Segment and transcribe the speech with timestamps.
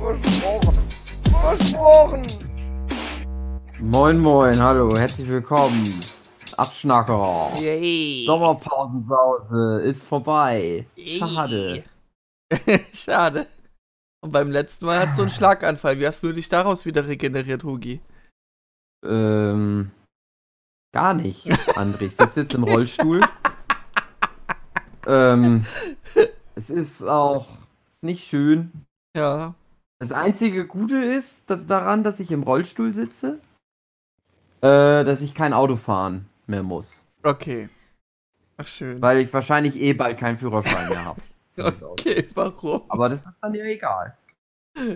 [0.00, 0.78] Versprochen.
[1.28, 2.26] Versprochen.
[3.80, 6.00] Moin moin, hallo, herzlich willkommen.
[6.56, 7.50] Abschnacker.
[7.60, 8.24] Yay.
[8.26, 10.86] Sommerpausensause ist vorbei.
[10.96, 11.84] Schade.
[12.94, 13.46] Schade.
[14.22, 15.98] Und beim letzten Mal hat so einen Schlaganfall.
[15.98, 18.00] Wie hast du dich daraus wieder regeneriert, Hugi?
[19.04, 19.90] Ähm,
[20.94, 21.46] gar nicht,
[21.76, 22.06] André.
[22.06, 23.20] Ich sitze jetzt im Rollstuhl.
[25.06, 25.66] ähm,
[26.54, 27.46] es ist auch
[27.90, 28.86] ist nicht schön.
[29.14, 29.54] Ja.
[30.00, 33.38] Das einzige Gute ist, dass daran, dass ich im Rollstuhl sitze,
[34.62, 36.90] äh, dass ich kein Auto fahren mehr muss.
[37.22, 37.68] Okay.
[38.56, 39.00] Ach, schön.
[39.02, 41.20] Weil ich wahrscheinlich eh bald keinen Führerschein mehr habe.
[41.90, 42.82] okay, warum?
[42.88, 44.16] Aber das ist dann ja egal.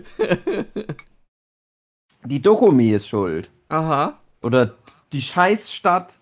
[2.25, 3.51] Die Dokumi ist schuld.
[3.69, 4.19] Aha.
[4.41, 4.75] Oder
[5.13, 6.19] die Scheißstadt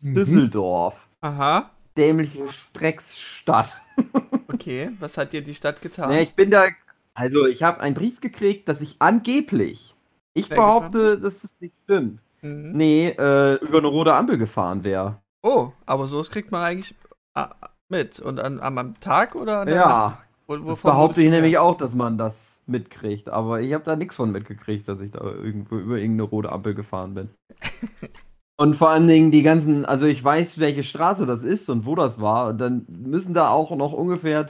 [0.00, 0.14] Mhm.
[0.14, 1.08] Düsseldorf.
[1.22, 1.70] Aha.
[1.96, 3.80] Dämliche Strecksstadt.
[4.48, 4.92] Okay.
[5.00, 6.10] Was hat dir die Stadt getan?
[6.10, 6.66] Nee, ich bin da.
[7.14, 9.94] Also, ich habe einen Brief gekriegt, dass ich angeblich.
[10.34, 12.20] Ich Wer behaupte, dass das nicht stimmt.
[12.42, 12.72] Mhm.
[12.72, 15.22] Nee, äh, über eine rote Ampel gefahren wäre.
[15.42, 16.94] Oh, aber sowas kriegt man eigentlich
[17.34, 17.50] ah,
[17.88, 18.18] mit.
[18.20, 20.18] Und an, am- am Tag oder an der Ja, Nacht?
[20.46, 23.30] Wo, das behaupte ich nämlich auch, dass man das mitkriegt.
[23.30, 26.74] Aber ich habe da nichts von mitgekriegt, dass ich da irgendwo über irgendeine rote Ampel
[26.74, 27.30] gefahren bin.
[28.58, 31.94] und vor allen Dingen die ganzen, also ich weiß, welche Straße das ist und wo
[31.94, 32.48] das war.
[32.48, 34.46] Und dann müssen da auch noch ungefähr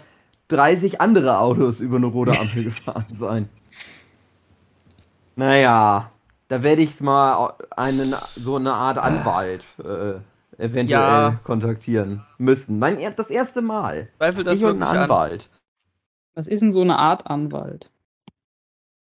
[0.48, 3.48] 30 andere Autos über eine rote Ampel gefahren sein.
[5.36, 6.10] Naja,
[6.48, 10.14] da werde ich mal einen, so eine Art Anwalt äh,
[10.62, 11.40] eventuell Ja.
[11.42, 12.78] kontaktieren müssen.
[12.78, 14.08] Mein, das erste Mal.
[14.18, 14.98] Zweifel das ich und ein wirklich an.
[15.04, 15.50] Anwalt.
[16.34, 17.90] Was ist denn so eine Art Anwalt?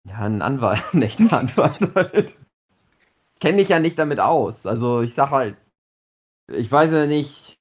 [0.05, 2.37] Ja, ein Anwalt, ein echter Anwalt halt.
[3.41, 4.67] Kenne mich ja nicht damit aus.
[4.67, 5.57] Also ich sag halt,
[6.49, 7.52] ich weiß ja nicht,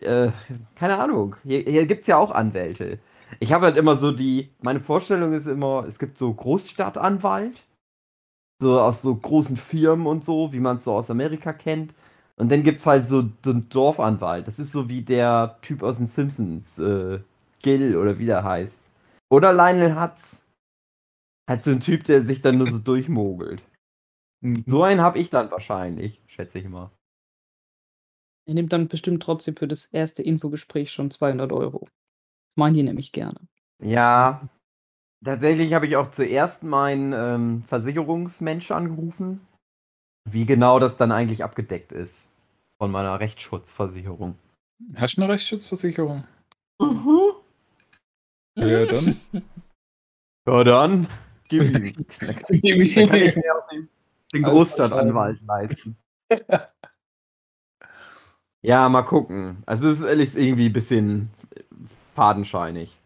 [0.00, 0.32] äh,
[0.76, 1.36] keine Ahnung.
[1.44, 2.98] Hier, hier gibt's ja auch Anwälte.
[3.40, 7.62] Ich habe halt immer so die, meine Vorstellung ist immer, es gibt so Großstadtanwalt,
[8.60, 11.94] so aus so großen Firmen und so, wie man es so aus Amerika kennt.
[12.36, 14.46] Und dann gibt's halt so, so einen Dorfanwalt.
[14.46, 17.20] Das ist so wie der Typ aus den Simpsons, äh,
[17.62, 18.84] Gil oder wie der heißt.
[19.30, 20.36] Oder Lionel Hutz.
[21.48, 23.62] Halt so ein Typ, der sich dann nur so durchmogelt.
[24.40, 24.64] Mhm.
[24.66, 26.90] So einen habe ich dann wahrscheinlich, schätze ich mal.
[28.48, 31.86] Er nimmt dann bestimmt trotzdem für das erste Infogespräch schon 200 Euro.
[32.56, 33.38] Meinen die nämlich gerne.
[33.84, 34.48] Ja,
[35.22, 39.46] tatsächlich habe ich auch zuerst meinen ähm, Versicherungsmensch angerufen,
[40.24, 42.26] wie genau das dann eigentlich abgedeckt ist
[42.78, 44.38] von meiner Rechtsschutzversicherung.
[44.94, 46.24] Hast du eine Rechtsschutzversicherung?
[46.80, 47.32] Mhm.
[48.56, 49.20] Ja, dann.
[50.48, 51.06] Ja, dann
[51.48, 52.06] gib ihm.
[52.20, 55.98] Dann kann ich mir auch den, Großstadtanwalt leisten.
[58.62, 59.62] Ja, mal gucken.
[59.66, 61.30] Also es ist irgendwie ein bisschen
[62.14, 62.96] fadenscheinig.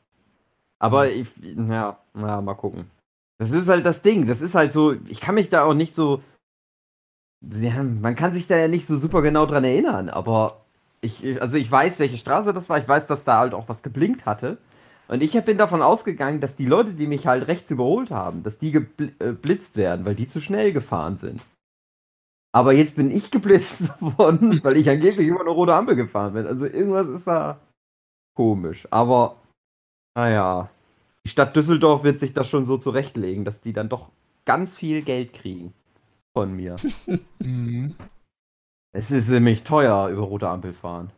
[0.79, 2.91] Aber ich, ja, ja, mal gucken.
[3.39, 4.27] Das ist halt das Ding.
[4.27, 6.23] Das ist halt so, ich kann mich da auch nicht so.
[7.41, 10.65] Ja, man kann sich da ja nicht so super genau dran erinnern, aber
[11.01, 12.79] ich, also ich weiß, welche Straße das war.
[12.79, 14.59] Ich weiß, dass da halt auch was geblinkt hatte.
[15.09, 18.59] Und ich bin davon ausgegangen, dass die Leute, die mich halt rechts überholt haben, dass
[18.59, 21.43] die geblitzt werden, weil die zu schnell gefahren sind.
[22.55, 26.47] Aber jetzt bin ich geblitzt worden, weil ich angeblich über eine rote Ampel gefahren bin.
[26.47, 27.61] Also irgendwas ist da
[28.37, 28.87] komisch.
[28.91, 29.37] Aber,
[30.15, 30.71] naja,
[31.25, 34.11] die Stadt Düsseldorf wird sich das schon so zurechtlegen, dass die dann doch
[34.45, 35.73] ganz viel Geld kriegen
[36.33, 36.77] von mir.
[37.39, 37.97] Mhm.
[38.95, 41.11] Es ist nämlich teuer, über rote Ampel fahren.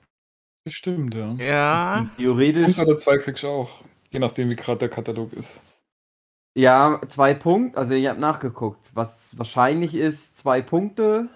[0.65, 1.35] Das stimmt, ja.
[1.35, 2.11] Ja.
[2.17, 3.83] Theoretisch, Und oder zwei kriegst du auch.
[4.11, 5.61] Je nachdem, wie gerade der Katalog ist.
[6.55, 7.79] Ja, zwei Punkte.
[7.79, 8.91] Also ich habe nachgeguckt.
[8.95, 11.29] Was wahrscheinlich ist, zwei Punkte,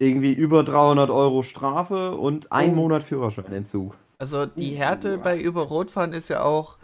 [0.00, 2.76] irgendwie über 300 Euro Strafe und ein Oh.
[2.76, 3.96] Monat Führerscheinentzug.
[4.18, 4.76] Also die Uh.
[4.76, 6.78] Härte bei über Rot fahren ist ja auch,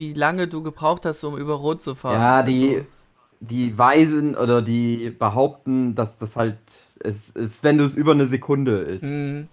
[0.00, 2.20] wie lange du gebraucht hast, um über Rot zu fahren.
[2.20, 2.86] Ja, die, Also,
[3.40, 6.58] die weisen oder die behaupten, dass das halt,
[7.00, 9.02] es ist, wenn du es über eine Sekunde ist.
[9.02, 9.48] hm.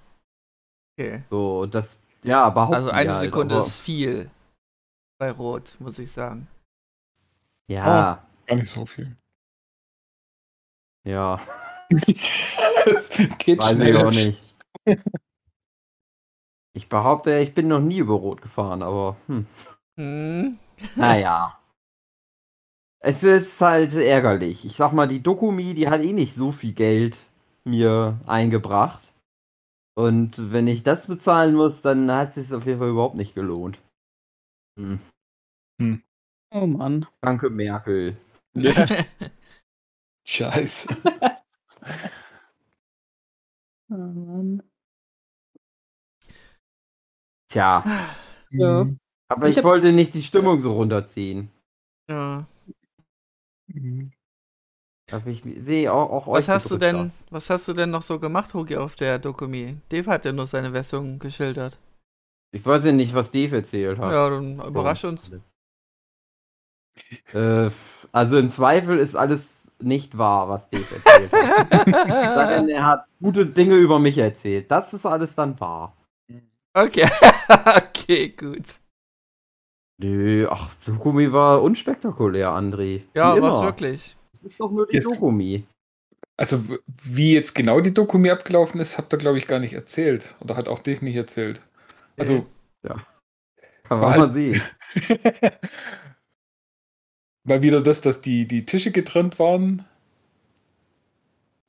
[0.97, 1.23] Okay.
[1.29, 4.29] So, das, ja, behaupten Also die eine halt, Sekunde ist viel
[5.19, 6.47] bei Rot, muss ich sagen.
[7.67, 9.15] Ja, Gar nicht so viel.
[11.05, 11.39] ja,
[12.85, 13.09] das
[13.39, 14.07] geht weiß ich schneller.
[14.07, 14.41] auch nicht.
[16.73, 19.45] Ich behaupte, ich bin noch nie über Rot gefahren, aber hm.
[19.99, 20.57] Hm.
[20.95, 21.57] naja.
[23.03, 24.63] Es ist halt ärgerlich.
[24.65, 27.17] Ich sag mal, die Dokumi, die hat eh nicht so viel Geld
[27.63, 29.01] mir eingebracht.
[29.97, 33.33] Und wenn ich das bezahlen muss, dann hat es sich auf jeden Fall überhaupt nicht
[33.35, 33.79] gelohnt.
[34.79, 34.99] Hm.
[36.51, 37.05] Oh Mann.
[37.21, 38.17] Danke, Merkel.
[38.53, 38.73] Ja.
[40.27, 40.87] Scheiße.
[43.93, 44.63] Oh Mann.
[47.49, 47.83] Tja,
[48.51, 48.83] Ja.
[48.85, 48.99] Mhm.
[49.27, 51.51] aber Ich ich, hab- wollte nicht die Stimmung so runterziehen.
[52.09, 52.47] ja.
[53.67, 54.11] Mhm.
[55.11, 58.01] Aber ich sehe auch, auch Was euch hast du denn, was hast du denn noch
[58.01, 59.75] so gemacht, Hogi, auf der Dokumi?
[59.89, 61.77] Dave hat ja nur seine Version geschildert.
[62.53, 64.13] Ich weiß ja nicht, was Dave erzählt hat.
[64.13, 65.29] Ja, dann überrasch uns.
[67.33, 67.69] Äh,
[68.11, 71.85] also im Zweifel ist alles nicht wahr, was Dave erzählt hat.
[72.35, 74.69] Sage, er hat gute Dinge über mich erzählt.
[74.69, 75.95] Das ist alles dann wahr.
[76.73, 77.09] okay,
[77.75, 78.65] okay, gut.
[79.97, 83.03] Nö, ach, Dokumi war unspektakulär, André.
[83.13, 83.65] Ja, was immer.
[83.67, 84.15] wirklich.
[84.33, 85.65] Das ist doch nur die Jetzt- Dokumi.
[86.37, 86.63] Also,
[87.03, 90.35] wie jetzt genau die Dokumi abgelaufen ist, habt ihr, glaube ich, gar nicht erzählt.
[90.39, 91.61] Oder hat auch Dave nicht erzählt.
[92.17, 92.47] Also,
[92.83, 94.59] Kann man mal sehen.
[97.43, 99.85] mal wieder das, dass die, die Tische getrennt waren.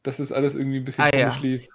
[0.03, 1.29] Dass es alles irgendwie ein bisschen Ah, ja.
[1.29, 1.69] komisch lief.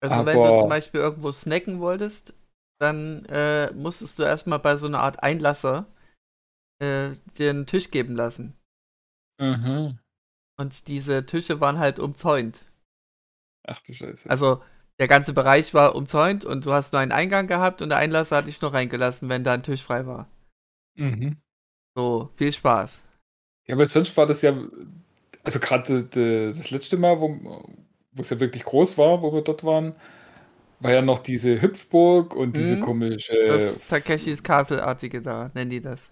[0.00, 2.34] Also wenn du Aber- zum Beispiel irgendwo snacken wolltest,
[2.80, 5.86] dann äh, musstest du erstmal bei so einer Art Einlasser
[6.80, 8.54] äh, dir einen Tisch geben lassen.
[9.40, 9.98] Mhm.
[10.58, 12.64] Und diese Tische waren halt umzäunt.
[13.66, 14.28] Ach du Scheiße.
[14.28, 14.62] Also
[14.98, 18.36] der ganze Bereich war umzäunt und du hast nur einen Eingang gehabt und der Einlasser
[18.36, 20.28] hat dich nur reingelassen, wenn da ein Tisch frei war.
[20.96, 21.38] mhm.
[21.94, 23.00] So, viel Spaß.
[23.66, 24.54] Ja, aber sonst war das ja,
[25.42, 27.64] also gerade das letzte Mal, wo,
[28.18, 29.94] es ja wirklich groß war, wo wir dort waren,
[30.80, 32.80] war ja noch diese Hüpfburg und diese Mhm.
[32.80, 36.10] komische, Das Takeshis Castle-artige da, nennen die das.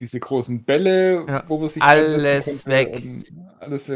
[0.00, 1.44] diese großen Bälle, Ja.
[1.46, 3.02] wo man sich Alles weg.
[3.04, 3.24] Und,
[3.60, 3.92] alles,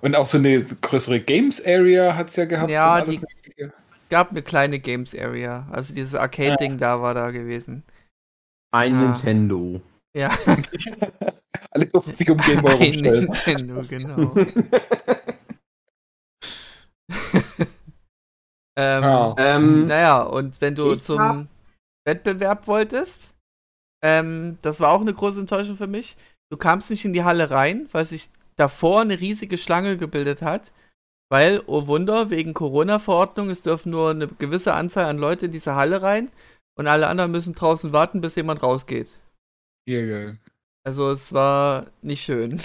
[0.00, 2.70] und auch so eine größere Games-Area hat es ja gehabt.
[2.70, 3.72] Ja, die- Mögliche.
[4.10, 5.68] Gab eine kleine Games Area.
[5.70, 7.84] Also dieses Arcade-Ding da war da gewesen.
[8.72, 9.02] Ein Ah.
[9.12, 9.80] Nintendo.
[10.16, 10.30] Ja,
[11.70, 13.24] Alle durften sich um Game Boy ein rumstellen.
[13.26, 14.34] Nintendo, genau.
[18.76, 19.34] ähm, Ja.
[19.38, 21.46] ähm, Naja, und wenn du zum hab-
[22.06, 23.34] Wettbewerb wolltest,
[24.04, 26.16] ähm, das war auch eine große Enttäuschung für mich.
[26.50, 30.72] Du kamst nicht in die Halle rein, weil sich davor eine riesige Schlange gebildet hat.
[31.30, 35.74] Weil, oh Wunder, wegen Corona-Verordnung, es dürfen nur eine gewisse Anzahl an Leute in diese
[35.74, 36.30] Halle rein
[36.78, 39.08] und alle anderen müssen draußen warten, bis jemand rausgeht.
[39.86, 40.38] Ja, geil.
[40.86, 42.60] Also es war nicht schön.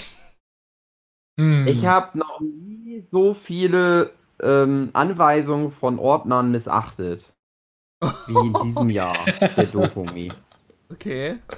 [1.38, 1.66] Hm.
[1.66, 4.12] Ich habe noch nie so viele
[4.42, 7.32] ähm, Anweisungen von Ordnern missachtet.
[8.26, 9.24] Wie in diesem Jahr
[9.56, 10.32] der Dokumi.
[10.90, 11.38] Okay.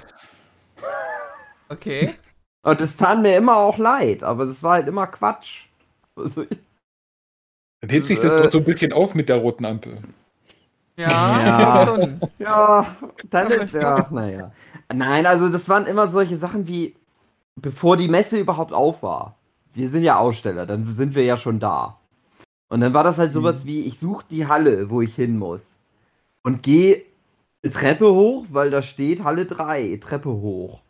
[1.69, 2.15] Okay.
[2.67, 5.69] Und es tat mir immer auch leid, aber es war halt immer Quatsch.
[6.17, 6.45] Also,
[7.81, 8.43] Dann hebt sich das Äh.
[8.43, 10.03] doch so ein bisschen auf mit der roten Ampel.
[10.97, 11.87] Ja, Ja.
[11.87, 12.21] schon.
[12.39, 12.97] ja,
[13.31, 14.53] dann ist ja, naja.
[14.93, 16.95] Nein, also das waren immer solche Sachen wie,
[17.57, 19.37] bevor die Messe überhaupt auf war.
[19.75, 21.99] Wir sind ja Aussteller, dann sind wir ja schon da.
[22.69, 25.79] Und dann war das halt sowas wie, ich suche die Halle, wo ich hin muss.
[26.43, 27.03] Und gehe
[27.63, 30.83] eine Treppe hoch, weil da steht Halle 3, Treppe hoch.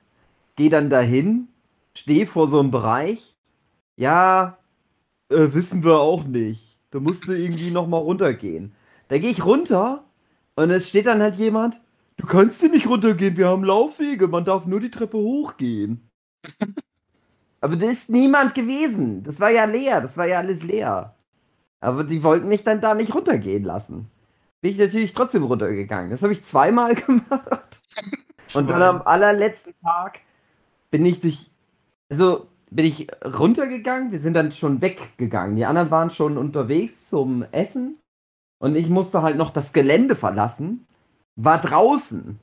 [0.57, 1.49] Geh dann dahin,
[1.95, 3.35] stehe vor so einem Bereich.
[3.97, 4.57] Ja,
[5.29, 6.79] äh, wissen wir auch nicht.
[6.91, 8.75] Da musst du irgendwie nochmal runtergehen.
[9.13, 10.05] Da gehe ich runter
[10.55, 11.79] und es steht dann halt jemand,
[12.17, 16.09] du kannst hier nicht runtergehen, wir haben Laufwege, man darf nur die Treppe hochgehen.
[17.61, 19.23] Aber da ist niemand gewesen.
[19.23, 21.15] Das war ja leer, das war ja alles leer.
[21.81, 24.09] Aber die wollten mich dann da nicht runtergehen lassen.
[24.63, 26.11] Bin ich natürlich trotzdem runtergegangen.
[26.11, 27.83] Das habe ich zweimal gemacht.
[28.55, 30.21] Und dann am allerletzten Tag
[30.91, 31.51] bin ich durch.
[32.09, 34.11] Also bin ich runtergegangen.
[34.11, 35.57] Wir sind dann schon weggegangen.
[35.57, 37.99] Die anderen waren schon unterwegs zum Essen.
[38.63, 40.87] Und ich musste halt noch das Gelände verlassen.
[41.35, 42.39] War draußen.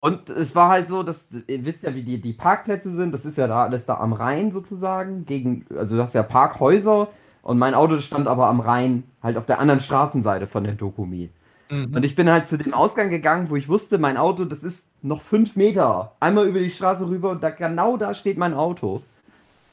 [0.00, 3.12] Und es war halt so, dass, ihr wisst ja, wie die, die Parkplätze sind.
[3.12, 5.26] Das ist ja da alles da am Rhein sozusagen.
[5.26, 7.08] Gegen, also das ist ja Parkhäuser.
[7.42, 11.30] Und mein Auto stand aber am Rhein, halt auf der anderen Straßenseite von der Dokumi.
[11.68, 11.92] Mhm.
[11.92, 14.92] Und ich bin halt zu dem Ausgang gegangen, wo ich wusste, mein Auto, das ist
[15.02, 16.14] noch fünf Meter.
[16.20, 19.02] Einmal über die Straße rüber und da genau da steht mein Auto.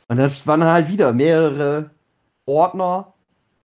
[0.08, 1.92] Und dann waren halt wieder mehrere
[2.48, 3.14] Ordner.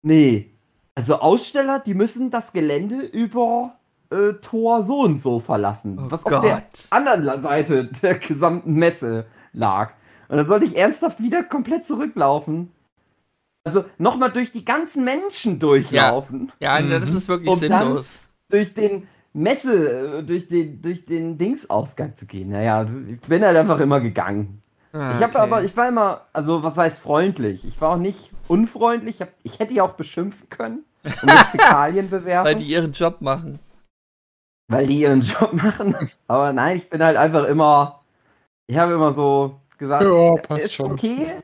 [0.02, 0.53] Nee.
[0.94, 3.74] Also Aussteller, die müssen das Gelände über
[4.10, 5.98] äh, Tor so und so verlassen.
[5.98, 6.62] Oh was auf der Gott.
[6.90, 9.92] anderen Seite der gesamten Messe lag.
[10.28, 12.70] Und dann sollte ich ernsthaft wieder komplett zurücklaufen.
[13.64, 16.90] Also nochmal durch die ganzen Menschen durchlaufen Ja, Mhm.
[16.90, 18.06] das ist wirklich Und dann- sinnlos.
[18.50, 22.50] durch den Messe, äh, durch den, durch den Dingsausgang zu gehen.
[22.50, 24.62] Naja, ich bin halt einfach immer gegangen.
[24.94, 25.38] Ah, Ich habe okay.
[25.38, 27.64] aber, ich war immer, also was heißt freundlich?
[27.64, 29.16] Ich war auch nicht unfreundlich.
[29.16, 32.92] Ich, hab, ich hätte ja auch beschimpfen können und mit Fäkalien bewerfen, Weil die ihren
[32.92, 33.58] Job machen.
[34.68, 35.94] weil die ihren Job machen.
[36.28, 38.02] Aber nein, ich bin halt einfach immer,
[38.68, 40.92] ich habe immer so gesagt, Ja, passt ist schon.
[40.92, 41.42] okay,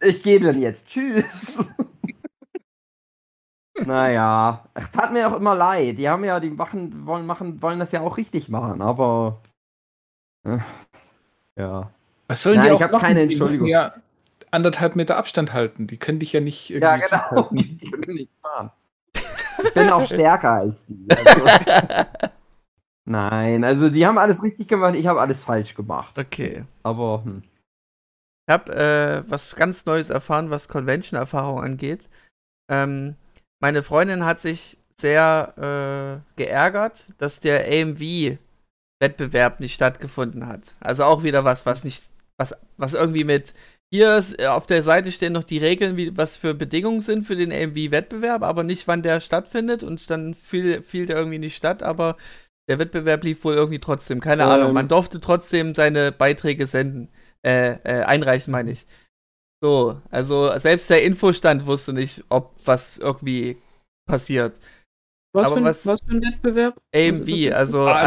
[0.00, 1.64] ich gehe dann jetzt, tschüss.
[3.86, 5.98] naja, ach, tat mir auch immer leid.
[5.98, 9.40] Die haben ja, die machen, wollen machen, wollen das ja auch richtig machen, aber
[10.44, 10.58] äh,
[11.56, 11.90] ja.
[12.28, 13.02] Was sollen Nein, die ich auch hab machen?
[13.02, 13.68] keine Die müssen Entschuldigung.
[13.68, 13.94] ja
[14.50, 15.86] anderthalb Meter Abstand halten.
[15.86, 17.50] Die können dich ja nicht irgendwie Ja, genau.
[17.80, 18.70] Ich bin nicht fahren.
[19.64, 21.06] Ich bin auch stärker als die.
[21.10, 21.44] Also,
[23.04, 26.18] nein, also die haben alles richtig gemacht, ich habe alles falsch gemacht.
[26.18, 26.64] Okay.
[26.82, 27.42] Aber hm.
[28.48, 32.08] Ich habe äh, was ganz Neues erfahren, was Convention-Erfahrung angeht.
[32.70, 33.16] Ähm,
[33.60, 40.76] meine Freundin hat sich sehr äh, geärgert, dass der AMV-Wettbewerb nicht stattgefunden hat.
[40.80, 42.04] Also auch wieder was, was nicht,
[42.38, 43.54] was, was irgendwie mit
[43.92, 47.24] hier ist, äh, auf der Seite stehen noch die Regeln, wie, was für Bedingungen sind
[47.24, 51.56] für den AMV-Wettbewerb, aber nicht, wann der stattfindet und dann fiel, fiel der irgendwie nicht
[51.56, 52.16] statt, aber
[52.68, 54.20] der Wettbewerb lief wohl irgendwie trotzdem.
[54.20, 54.48] Keine Ähm.
[54.48, 54.72] Ahnung.
[54.72, 57.08] Man durfte trotzdem seine Beiträge senden.
[57.44, 58.86] Äh, äh, einreichen, meine ich.
[59.62, 63.56] So, also selbst der Infostand wusste nicht, ob was irgendwie
[64.08, 64.58] passiert.
[65.32, 66.80] Was, Aber für ein, was- was, für ein Wettbewerb?
[66.92, 67.54] AMV, was ist das?
[67.56, 68.04] also AMV,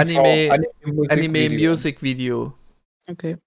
[0.51, 1.69] Anime, Musik Anime Video.
[1.71, 2.53] Music Video.
[3.09, 3.37] Okay.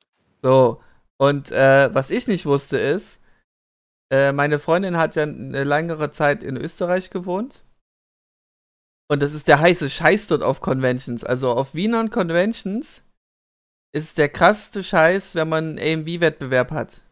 [0.42, 0.82] So,
[1.18, 3.20] und äh, was ich nicht wusste ist,
[4.12, 7.64] äh, meine Freundin hat ja eine längere Zeit in Österreich gewohnt.
[9.08, 11.22] Und das ist der heiße Scheiß dort auf Conventions.
[11.22, 13.04] Also auf Wiener Conventions
[13.94, 17.02] ist der krasseste Scheiß, wenn man einen AMV-Wettbewerb hat.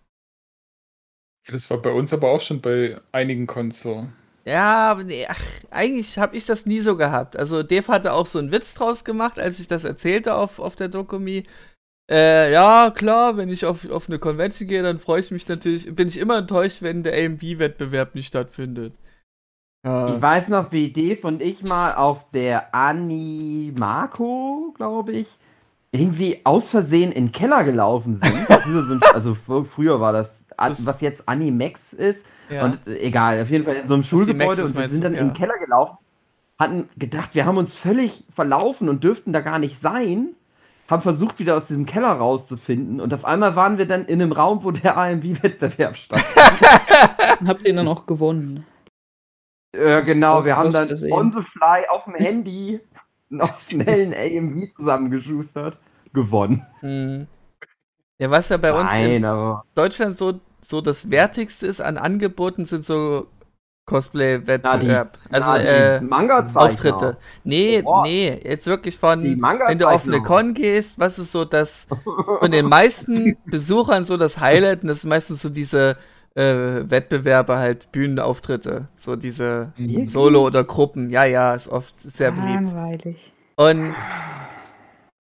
[1.46, 4.08] Das war bei uns aber auch schon bei einigen Cons so.
[4.46, 7.36] Ja, aber nee, ach, eigentlich habe ich das nie so gehabt.
[7.36, 10.76] Also Dave hatte auch so einen Witz draus gemacht, als ich das erzählte auf, auf
[10.76, 11.44] der Dokumi.
[12.10, 15.94] Äh, ja, klar, wenn ich auf, auf eine Convention gehe, dann freue ich mich natürlich,
[15.94, 18.94] bin ich immer enttäuscht, wenn der AMV-Wettbewerb nicht stattfindet.
[19.84, 20.20] Ich Ja.
[20.20, 25.26] weiß noch, wie Dave und ich mal auf der Animako, glaube ich,
[25.92, 28.46] irgendwie aus Versehen in den Keller gelaufen sind.
[28.86, 32.26] So ein, also fr- früher war das, Das- was jetzt Animex ist.
[32.48, 32.64] ja.
[32.64, 35.18] Und äh, egal, auf jeden Fall in so einem Schulgebäude und wir sind dann in
[35.18, 35.34] den Ja.
[35.34, 35.96] Keller gelaufen,
[36.58, 40.28] hatten gedacht, wir haben uns völlig verlaufen und dürften da gar nicht sein,
[40.90, 44.32] haben versucht, wieder aus diesem Keller rauszufinden und auf einmal waren wir dann in einem
[44.32, 46.24] Raum, wo der AMV-Wettbewerb stand.
[47.46, 48.66] Habt ihr dann auch gewonnen?
[49.72, 52.80] äh, genau, wir haben dann on the fly auf dem Handy
[53.28, 55.78] noch schnell einen AMV zusammengeschustert,
[56.12, 56.66] gewonnen.
[56.80, 57.28] Hm.
[58.18, 61.98] ja, was ja bei uns in Nein, aber Deutschland so, so das Wertigste ist an
[61.98, 63.28] Angeboten, sind so
[63.86, 65.18] Cosplay-Wettbewerb.
[65.30, 66.60] also na, die äh, Manga-Zeichner.
[66.62, 67.16] Auftritte.
[67.44, 68.02] Nee, Oh.
[68.02, 71.86] nee, jetzt wirklich von, wenn du auf eine Con gehst, was ist so das
[72.40, 75.96] von den meisten Besuchern so das Highlight und das ist meistens so diese
[76.36, 80.12] äh, Wettbewerbe halt, Bühnenauftritte, so diese Wirklich?
[80.12, 82.70] Solo- oder Gruppen, ja, ja, ist oft sehr beliebt.
[82.72, 83.32] Langweilig.
[83.56, 83.94] Und,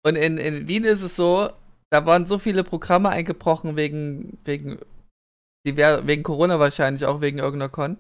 [0.05, 1.49] und in, in Wien ist es so,
[1.91, 4.79] da waren so viele Programme eingebrochen wegen, wegen,
[5.65, 7.99] wegen Corona wahrscheinlich, auch wegen irgendeiner Con.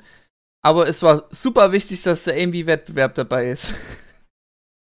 [0.63, 3.75] Aber es war super wichtig, dass der AMV-Wettbewerb dabei ist.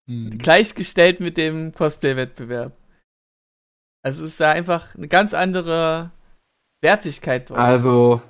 [0.09, 0.31] Hm.
[0.37, 2.77] Gleichgestellt mit dem Cosplay-Wettbewerb.
[4.03, 6.11] Also es ist da einfach eine ganz andere
[6.81, 7.59] Wertigkeit dort.
[7.59, 8.21] Also,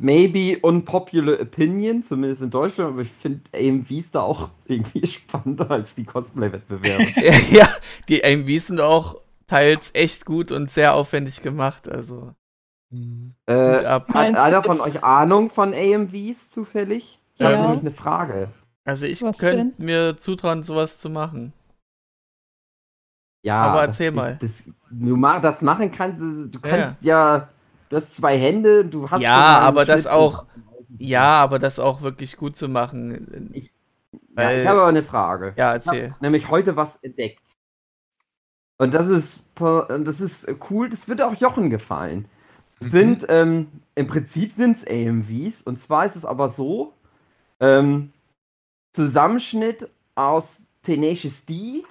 [0.00, 5.94] maybe unpopular opinion, zumindest in Deutschland, aber ich finde AMVs da auch irgendwie spannender als
[5.94, 7.04] die Cosplay-Wettbewerbe.
[7.50, 7.68] ja,
[8.08, 11.88] die AMVs sind auch teils echt gut und sehr aufwendig gemacht.
[11.88, 12.34] Also
[12.92, 13.34] Hm.
[13.46, 17.18] äh, hat einer von euch Ahnung von AMVs zufällig?
[17.34, 17.62] Ich habe Ja.
[17.62, 18.48] nämlich eine Frage.
[18.84, 21.52] Also ich Was könnte mir zutrauen, sowas zu machen.
[23.44, 24.38] Ja, Aber das- erzähl das, mal.
[24.40, 26.20] Das, du ma das machen kannst,
[26.54, 27.48] du kannst ja,
[27.88, 30.46] du hast zwei Hände, du hast Ja, aber das Schnitt- auch-
[30.98, 33.50] Ja, aber das auch wirklich gut zu machen.
[33.54, 33.72] Ich-
[34.12, 35.54] Ja, weil- ich habe aber eine Frage.
[35.56, 36.14] Ja, Ich habe erzähl.
[36.20, 37.40] nämlich heute was entdeckt.
[38.78, 42.26] Und das ist, das ist cool, das wird auch Jochen gefallen.
[42.82, 42.90] Mhm.
[42.90, 45.62] Sind, ähm, im Prinzip sind es AMVs.
[45.62, 46.92] Und zwar ist es aber so,
[47.60, 48.12] ähm,
[48.92, 51.84] Zusammenschnitt aus Tenacious D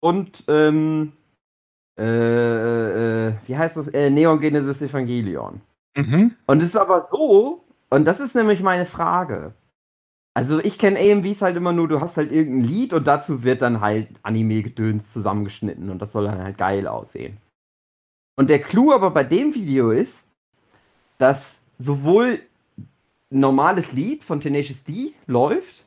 [0.00, 1.12] und, ähm,
[1.98, 3.88] äh, äh, wie heißt das?
[3.88, 5.60] Äh, Neon Genesis Evangelion.
[5.96, 6.34] Mhm.
[6.46, 9.52] Und es ist aber so, und das ist nämlich meine Frage.
[10.34, 13.60] Also ich kenne AMVs halt immer nur, du hast halt irgendein Lied und dazu wird
[13.60, 17.36] dann halt Anime-Gedöns zusammengeschnitten und das soll dann halt geil aussehen.
[18.36, 20.24] Und der Clou aber bei dem Video ist,
[21.22, 22.40] dass sowohl
[22.78, 25.84] ein normales Lied von Tenacious D läuft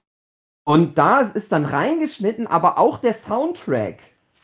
[0.66, 4.00] und da ist dann reingeschnitten, aber auch der Soundtrack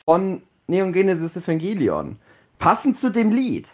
[0.06, 2.20] von Neon Genesis Evangelion.
[2.60, 3.68] passend zu dem Lied.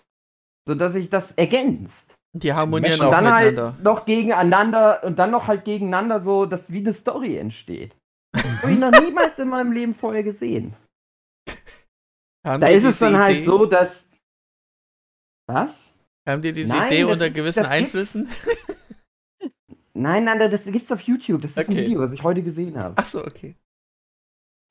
[0.65, 2.13] Sodass sich das ergänzt.
[2.33, 3.65] Die harmonieren Und auch dann miteinander.
[3.73, 7.95] halt noch gegeneinander und dann noch halt gegeneinander so, dass wie eine Story entsteht.
[8.35, 10.73] Habe ich noch niemals in meinem Leben vorher gesehen.
[12.45, 14.05] Haben Da ist es dann halt Idee- so, dass.
[15.47, 15.73] Was?
[16.27, 17.65] Haben die diese Nein, Idee unter ist- gewissen.
[17.65, 18.29] Einflüssen?
[19.93, 21.41] Nein, nein, das gibt's auf YouTube.
[21.41, 21.71] Das ist Okay.
[21.71, 22.93] ein Video, was ich heute gesehen habe.
[22.97, 23.55] Ach so, okay.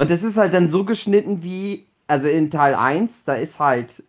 [0.01, 4.05] Und das ist halt dann so geschnitten wie, also in Teil 1, da ist halt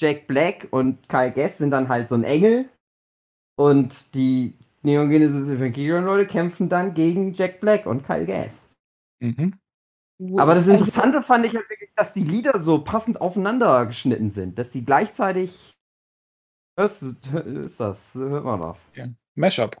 [0.00, 2.68] Jack Black und Kyle Gass sind dann halt so ein Engel.
[3.56, 8.68] Und die Neon Genesis Evangelion Leute kämpfen dann gegen Jack Black und Kyle Gass.
[9.20, 9.54] Mhm.
[10.38, 14.58] Aber das Interessante fand ich halt wirklich, dass die Lieder so passend aufeinander geschnitten sind.
[14.58, 15.75] Dass die gleichzeitig.
[16.76, 17.02] Was
[17.44, 17.98] ist das?
[18.14, 18.78] Hört man das?
[19.34, 19.76] Mashup.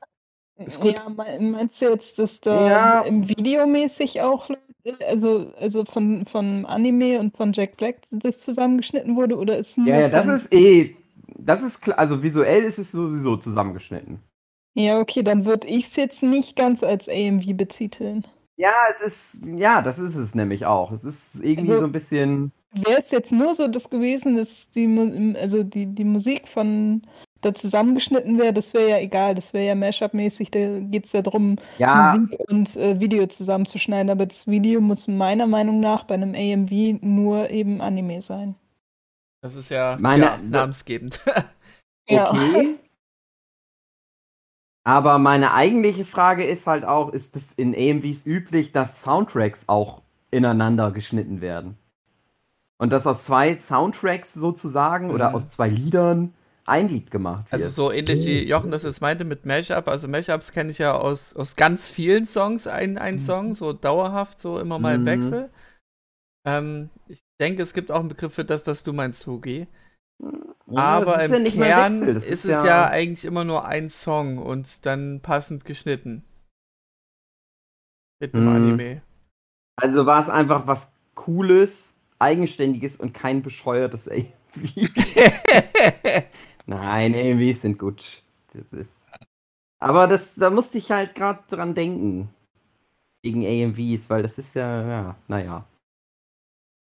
[0.58, 0.94] Ist gut.
[0.96, 3.00] Ja, mein- meinst du jetzt, dass da Ja.
[3.02, 9.16] im Videomäßig auch Leute, also, also von, von Anime und von Jack Black das zusammengeschnitten
[9.16, 10.96] wurde oder ist nur Ja, ja, das ist eh.
[11.38, 11.98] Das ist klar.
[11.98, 14.20] Also visuell ist es sowieso zusammengeschnitten.
[14.74, 18.26] Ja, okay, dann würde ich es jetzt nicht ganz als AMV betiteln.
[18.56, 19.44] Ja, es ist.
[19.46, 20.90] Ja, das ist es nämlich auch.
[20.92, 22.52] Es ist irgendwie Also- so ein bisschen.
[22.72, 27.02] Wäre es jetzt nur so das gewesen, dass die, also die, die Musik von
[27.40, 31.22] da zusammengeschnitten wäre, das wäre ja egal, das wäre ja Mashup-mäßig, da geht es ja
[31.22, 36.14] darum, Ja, Musik und äh, Video zusammenzuschneiden, aber das Video muss meiner Meinung nach bei
[36.14, 38.56] einem AMV nur eben Anime sein.
[39.42, 41.20] Das ist ja, Meine- ja namensgebend.
[42.08, 42.30] Ja.
[42.30, 42.76] okay.
[44.86, 50.02] Aber meine eigentliche Frage ist halt auch, ist es in AMVs üblich, dass Soundtracks auch
[50.30, 51.76] ineinander geschnitten werden?
[52.78, 55.34] Und dass aus zwei Soundtracks sozusagen oder Mhm.
[55.34, 56.34] aus zwei Liedern
[56.66, 57.62] ein Lied gemacht wird.
[57.62, 59.88] Also so ähnlich wie Jochen das jetzt meinte mit Mashup.
[59.88, 63.20] Also Mashups kenne ich ja aus, aus ganz vielen Songs ein, ein Mhm.
[63.20, 65.06] Song, so dauerhaft, so immer mal im Mhm.
[65.06, 65.50] Wechsel.
[66.46, 69.66] Ähm, ich denke, es gibt auch einen Begriff für das, was du meinst, Hugi.
[70.68, 73.90] Ja, Aber ist im ja Kern Wechsel, das ist, es ja, eigentlich immer nur ein
[73.90, 76.24] Song und dann passend geschnitten.
[78.20, 78.48] Mit einem Mhm.
[78.48, 79.02] Anime.
[79.76, 84.54] Also war es einfach was Cooles, Eigenständiges und kein bescheuertes AMV.
[86.66, 88.22] Nein, AMVs sind gut.
[88.52, 88.90] Das ist...
[89.78, 92.30] Aber das, da musste ich halt gerade dran denken.
[93.22, 95.66] Gegen AMVs, weil das ist ja, ja, naja.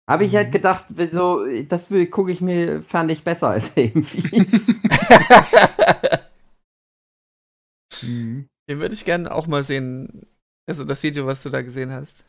[0.08, 4.68] Habe ich halt gedacht, so, das gucke ich mir, fand ich besser als AMVs.
[8.02, 8.48] Mhm.
[8.70, 10.26] Den würde ich gerne auch mal sehen.
[10.66, 12.24] Also das Video, was du da gesehen hast.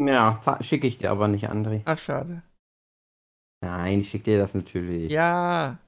[0.00, 1.82] ja, schicke ich dir aber nicht, André.
[1.84, 2.42] Ach, schade.
[3.62, 5.10] Nein, ich schicke dir das natürlich.
[5.10, 5.78] Ja.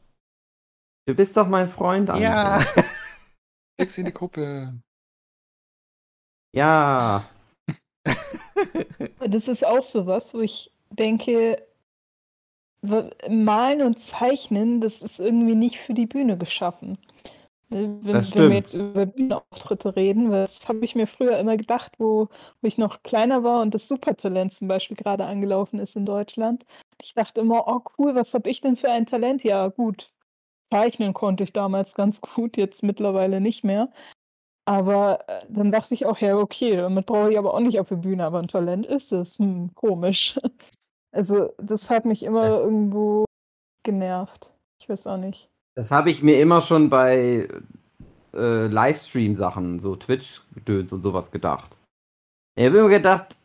[1.06, 2.20] Du bist doch mein Freund, André.
[2.20, 2.61] Ja.
[3.80, 4.80] Schick's in die Gruppe.
[6.54, 7.28] Ja.
[9.18, 11.59] Das ist auch sowas, wo ich denke,
[13.28, 16.98] Malen und Zeichnen, das ist irgendwie nicht für die Bühne geschaffen.
[17.70, 21.92] Äh, Wenn, wenn wir jetzt über Bühnenauftritte reden, das habe ich mir früher immer gedacht,
[21.98, 22.28] wo,
[22.61, 26.64] wo ich noch kleiner war und das Supertalent zum Beispiel gerade angelaufen ist in Deutschland.
[27.02, 29.44] Ich dachte immer, oh cool, was habe ich denn für ein Talent?
[29.44, 30.11] Ja, gut.
[30.72, 33.90] Zeichnen konnte ich damals ganz gut, jetzt mittlerweile nicht mehr.
[34.66, 37.88] Aber äh, dann dachte ich auch, ja, okay, damit brauche ich aber auch nicht auf
[37.90, 39.38] der Bühne, aber ein Talent ist es.
[39.38, 40.38] Hm, komisch.
[41.12, 43.25] Also, das hat mich immer Das- irgendwo
[43.85, 44.51] genervt.
[44.81, 45.48] Ich weiß auch nicht.
[45.75, 47.48] Das habe ich mir immer schon bei
[48.35, 51.77] äh, Livestream-Sachen, so Twitch-Gedöns und sowas gedacht.
[52.57, 53.37] Ich habe immer gedacht,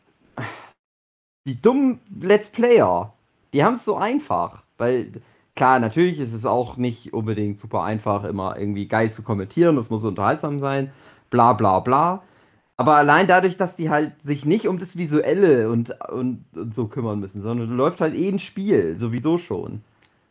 [1.46, 3.12] die dummen Let's Player,
[3.52, 4.62] die haben es so einfach.
[4.78, 5.12] Weil,
[5.56, 9.90] klar, natürlich ist es auch nicht unbedingt super einfach, immer irgendwie geil zu kommentieren, das
[9.90, 10.92] muss unterhaltsam sein,
[11.30, 12.22] bla bla bla.
[12.80, 16.86] Aber allein dadurch, dass die halt sich nicht um das Visuelle und, und, und so
[16.86, 19.82] kümmern müssen, sondern läuft halt eh ein Spiel, sowieso schon.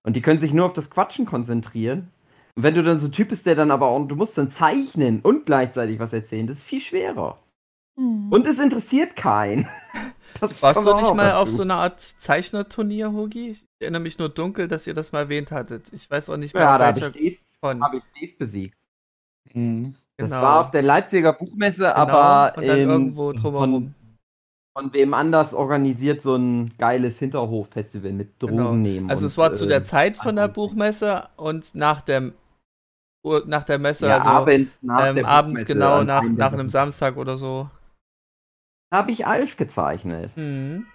[0.03, 2.07] Und die können sich nur auf das Quatschen konzentrieren.
[2.55, 4.49] Und wenn du dann so ein Typ bist, der dann aber auch, du musst dann
[4.49, 7.37] zeichnen und gleichzeitig was erzählen, das ist viel schwerer.
[7.99, 8.31] Hm.
[8.31, 9.67] Und es interessiert keinen.
[10.39, 11.55] Das Warst du nicht mal auf dazu.
[11.57, 13.49] so einer Art Zeichnerturnier, Hugi?
[13.51, 15.91] Ich erinnere mich nur dunkel, dass ihr das mal erwähnt hattet.
[15.93, 17.81] Ich weiß auch nicht mehr, Ja, auf da habe ich, Dave- von.
[17.81, 18.77] hab ich Dave besiegt.
[19.53, 19.95] Mhm.
[20.19, 20.41] Das Genau.
[20.41, 23.93] war auf der Leipziger Buchmesse, Genau, aber und dann in, irgendwo drumherum.
[24.75, 28.73] Von, von wem anders organisiert so ein geiles Hinterhof-Festival mit Drogen Genau.
[28.73, 29.09] nehmen.
[29.09, 30.47] Also es war zu der äh, Zeit von der.
[30.47, 32.33] Buchmesse und nach dem
[33.23, 36.35] Uhr- nach der Messe, ja, also abends, nach ähm, der abends Buchmesse genau nach, einem
[36.35, 36.69] nach der einem.
[36.69, 37.69] Samstag oder so.
[38.93, 40.35] habe ich Alf gezeichnet.
[40.37, 40.85] Mhm.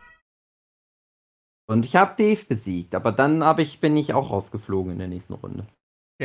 [1.68, 5.34] Und ich habe Dave besiegt, aber dann ich, bin ich auch rausgeflogen in der nächsten
[5.34, 5.66] Runde.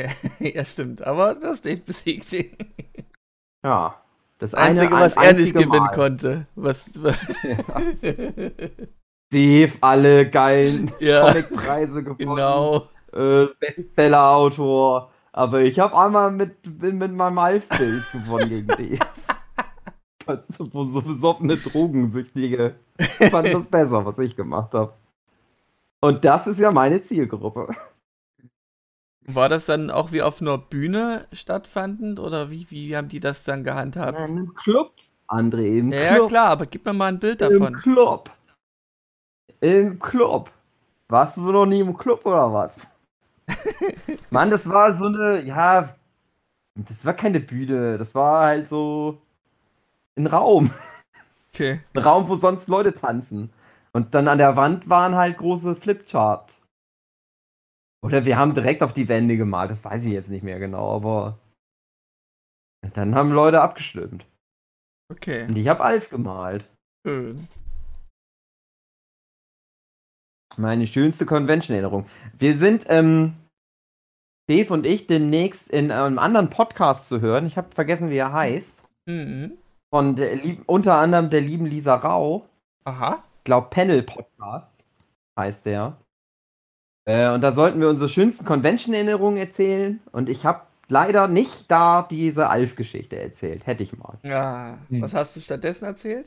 [0.40, 1.06] ja, stimmt.
[1.06, 2.32] Aber das Dave besiegt.
[2.32, 2.44] Das
[3.64, 4.00] Ja.
[4.38, 5.94] Das Einzige, eine, was ein er nicht gewinnen Mal.
[5.94, 6.46] konnte.
[6.54, 6.84] Was,
[9.30, 12.36] Dave alle geilen Ja, Comicpreise gewonnen.
[12.36, 12.86] genau.
[13.12, 15.10] Äh, Bestseller-Autor.
[15.32, 18.98] Aber ich habe einmal mit, bin mit meinem Alf-Bild gewonnen gegen Dave.
[20.48, 22.74] Ist so, so besoffene Drogensüchtige
[23.30, 24.92] fanden das besser, was ich gemacht habe.
[26.00, 27.74] Und das ist ja meine Zielgruppe.
[29.30, 33.44] War das dann auch wie auf einer Bühne stattfandend oder wie, wie haben die das
[33.44, 34.26] dann gehandhabt?
[34.28, 34.92] Im Club.
[35.28, 36.28] André, im Ja, Club.
[36.30, 37.74] klar, aber gib mir mal ein Bild Im davon.
[37.74, 38.30] Club.
[39.60, 40.50] Im Club.
[41.08, 42.86] Warst du noch nie im Club oder was?
[44.30, 45.94] Mann, das war so eine, ja,
[46.74, 49.20] das war keine Bühne, das war halt so
[50.16, 50.70] ein Raum.
[51.52, 51.80] Okay.
[51.94, 53.50] Ein Raum, wo sonst Leute tanzen.
[53.92, 56.52] Und dann an der Wand waren halt große Flipchart.
[58.04, 60.94] Oder wir haben direkt auf die Wände gemalt, das weiß ich jetzt nicht mehr genau,
[60.94, 61.38] aber
[62.94, 64.24] dann haben Leute abgestimmt.
[65.10, 65.44] Okay.
[65.44, 66.64] Und ich habe Alf gemalt.
[67.04, 67.48] Schön.
[70.56, 72.08] Meine schönste Convention-Erinnerung.
[72.36, 73.34] Wir sind, ähm,
[74.48, 77.46] Dave und ich demnächst in einem anderen Podcast zu hören.
[77.46, 78.82] Ich habe vergessen, wie er heißt.
[79.06, 79.58] Mhm.
[79.92, 82.48] Von der, lieb- unter anderem der lieben Lisa Rau.
[82.84, 83.22] Aha.
[83.38, 84.82] Ich glaube, Panel Podcast
[85.38, 85.98] heißt der.
[87.08, 90.00] Äh, und da sollten wir unsere schönsten Convention-Erinnerungen erzählen.
[90.12, 93.66] Und ich habe leider nicht da diese Alf-Geschichte erzählt.
[93.66, 94.18] Hätte ich mal.
[94.24, 94.78] Ja.
[94.90, 95.00] Hm.
[95.00, 96.26] Was hast du stattdessen erzählt?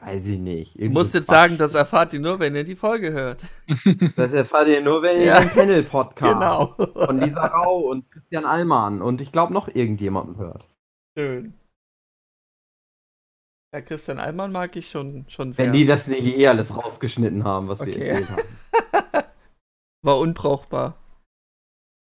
[0.00, 0.78] Weiß ich nicht.
[0.78, 3.40] Du musst jetzt sagen, das erfahrt ihr nur, wenn ihr die Folge hört.
[4.16, 5.40] Das erfahrt ihr nur, wenn ihr Ja.
[5.40, 6.66] den Panel-Podcast Genau.
[7.06, 10.68] von Lisa Rau und Christian Allmann und ich glaube noch irgendjemanden hört.
[11.16, 11.54] Schön.
[13.74, 15.66] Ja, Christian Allmann mag ich schon, schon sehr.
[15.66, 18.08] Wenn die das nicht eh alles rausgeschnitten haben, was wir Okay.
[18.08, 18.42] erzählt haben.
[20.04, 20.94] War unbrauchbar.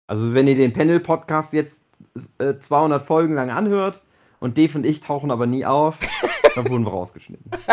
[0.07, 1.83] Also wenn ihr den Panel-Podcast jetzt
[2.39, 4.01] äh, 200 Folgen lang anhört
[4.41, 5.99] und Dave und ich tauchen aber nie auf,
[6.55, 7.51] dann wurden wir rausgeschnitten.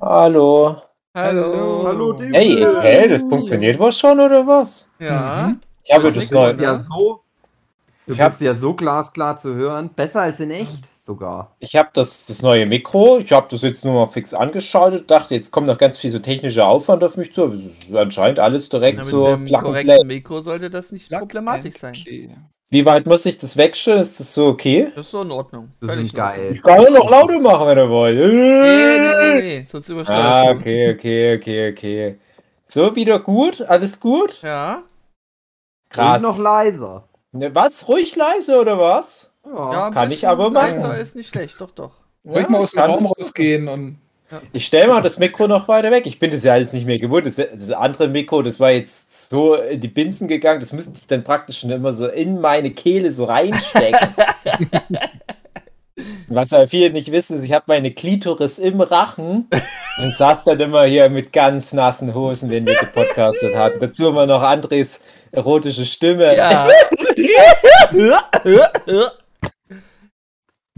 [0.00, 0.80] Hallo.
[1.14, 1.82] Hallo.
[1.84, 2.30] Hallo, Dave.
[2.32, 4.90] Hey, hä, das funktioniert wohl schon oder was?
[4.98, 5.48] Ja.
[5.48, 5.60] Mhm.
[5.84, 6.52] Ich habe Das das Mikro, neu.
[6.54, 6.62] ne?
[6.62, 7.20] Ja, so.
[8.06, 9.90] Du Ich hab- bist ja so glasklar zu hören.
[9.94, 11.56] Besser als in echt sogar.
[11.58, 13.18] Ich habe das, das neue Mikro.
[13.18, 15.10] Ich habe das jetzt nur mal fix angeschaltet.
[15.10, 17.44] Dachte, jetzt kommt noch ganz viel so technischer Aufwand auf mich zu.
[17.88, 20.06] Aber anscheinend alles direkt Ja, mit so einem plug korrekten.
[20.06, 21.96] Mikro sollte das nicht problematisch sein.
[22.70, 24.00] Wie weit muss ich das wechseln?
[24.00, 24.92] Ist das so okay?
[24.94, 25.70] Das ist so in Ordnung.
[25.80, 26.50] Das Völlig geil.
[26.52, 28.18] Ich kann auch noch lauter machen, wenn ihr wollt.
[28.18, 30.58] Nee, nee, nee, nee, sonst übersteuerst Ah, du.
[30.60, 32.18] okay, okay, okay, okay.
[32.68, 33.62] So, wieder gut?
[33.62, 34.42] Alles gut?
[34.42, 34.82] Ja,
[35.88, 36.18] Krass.
[36.18, 37.08] Und noch leiser.
[37.32, 37.88] Ne, was?
[37.88, 39.32] Ruhig leise oder was?
[39.54, 39.72] Ja.
[39.72, 40.90] ja ein kann ich aber machen.
[40.92, 41.92] ist nicht schlecht, doch, doch.
[42.24, 43.98] Ruhig Ja, mal ich aus dem Raum rausgehen und
[44.52, 46.06] Ich stelle mal das Mikro noch weiter weg.
[46.06, 47.24] Ich bin das ja alles nicht mehr gewohnt.
[47.26, 50.60] Das, das andere Mikro, das war jetzt so in die Binsen gegangen.
[50.60, 54.14] Das müsste ich dann praktisch schon immer so in meine Kehle so reinstecken.
[56.28, 59.48] Was ja viele nicht wissen, ist, ich habe meine Klitoris im Rachen
[59.98, 63.80] und saß dann immer hier mit ganz nassen Hosen, wenn wir gepodcastet hatten.
[63.80, 65.00] Dazu immer noch Andres
[65.32, 66.36] erotische Stimme.
[66.36, 66.68] Ja.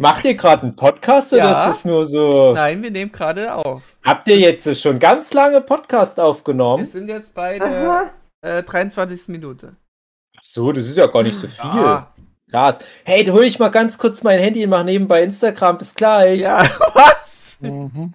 [0.01, 1.51] Macht ihr gerade einen Podcast oder Ja.
[1.69, 2.53] ist das nur so?
[2.55, 3.83] Nein, wir nehmen gerade auf.
[4.03, 6.85] Habt ihr jetzt schon ganz lange Podcast aufgenommen?
[6.85, 8.11] Wir sind jetzt bei der
[8.41, 9.29] äh, 23.
[9.29, 9.77] Minute.
[10.37, 11.61] Ach so, das ist ja gar nicht so viel.
[11.71, 12.15] Ah,
[12.51, 12.79] Krass.
[13.05, 15.77] Hey, du hol ich mal ganz kurz mein Handy und mach nebenbei Instagram.
[15.79, 16.41] Bis gleich.
[16.41, 16.63] ja,
[16.95, 17.57] was?
[17.61, 18.15] Mhm.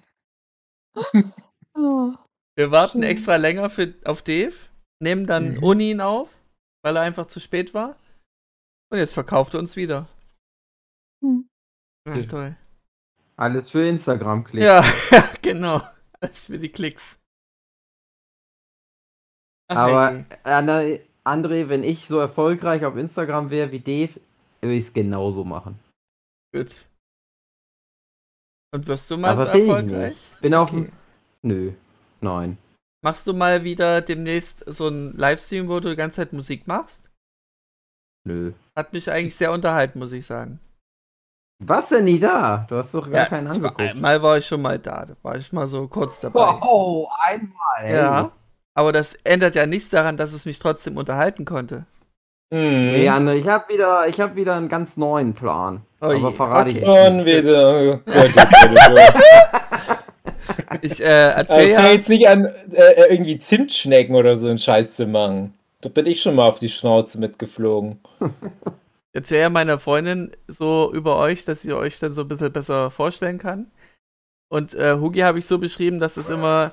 [1.78, 2.12] Oh,
[2.56, 3.10] Wir warten Schön.
[3.10, 4.54] extra länger für, auf Dave,
[4.98, 5.62] nehmen dann Mhm.
[5.62, 6.30] ohne ihn auf,
[6.82, 7.96] weil er einfach zu spät war.
[8.90, 10.06] Und jetzt verkauft er uns wieder.
[11.22, 11.46] Hm.
[12.06, 12.26] Ja, Ja.
[12.26, 12.56] toll.
[13.36, 14.62] Alles für Instagram-Klick.
[14.62, 14.82] Ja,
[15.42, 15.82] genau.
[16.20, 17.18] Alles für die Klicks.
[19.68, 21.00] Ach, Aber hey.
[21.24, 24.20] André, wenn ich so erfolgreich auf Instagram wäre wie Dave,
[24.60, 25.78] würde ich es genauso machen.
[26.54, 26.86] Gut.
[28.72, 30.14] Und wirst du mal Aber so bin ich erfolgreich?
[30.14, 30.40] nicht.
[30.40, 30.82] Bin auf Okay.
[30.84, 30.92] dem.
[31.42, 31.72] Nö.
[32.20, 32.58] Nein.
[33.02, 37.02] Machst du mal wieder demnächst so einen Livestream, wo du die ganze Zeit Musik machst?
[38.24, 38.52] Nö.
[38.76, 40.60] Hat mich eigentlich sehr unterhalten, muss ich sagen.
[41.58, 42.66] Was denn nie da?
[42.68, 43.80] Du hast doch gar keinen ich war, angeguckt.
[43.80, 46.58] einmal war ich schon mal da, da war ich mal so kurz dabei.
[46.60, 47.84] Oh, einmal.
[47.84, 47.94] ey.
[47.94, 48.30] Ja,
[48.74, 51.86] aber das ändert ja nichts daran, dass es mich trotzdem unterhalten konnte.
[52.52, 52.92] Hm.
[52.92, 55.82] Nee, André, ich habe wieder, ich hab wieder einen ganz neuen Plan.
[56.00, 56.86] Oh Aber je, verrate ich okay.
[56.86, 57.06] nicht.
[57.06, 57.80] Schon wieder.
[57.80, 58.28] Oh oh
[58.92, 59.96] oh.
[60.82, 64.58] Ich äh, Äh, erzähl fang ja, jetzt nicht an, äh, irgendwie Zimtschnecken oder so einen
[64.58, 65.54] Scheiß zu machen.
[65.80, 68.00] Da bin ich schon mal auf die Schnauze mitgeflogen.
[69.16, 72.90] erzähl ja meiner Freundin so über euch, dass sie euch dann so ein bisschen besser
[72.90, 73.70] vorstellen kann.
[74.48, 76.70] Und äh, Hugi habe ich so beschrieben, dass es immer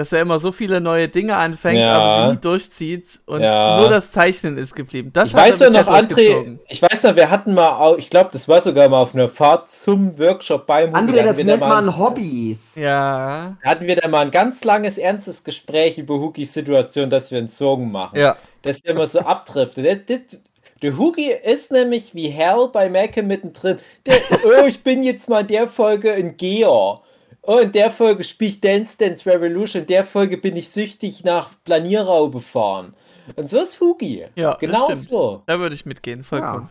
[0.00, 1.92] dass er immer so viele neue Dinge anfängt, Ja.
[1.92, 3.80] aber sie nie durchzieht und Ja.
[3.80, 5.10] nur das Zeichnen ist geblieben.
[5.12, 7.98] Das ich hat weiß er ja noch, André, ich weiß noch, wir hatten mal, auch,
[7.98, 11.22] ich glaube, das war sogar mal auf einer Fahrt zum Workshop beim Hugi, André, da
[11.24, 12.58] das da nennt mal- man Hobbys.
[12.76, 13.56] Ja.
[13.60, 17.38] Da hatten wir da mal ein ganz langes, ernstes Gespräch über Hugis Situation, dass wir
[17.38, 18.16] einen Song machen.
[18.20, 18.36] Ja.
[18.62, 19.84] Dass der immer so abdriftet.
[20.08, 20.40] Das, das,
[20.82, 23.78] der Hugi ist nämlich wie Hell bei Malcolm mittendrin.
[24.06, 27.00] Der, oh, ich bin jetzt mal in der Folge ein Geher.
[27.42, 29.82] Oh, in der Folge spiele ich Dance Dance Revolution.
[29.82, 32.94] In der Folge bin ich süchtig nach Planierraube fahren.
[33.36, 34.26] Und so ist Hugi.
[34.36, 35.42] Ja, genau so.
[35.46, 36.70] Da würde ich mitgehen, vollkommen.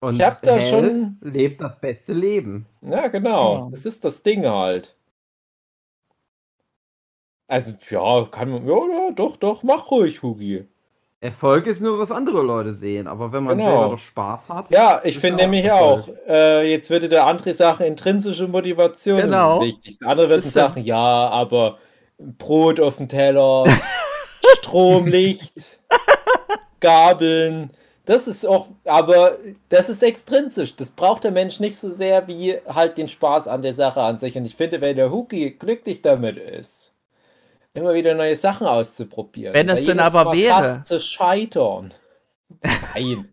[0.00, 2.66] Und Ich hab da Hell schon- lebt das beste Leben.
[2.82, 3.64] Ja, genau.
[3.64, 3.68] Ja.
[3.70, 4.96] Das ist das Ding halt.
[7.48, 8.66] Also, ja, kann man.
[8.66, 10.66] Ja, ja, doch, doch, mach ruhig, Hugi.
[11.20, 13.70] Erfolg ist nur, was andere Leute sehen, aber wenn man Genau.
[13.70, 14.70] selber doch Spaß hat.
[14.70, 19.52] Ja, ich finde nämlich auch, äh, jetzt würde der andere sagen, intrinsische Motivation Genau.
[19.52, 20.06] ist das Wichtigste.
[20.06, 20.52] Andere stimmt.
[20.54, 20.98] sagen, ja,
[21.30, 21.78] aber
[22.18, 23.64] Brot auf dem Teller,
[24.58, 25.78] Strom, Licht,
[26.80, 27.70] Gabeln,
[28.04, 29.38] das ist auch, aber
[29.70, 30.76] das ist extrinsisch.
[30.76, 34.18] Das braucht der Mensch nicht so sehr wie halt den Spaß an der Sache an
[34.18, 34.36] sich.
[34.36, 36.94] Und ich finde, wenn der Huki glücklich damit ist,
[37.76, 39.54] immer wieder neue Sachen auszuprobieren.
[39.54, 40.54] Wenn das denn aber Mal wäre.
[40.54, 41.94] fast zu scheitern.
[42.94, 43.28] Nein.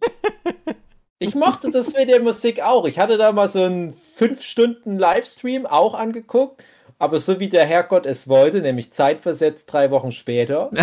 [1.19, 2.85] Ich mochte das mit der Musik auch.
[2.85, 6.63] Ich hatte da mal so einen 5 Stunden Livestream auch angeguckt,
[6.99, 10.69] aber so wie der Herrgott es wollte, nämlich zeitversetzt drei Wochen später.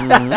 [0.00, 0.34] Mhm.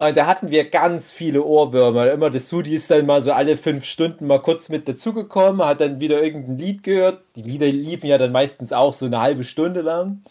[0.00, 2.12] Und da hatten wir ganz viele Ohrwürmer.
[2.12, 5.80] Immer das Sudi ist dann mal so alle fünf Stunden mal kurz mit dazugekommen, hat
[5.80, 7.24] dann wieder irgendein Lied gehört.
[7.34, 10.22] Die Lieder liefen ja dann meistens auch so eine halbe Stunde lang.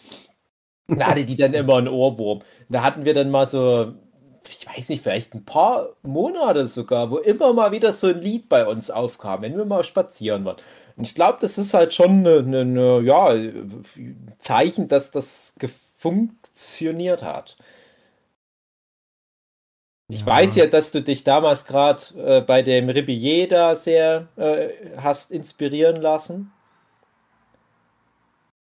[0.87, 2.41] Da hatte die dann immer einen Ohrwurm.
[2.69, 3.93] Da hatten wir dann mal so,
[4.49, 8.47] ich weiß nicht, vielleicht ein paar Monate sogar, wo immer mal wieder so ein Lied
[8.49, 10.57] bei uns aufkam, wenn wir mal spazieren waren.
[10.95, 15.53] Und ich glaube, das ist halt schon eine, eine, eine, ja, ein Zeichen, dass das
[15.59, 17.57] gefunktioniert hat.
[20.09, 20.25] Ich Ja.
[20.27, 25.31] weiß ja, dass du dich damals gerade äh, bei dem Ribier da sehr äh, hast
[25.31, 26.53] inspirieren lassen.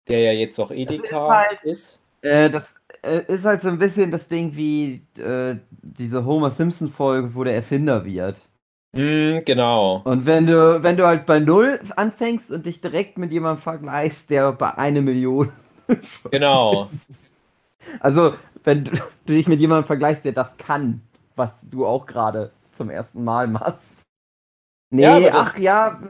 [0.08, 2.00] Der ja jetzt auch Edeka halt- ist.
[2.26, 6.90] Äh, das äh, ist halt so ein bisschen das Ding wie äh, diese Homer Simpson
[6.90, 8.36] Folge, wo der Erfinder wird.
[8.92, 10.00] Mm, genau.
[10.04, 14.30] Und wenn du, wenn du halt bei Null anfängst und dich direkt mit jemandem vergleichst,
[14.30, 15.52] der bei eine Million.
[16.32, 16.90] Genau.
[18.00, 18.34] Also,
[18.64, 21.00] wenn du, du dich mit jemandem vergleichst, der das kann,
[21.36, 24.04] was du auch gerade zum ersten Mal machst.
[24.90, 26.00] Nee, Ja, aber das- ach ja,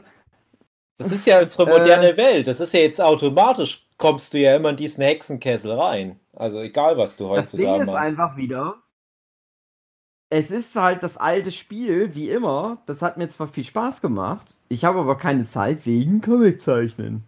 [0.97, 2.47] Das ist ja unsere moderne Welt.
[2.47, 6.19] Das ist ja jetzt automatisch, kommst du ja immer in diesen Hexenkessel rein.
[6.33, 7.95] Also egal, was du das Ding heutzutage ist machst.
[7.95, 8.75] einfach wieder.
[10.29, 12.81] Es ist halt das alte Spiel, wie immer.
[12.85, 17.23] Das hat mir zwar viel Spaß gemacht, ich habe aber keine Zeit wegen Comiczeichnen.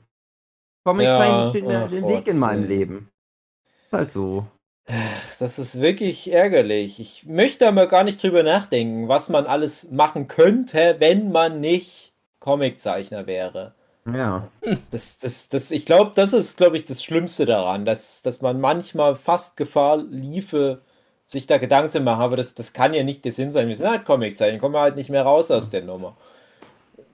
[0.84, 2.68] Comiczeichnen Ja, steht mir ach, den Weg in meinem.
[2.68, 3.10] Leben.
[3.86, 4.46] Ist halt so.
[5.40, 7.00] Das ist wirklich ärgerlich.
[7.00, 12.14] Ich möchte aber gar nicht drüber nachdenken, was man alles machen könnte, wenn man nicht
[12.40, 13.76] Comiczeichner wäre.
[14.16, 14.48] Ja.
[14.92, 18.60] Das, das, das, ich glaube, das ist, glaube ich, das Schlimmste daran, dass, dass man
[18.60, 20.82] manchmal fast Gefahr liefe,
[21.26, 23.68] sich da Gedanken zu machen, aber das, das kann ja nicht der Sinn sein.
[23.68, 26.18] Wir sind halt Comiczeichner, kommen wir halt nicht mehr raus aus der Nummer.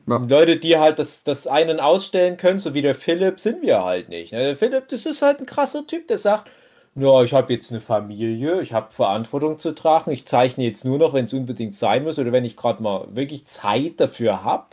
[0.07, 0.17] Ja.
[0.17, 4.09] Leute, die halt das, das einen ausstellen können, so wie der Philipp, sind wir halt
[4.09, 4.31] nicht.
[4.33, 4.39] ne?
[4.39, 6.49] Der Philipp, das ist halt ein krasser Typ, der sagt,
[6.95, 10.97] ja, ich habe jetzt eine Familie, ich habe Verantwortung zu tragen, ich zeichne jetzt nur
[10.97, 14.67] noch, wenn es unbedingt sein muss oder wenn ich gerade mal wirklich Zeit dafür habe,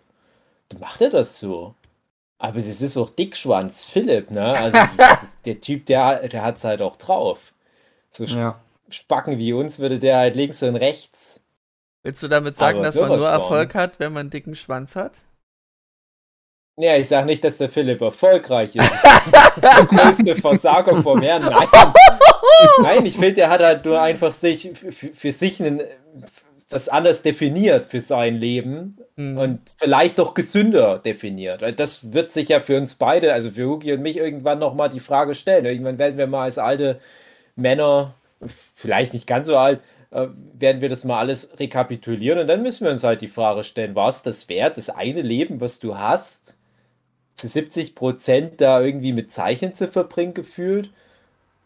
[0.68, 1.74] dann macht er das so.
[2.42, 4.52] Aber das ist auch Dickschwanz, Philipp, ne?
[4.52, 7.38] Also das, der Typ, der, der hat es halt auch drauf.
[8.10, 8.60] So Ja.
[8.90, 11.40] Spacken wie uns würde der halt links und rechts.
[12.02, 13.28] Willst du damit sagen, Aber dass man nur von.
[13.28, 15.20] Erfolg hat, wenn man einen dicken Schwanz hat?
[16.76, 18.90] Ja, ich sage nicht, dass der Philipp erfolgreich ist.
[19.30, 21.44] Das ist der größte Versager vom Herrn.
[21.44, 21.68] Nein.
[22.82, 25.80] Nein, ich finde, der hat halt nur einfach sich für, für sich einen,
[26.72, 29.36] das anders definiert für sein Leben Hm.
[29.38, 31.62] und vielleicht auch gesünder definiert.
[31.62, 34.88] Weil Das wird sich ja für uns beide, also für Hugi und mich, irgendwann nochmal
[34.88, 35.66] die Frage stellen.
[35.66, 36.98] Irgendwann werden wir mal als alte
[37.56, 38.14] Männer,
[38.74, 39.80] vielleicht nicht ganz so alt,
[40.10, 43.64] äh, werden wir das mal alles rekapitulieren und dann müssen wir uns halt die Frage
[43.64, 46.56] stellen, war es das wert, das eine Leben, was du hast,
[47.34, 50.90] zu 70 Prozent da irgendwie mit Zeichnen zu verbringen gefühlt?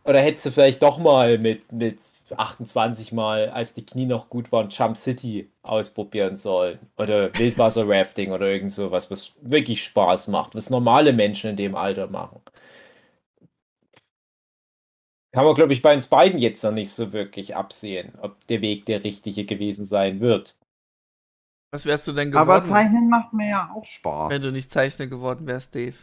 [0.06, 1.98] Oder hättest du vielleicht doch mal mit, mit
[2.36, 6.78] 28 Mal, als die Knie noch gut waren, Jump City ausprobieren sollen?
[6.96, 12.06] Oder Wildwasser-Rafting oder irgend sowas, was wirklich Spaß macht, was normale Menschen in dem Alter
[12.06, 12.40] machen.
[15.32, 18.60] Kann man, glaube ich, bei uns beiden jetzt noch nicht so wirklich absehen, ob der
[18.60, 20.56] Weg der richtige gewesen sein wird.
[21.72, 24.30] Was wärst du denn geworden, Aber Zeichnen macht mir ja auch Spaß.
[24.30, 25.96] wenn du nicht Zeichner geworden wärst, Dave?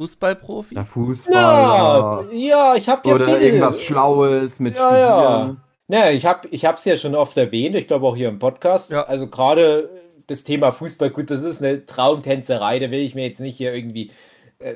[0.00, 0.74] Fußballprofi?
[0.74, 2.24] Na, Ja, Fußballer.
[2.32, 3.40] ja, ich habe ja Oder viele.
[3.40, 5.20] irgendwas Schlaues mit Ja, ja.
[5.20, 5.60] Studieren.
[5.88, 8.90] Naja, ich habe ich es ja schon oft erwähnt, ich glaube auch hier im Podcast.
[8.90, 9.02] Ja.
[9.02, 9.90] Also gerade
[10.26, 13.74] das Thema Fußball, gut, das ist eine Traumtänzerei, da will ich mir jetzt nicht hier
[13.74, 14.10] irgendwie
[14.58, 14.74] äh,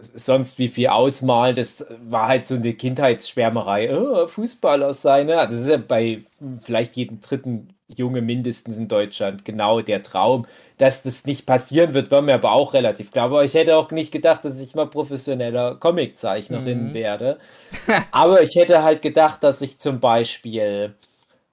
[0.00, 1.54] sonst wie viel ausmalen.
[1.54, 3.94] Das war halt so eine Kindheitsschwärmerei.
[3.94, 5.38] Oh, Fußballer sein, ne?
[5.38, 6.22] Also das ist ja bei
[6.62, 10.46] vielleicht jedem dritten Junge mindestens in Deutschland genau der Traum.
[10.78, 13.26] Dass das nicht passieren wird, war mir aber auch relativ klar.
[13.26, 16.94] Aber ich hätte auch nicht gedacht, dass ich mal professioneller Comiczeichnerin Mhm.
[16.94, 17.38] werde.
[18.10, 20.94] Aber ich hätte halt gedacht, dass ich zum Beispiel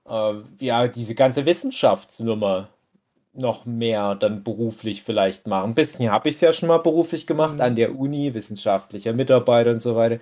[0.10, 2.69] äh, ja diese ganze Wissenschaftsnummer
[3.34, 5.72] noch mehr dann beruflich vielleicht machen.
[5.72, 7.62] Ein bisschen habe ich es ja schon mal beruflich gemacht Mhm.
[7.62, 10.19] an der Uni, wissenschaftlicher Mitarbeiter und so weiter.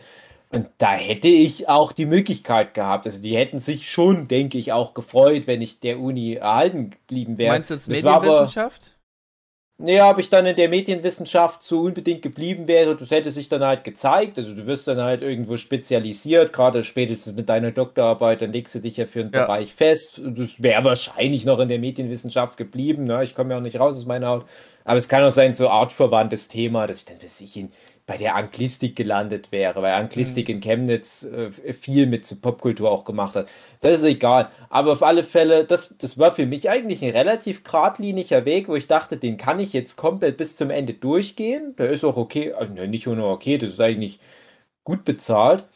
[0.52, 3.06] Und da hätte ich auch die Möglichkeit gehabt.
[3.06, 7.38] Also die hätten sich schon, denke ich, auch gefreut, wenn ich der Uni erhalten geblieben
[7.38, 7.54] wäre.
[7.54, 8.98] Meinst du jetzt Medienwissenschaft?
[9.82, 13.64] naja, ob ich dann in der Medienwissenschaft so unbedingt geblieben wäre, das hätte sich dann
[13.64, 14.38] halt gezeigt.
[14.38, 18.80] Also du wirst dann halt irgendwo spezialisiert, gerade spätestens mit deiner Doktorarbeit, dann legst du
[18.80, 19.46] dich ja für einen Ja.
[19.46, 20.22] Bereich fest.
[20.24, 23.06] Das wäre wahrscheinlich noch in der Medienwissenschaft geblieben.
[23.06, 23.24] Ne?
[23.24, 24.46] Ich komme ja auch nicht raus aus meiner Haut.
[24.84, 27.72] Aber es kann auch sein, so artverwandtes Thema, dass ich dann weiß ich, in,
[28.06, 33.36] bei der Anglistik gelandet wäre, weil Anglistik in Chemnitz äh, viel mit Popkultur auch gemacht
[33.36, 33.48] hat.
[33.80, 34.50] Das ist egal.
[34.70, 38.76] Aber auf alle Fälle, das, das war für mich eigentlich ein relativ geradliniger Weg, wo
[38.76, 41.76] ich dachte, den kann ich jetzt komplett bis zum Ende durchgehen.
[41.78, 44.20] Der ist auch okay, also ne, nicht nur okay, das ist eigentlich
[44.84, 45.68] gut bezahlt.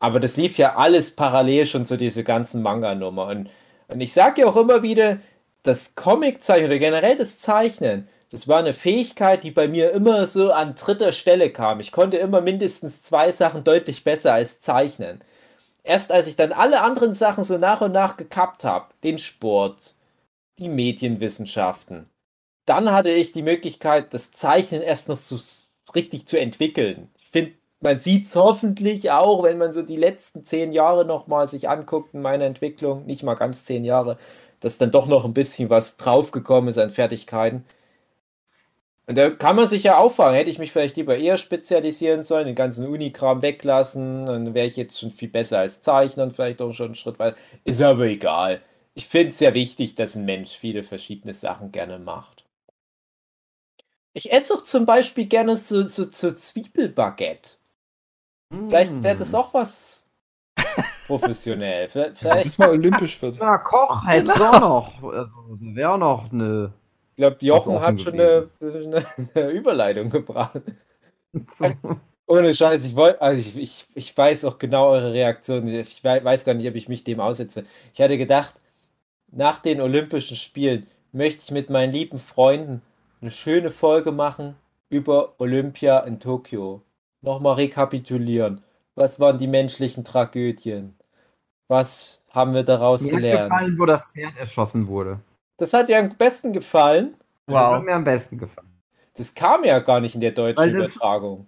[0.00, 3.26] Aber das lief ja alles parallel schon zu dieser ganzen Manga-Nummer.
[3.26, 3.50] Und,
[3.88, 5.18] und ich sage ja auch immer wieder,
[5.62, 10.52] das Comiczeichnen oder generell das Zeichnen, das war eine Fähigkeit, die bei mir immer so
[10.52, 11.80] an dritter Stelle kam.
[11.80, 15.20] Ich konnte immer mindestens zwei Sachen deutlich besser als Zeichnen.
[15.82, 19.94] Erst als ich dann alle anderen Sachen so nach und nach gekappt habe, den Sport,
[20.58, 22.10] die Medienwissenschaften,
[22.66, 25.38] dann hatte ich die Möglichkeit, das Zeichnen erst noch so
[25.94, 27.10] richtig zu entwickeln.
[27.18, 31.46] Ich finde, man sieht es hoffentlich auch, wenn man so die letzten zehn Jahre nochmal
[31.46, 34.18] sich anguckt in meiner Entwicklung, nicht mal ganz zehn Jahre,
[34.60, 37.64] dass dann doch noch ein bisschen was draufgekommen ist an Fertigkeiten.
[39.08, 40.34] Und da kann man sich ja auffangen.
[40.34, 44.76] Hätte ich mich vielleicht lieber eher spezialisieren sollen, den ganzen Unikram weglassen, dann wäre ich
[44.76, 47.38] jetzt schon viel besser als Zeichner und vielleicht auch schon einen Schritt weiter.
[47.64, 48.60] Ist aber egal.
[48.92, 52.44] Ich finde es sehr wichtig, dass ein Mensch viele verschiedene Sachen gerne macht.
[54.12, 57.52] Ich esse auch zum Beispiel gerne so, so, so Zwiebelbaguette.
[58.50, 60.06] Vielleicht wäre das auch was
[61.06, 61.88] professionell.
[61.88, 63.36] Vielleicht, es mal olympisch wird.
[63.40, 65.02] Na, Koch hättest du auch noch.
[65.02, 66.74] Also, wäre auch noch eine.
[67.18, 68.48] Ich glaube, Jochen hat schon eine,
[69.34, 70.62] eine, Überleitung gebracht.
[71.52, 71.74] So.
[72.28, 75.66] Ohne Scheiß, ich wollte, also ich, ich, ich weiß auch genau eure Reaktion.
[75.66, 77.64] Ich wei- weiß gar nicht, ob ich mich dem aussetze.
[77.92, 78.54] Ich hatte gedacht,
[79.32, 82.82] nach den Olympischen Spielen möchte ich mit meinen lieben Freunden
[83.20, 84.56] eine schöne Folge machen
[84.90, 86.82] über Olympia in Tokio.
[87.22, 88.62] Nochmal rekapitulieren.
[88.94, 90.96] Was waren die menschlichen Tragödien?
[91.68, 93.52] Was haben wir daraus Mir gelernt?
[93.52, 95.20] gefallen, wo das Pferd erschossen wurde.
[95.58, 97.14] Das hat dir am besten gefallen.
[97.46, 97.82] Das hat Wow.
[97.84, 98.68] mir am besten gefallen.
[99.16, 101.46] Das kam ja gar nicht in der deutschen Übertragung.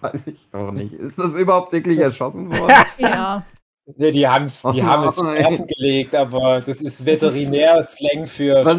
[0.00, 0.92] Weiß ich auch nicht.
[0.92, 2.72] Ist das überhaupt wirklich erschossen worden?
[2.98, 3.44] Ja,
[3.98, 8.64] Ne, die haben es die Oh haben es offen gelegt, aber das ist Veterinär-Slang für
[8.64, 8.78] das?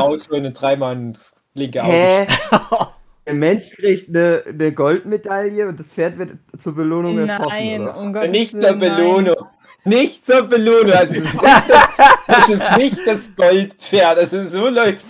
[0.00, 1.92] rausholen und dreimal ins linke Auge.
[1.92, 2.26] Hä?
[3.26, 7.46] Der Mensch kriegt eine, eine Goldmedaille und das Pferd wird zur Belohnung erschossen.
[7.50, 7.96] nein, oder?
[7.98, 8.72] um Gottes Nicht zur.
[8.72, 9.34] Belohnung.
[9.84, 10.92] Nicht zur Belohnung.
[10.92, 14.18] Also es, ist nicht das, das ist nicht das Goldpferd.
[14.18, 15.06] Also so läuft.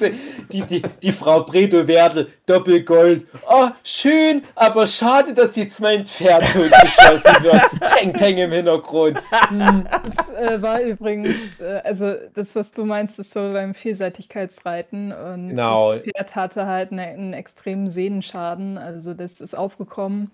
[0.52, 3.26] Die, die, die Frau Bredo Werdel, Doppelgold.
[3.48, 7.62] Oh, schön, aber schade, dass jetzt mein Pferd totgeschossen wird.
[7.80, 9.20] Peng, peng im Hintergrund.
[9.48, 9.86] Hm.
[9.90, 15.50] Das äh, war übrigens, äh, also das, was du meinst, das war beim Vielseitigkeitsreiten und
[15.50, 15.94] Genau.
[15.94, 20.30] das Pferd hatte halt ne, einen extremen Sehnenschaden, also das ist aufgekommen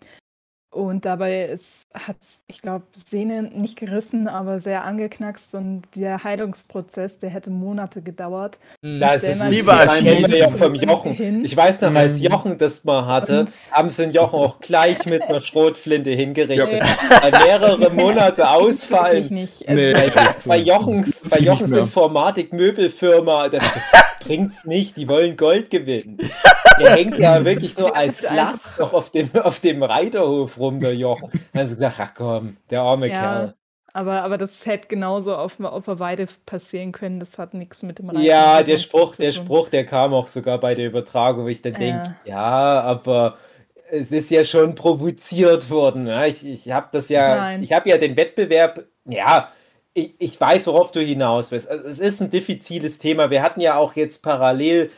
[0.75, 2.17] und dabei ist, hat
[2.49, 8.59] ich glaube, Sehne nicht gerissen, aber sehr angeknackst und der Heilungsprozess, der hätte Monate gedauert.
[8.83, 9.85] Das Stell ist lieber
[10.37, 11.13] ja vom Jochen.
[11.13, 11.45] Hin.
[11.45, 12.25] Ich weiß noch, als Mhm.
[12.25, 16.83] Jochen das mal hatte, Und- haben sie den Jochen auch gleich mit einer Schrotflinte hingerichtet.
[16.83, 17.23] Ja.
[17.23, 19.33] Weil mehrere Monate ausfallen.
[19.33, 19.67] nicht.
[19.69, 19.93] Also, Nee.
[19.93, 20.11] Bei,
[20.45, 21.71] bei Jochens, bei Jochens.
[22.45, 23.65] Informatik-Möbelfirma, das
[24.25, 26.18] bringt's nicht, die wollen Gold gewinnen.
[26.81, 30.95] Der hängt ja wirklich nur als Last noch auf dem, auf dem Reiterhof rum, der
[30.97, 31.29] Jochen.
[31.53, 33.55] Dann sie gesagt, ach komm, der arme Ja, Kerl.
[33.93, 37.21] Aber, aber das hätte genauso auf, auf der Weide passieren können.
[37.21, 39.33] Das hat nichts mit dem Reiten Ja, der Spruch, der.
[39.33, 41.79] Spruch, der kam auch sogar bei der Übertragung, wo ich dann Ja.
[41.79, 43.39] denke, ja, aber
[43.91, 46.07] es ist ja schon provoziert worden.
[46.07, 47.59] Ja, ich ich habe das ja, Nein.
[47.59, 49.51] ich habe ja den Wettbewerb, ja,
[49.95, 51.69] ich, ich weiß, worauf du hinaus willst.
[51.71, 53.31] Also, es ist ein diffiziles Thema.
[53.31, 54.91] Wir hatten ja auch jetzt parallel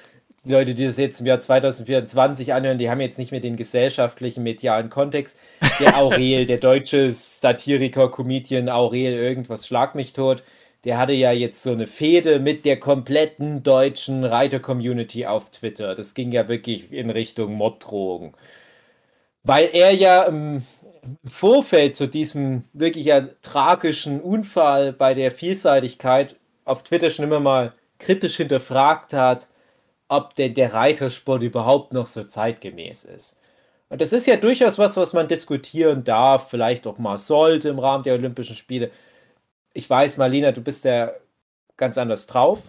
[0.46, 3.56] die Leute, die das jetzt im Jahr 2024 anhören, die haben jetzt nicht mehr den
[3.56, 5.38] gesellschaftlichen, medialen Kontext.
[5.80, 10.42] Der Aurel, der deutsche Satiriker, Comedian Aurel, irgendwas schlag mich tot,
[10.84, 15.96] der hatte ja jetzt so eine Fehde mit der kompletten deutschen Reiter-Community auf Twitter.
[15.96, 18.36] Das ging ja wirklich in Richtung Morddrohung.
[19.42, 20.62] Weil er ja im
[21.24, 27.72] Vorfeld zu diesem wirklich ja tragischen Unfall bei der Vielseitigkeit auf Twitter schon immer mal
[27.98, 29.48] kritisch hinterfragt hat,
[30.08, 33.40] ob denn der Reitersport überhaupt noch so zeitgemäß ist.
[33.88, 37.78] Und das ist ja durchaus was, was man diskutieren darf, vielleicht auch mal sollte im
[37.78, 38.90] Rahmen der Olympischen Spiele.
[39.74, 41.12] Ich weiß, Marlena, du bist ja
[41.76, 42.62] ganz anders drauf.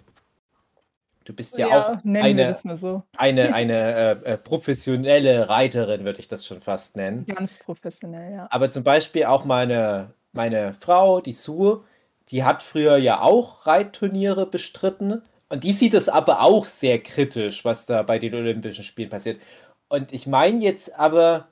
[1.25, 3.03] Du bist ja, Ja, auch eine, so.
[3.17, 7.25] eine, eine äh, äh, professionelle Reiterin, würde ich das schon fast nennen.
[7.25, 8.47] Ganz professionell, ja.
[8.49, 11.83] Aber zum Beispiel auch meine, meine Frau, die Sue,
[12.29, 15.23] die hat früher ja auch Reitturniere bestritten.
[15.49, 19.41] Und die sieht es aber auch sehr kritisch, was da bei den Olympischen Spielen passiert.
[19.89, 21.47] Und ich meine jetzt aber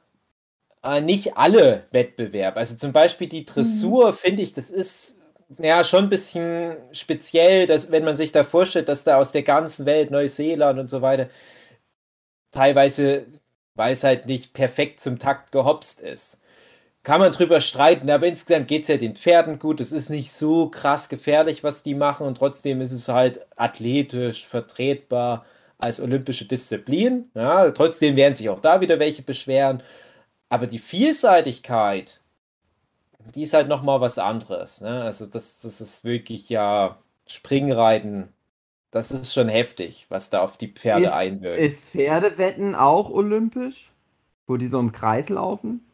[0.84, 2.58] äh, nicht alle Wettbewerbe.
[2.58, 5.18] Also zum Beispiel die Dressur, finde ich, das ist
[5.60, 9.44] ja schon ein bisschen speziell, dass, wenn man sich da vorstellt, dass da aus der
[9.44, 11.30] ganzen Welt, Neuseeland und so weiter,
[12.52, 13.28] teilweise,
[13.76, 16.42] weil es halt nicht perfekt zum Takt gehopst ist.
[17.06, 19.80] Kann man drüber streiten, aber insgesamt geht es ja den Pferden gut.
[19.80, 24.48] Es ist nicht so krass gefährlich, was die machen, und trotzdem ist es halt athletisch
[24.48, 25.46] vertretbar
[25.78, 27.30] als olympische Disziplin.
[27.36, 29.84] Ja, trotzdem werden sich auch da wieder welche beschweren.
[30.50, 32.22] Aber die Vielseitigkeit,
[33.36, 34.82] die ist halt nochmal was anderes.
[34.82, 35.04] Ne?
[35.04, 36.98] Also, das, das ist wirklich ja
[37.28, 38.30] Springreiten.
[38.90, 41.62] Das ist schon heftig, was da auf die Pferde ist, einwirkt.
[41.62, 43.92] ist Pferdewetten auch olympisch?
[44.48, 45.86] Wo die so im Kreis laufen?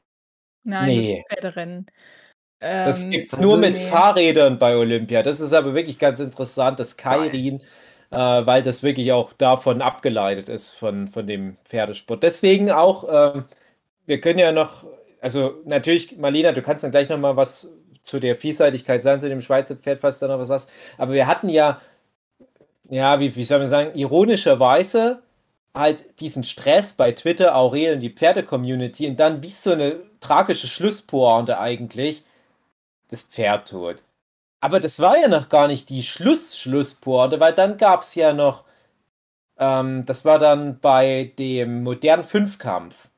[0.64, 1.24] Nein, Nee.
[1.30, 1.86] das Pferderennen.
[2.84, 3.80] Das Ähm, gibt's also nur mit nee.
[3.80, 5.24] Fahrrädern bei Olympia.
[5.24, 7.62] Das ist aber wirklich ganz interessant, das Kairin,
[8.12, 12.24] äh, weil das wirklich auch davon abgeleitet ist, von, von dem Pferdesport.
[12.24, 13.46] Deswegen auch, ähm,
[14.06, 14.86] wir können ja noch,
[15.22, 17.72] also natürlich, Marlena, du kannst dann gleich nochmal was
[18.04, 20.72] zu der Vielseitigkeit sagen, zu dem Schweizer Pferd, falls du da noch was hast.
[20.98, 21.82] Aber wir hatten ja,
[22.90, 25.22] ja, wie, wie soll man sagen, ironischerweise
[25.76, 30.68] halt diesen Stress bei Twitter, Aurel und die Pferde-Community und dann wie so eine tragische
[30.68, 32.24] Schlusspointe eigentlich
[33.10, 34.04] das Pferd tot.
[34.62, 38.64] Aber das war ja noch gar nicht die Schluss-Schlusspointe, weil dann gab es ja noch,
[39.58, 43.10] ähm, das war dann bei dem modernen Fünfkampf.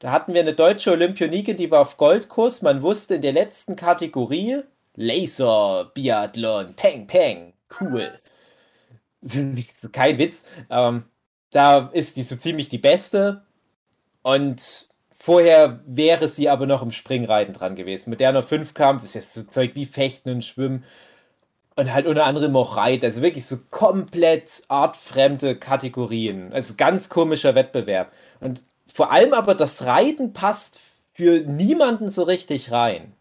[0.00, 2.62] Da hatten wir eine deutsche Olympionikin, die war auf Goldkurs.
[2.62, 4.62] Man wusste in der letzten Kategorie
[4.96, 8.18] Laser, Biathlon, Peng, Peng, cool.
[9.92, 10.46] Kein Witz.
[10.70, 11.04] Ähm,
[11.50, 13.42] da ist die so ziemlich die beste.
[14.22, 14.89] Und
[15.20, 18.08] vorher wäre sie aber noch im Springreiten dran gewesen.
[18.08, 20.82] Moderner Fünfkampf ist jetzt so Zeug wie Fechten und Schwimmen.
[21.76, 23.04] Und halt unter anderem auch Reit.
[23.04, 26.52] Also wirklich so komplett artfremde Kategorien.
[26.54, 28.12] Also ganz komischer Wettbewerb.
[28.40, 28.62] Und
[28.92, 30.80] vor allem aber das Reiten passt
[31.12, 33.12] für niemanden so richtig rein.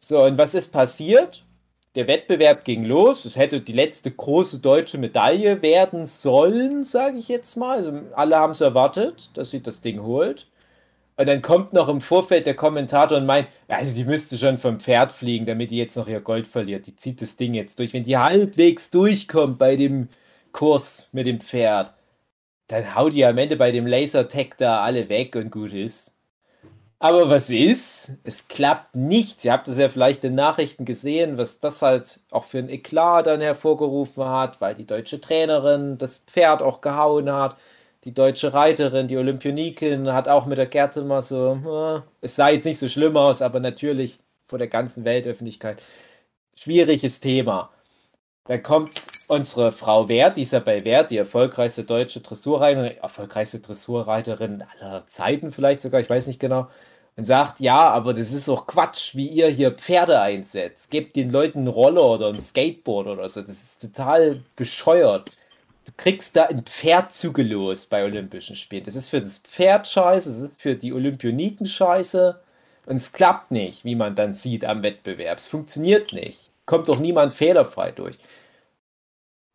[0.00, 1.44] So, und was ist passiert?
[1.94, 3.24] Der Wettbewerb ging los.
[3.24, 7.76] Es hätte die letzte große deutsche Medaille werden sollen, sage ich jetzt mal.
[7.76, 10.48] Also alle haben es erwartet, dass sie das Ding holt.
[11.20, 14.80] Und dann kommt noch im Vorfeld der Kommentator und meint, also die müsste schon vom
[14.80, 16.86] Pferd fliegen, damit die jetzt noch ihr Gold verliert.
[16.86, 17.92] Die zieht das Ding jetzt durch.
[17.92, 20.08] Wenn die halbwegs durchkommt bei dem
[20.52, 21.92] Kurs mit dem Pferd,
[22.68, 26.16] dann haut die am Ende bei dem Lasertag da alle weg und gut ist.
[26.98, 28.12] Aber was ist?
[28.24, 29.44] Es klappt nicht.
[29.44, 33.26] Ihr habt es ja vielleicht in Nachrichten gesehen, was das halt auch für ein Eklat
[33.26, 37.58] dann hervorgerufen hat, weil die deutsche Trainerin das Pferd auch gehauen hat.
[38.04, 42.48] Die deutsche Reiterin, die Olympionikin, hat auch mit der Gerte mal so, äh, es sah
[42.48, 45.82] jetzt nicht so schlimm aus, aber natürlich vor der ganzen Weltöffentlichkeit.
[46.56, 47.70] Schwieriges Thema.
[48.46, 48.90] Dann kommt
[49.28, 56.00] unsere Frau Wert, Isabel Wert, die erfolgreichste deutsche Dressurreiterin, erfolgreichste Dressurreiterin aller Zeiten vielleicht sogar,
[56.00, 56.68] ich weiß nicht genau,
[57.16, 60.90] und sagt, ja, aber das ist doch Quatsch, wie ihr hier Pferde einsetzt.
[60.90, 63.42] Gebt den Leuten einen Roller oder ein Skateboard oder so.
[63.42, 65.30] Das ist total bescheuert.
[65.84, 68.84] Du kriegst da ein Pferd zugelost bei Olympischen Spielen.
[68.84, 72.40] Das ist für das Pferd scheiße, das ist für die Olympioniken scheiße.
[72.86, 75.38] Und es klappt nicht, wie man dann sieht am Wettbewerb.
[75.38, 76.50] Es funktioniert nicht.
[76.66, 78.18] Kommt doch niemand fehlerfrei durch.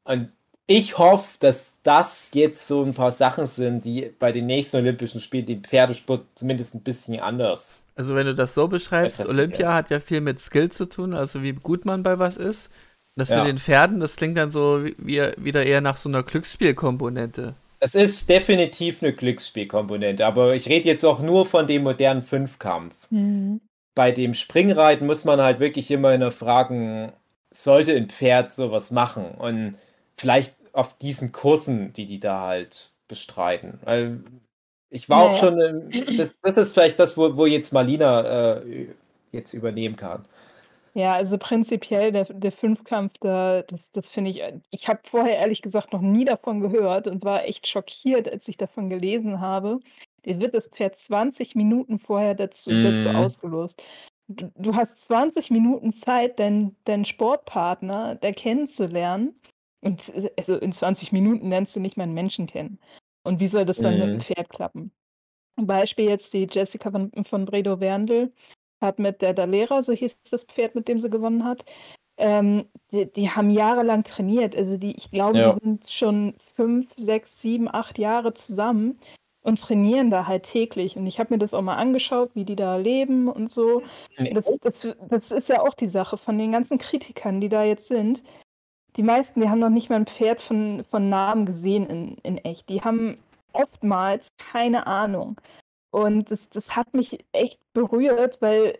[0.04, 0.32] Und
[0.68, 5.22] ich hoffe, dass das jetzt so ein paar Sachen sind, die bei den nächsten Olympischen
[5.22, 7.86] Spielen den Pferdesport zumindest ein bisschen anders.
[7.96, 11.44] Also wenn du das so beschreibst, Olympia hat ja viel mit Skill zu tun, also
[11.44, 12.70] wie gut man bei was ist.
[13.16, 13.38] Das Ja.
[13.38, 17.54] mit den Pferden, das klingt dann so wie, wie, wieder eher nach so einer Glücksspielkomponente.
[17.80, 22.96] Es ist definitiv eine Glücksspielkomponente, aber ich rede jetzt auch nur von dem modernen Fünfkampf.
[23.10, 23.62] Mhm.
[23.96, 27.12] Bei dem Springreiten muss man halt wirklich immer hinterfragen,
[27.52, 29.26] sollte ein Pferd sowas machen?
[29.38, 29.78] Und
[30.16, 33.80] vielleicht auf diesen Kursen, die die da halt bestreiten.
[33.84, 34.20] Weil
[34.90, 35.40] ich war auch Naja.
[35.40, 38.88] schon, ähm, das, das ist vielleicht das, wo, wo jetzt Marlina äh,
[39.32, 40.26] jetzt übernehmen kann.
[40.98, 45.38] Ja, also prinzipiell der, der Fünfkampf, da, das, das finde ich, äh, ich habe vorher
[45.38, 49.80] ehrlich gesagt noch nie davon gehört und war echt schockiert, als ich davon gelesen habe.
[50.24, 53.16] Dir wird das Pferd 20 Minuten vorher dazu, dazu Mhm.
[53.16, 53.84] ausgelost.
[54.30, 59.36] Du, du hast 20 Minuten Zeit, deinen, deinen Sportpartner da kennenzulernen.
[59.82, 62.80] Und äh, also in 20 Minuten lernst du nicht mal einen Menschen kennen.
[63.24, 64.22] Und wie soll das dann mit dem Mhm.
[64.22, 64.92] Pferd klappen?
[65.58, 68.34] Beispiel jetzt die Jessica von, von Bredow Werndl
[68.82, 71.66] hat mit der Dalera, so hieß das Pferd, mit dem sie gewonnen hat,
[72.18, 74.56] ähm, die, die haben jahrelang trainiert.
[74.56, 75.54] Also die, ich glaube, Ja.
[75.54, 79.00] die sind schon fünf, sechs, sieben, acht Jahre zusammen
[79.42, 80.98] und trainieren da halt täglich.
[80.98, 83.84] Und ich habe mir das auch mal angeschaut, wie die da leben und so.
[84.34, 87.88] Das, das, das ist ja auch die Sache von den ganzen Kritikern, die da jetzt
[87.88, 88.24] sind.
[88.96, 92.38] Die meisten, die haben noch nicht mal ein Pferd von, von Namen gesehen in, in
[92.40, 92.70] echt.
[92.70, 93.18] Die haben
[93.52, 95.40] oftmals keine Ahnung.
[95.92, 98.78] Und das, das hat mich echt berührt, weil,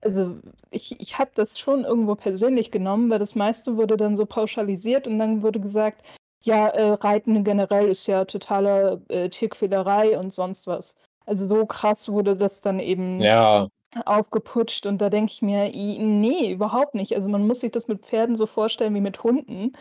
[0.00, 0.36] also
[0.70, 5.06] ich, ich habe das schon irgendwo persönlich genommen, weil das meiste wurde dann so pauschalisiert
[5.06, 6.02] und dann wurde gesagt,
[6.42, 10.94] ja, äh, Reiten generell ist ja totale äh, Tierquälerei und sonst was.
[11.26, 13.68] Also so krass wurde das dann eben Ja,
[14.04, 17.14] aufgeputscht und da denke ich mir, nee, überhaupt nicht.
[17.14, 19.72] Also man muss sich das mit Pferden so vorstellen wie mit Hunden.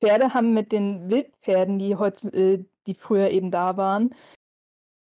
[0.00, 4.14] Pferde haben mit den Wildpferden, die heute, äh, die früher eben da waren,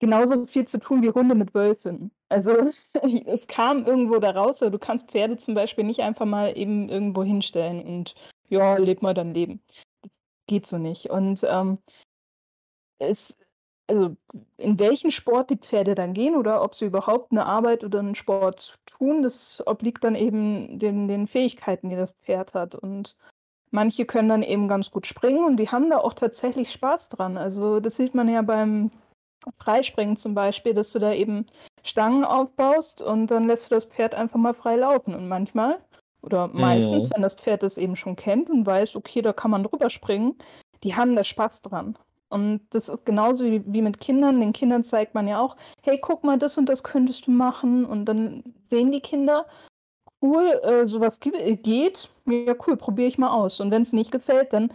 [0.01, 2.11] genauso viel zu tun wie Hunde mit Wölfen.
[2.27, 2.71] Also
[3.27, 7.23] es kam irgendwo da raus, du kannst Pferde zum Beispiel nicht einfach mal eben irgendwo
[7.23, 8.15] hinstellen und
[8.49, 9.61] ja, leb mal dein Leben.
[10.01, 10.11] Das
[10.47, 11.09] geht so nicht.
[11.09, 11.77] Und ähm,
[12.97, 13.37] es,
[13.87, 14.15] also
[14.57, 18.15] in welchen Sport die Pferde dann gehen oder ob sie überhaupt eine Arbeit oder einen
[18.15, 22.73] Sport tun, das obliegt dann eben den, den Fähigkeiten, die das Pferd hat.
[22.73, 23.15] Und
[23.69, 27.37] manche können dann eben ganz gut springen und die haben da auch tatsächlich Spaß dran.
[27.37, 28.89] Also das sieht man ja beim
[29.59, 31.45] Freispringen zum Beispiel, dass du da eben
[31.83, 35.15] Stangen aufbaust und dann lässt du das Pferd einfach mal frei laufen.
[35.15, 35.79] Und manchmal
[36.21, 37.13] oder meistens, Mhm.
[37.15, 40.35] wenn das Pferd das eben schon kennt und weiß, okay, da kann man drüber springen,
[40.83, 41.97] die haben da Spaß dran.
[42.29, 44.39] Und das ist genauso wie, wie mit Kindern.
[44.39, 47.83] Den Kindern zeigt man ja auch, hey, guck mal, das und das könntest du machen.
[47.85, 49.45] Und dann sehen die Kinder,
[50.21, 52.09] cool, äh, sowas äh, geht.
[52.25, 53.59] Ja, cool, probiere ich mal aus.
[53.59, 54.71] Und wenn es nicht gefällt, dann,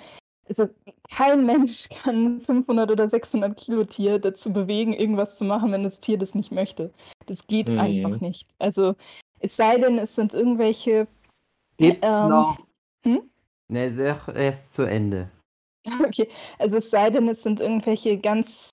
[0.49, 0.69] also
[1.11, 6.01] kein Mensch kann 500 oder 600 Kilo Tier dazu bewegen, irgendwas zu machen, wenn das
[6.01, 6.93] Tier das nicht möchte.
[7.27, 7.79] Das geht Mhm.
[7.79, 8.47] einfach nicht.
[8.59, 8.95] Also
[9.41, 11.07] es sei denn, es sind irgendwelche,
[11.79, 12.59] Gibt's Ähm, noch?
[13.05, 13.31] hm?
[13.69, 15.31] Ne, sag erst zu Ende.
[16.05, 16.29] okay,
[16.59, 18.71] also es sei denn, es sind irgendwelche ganz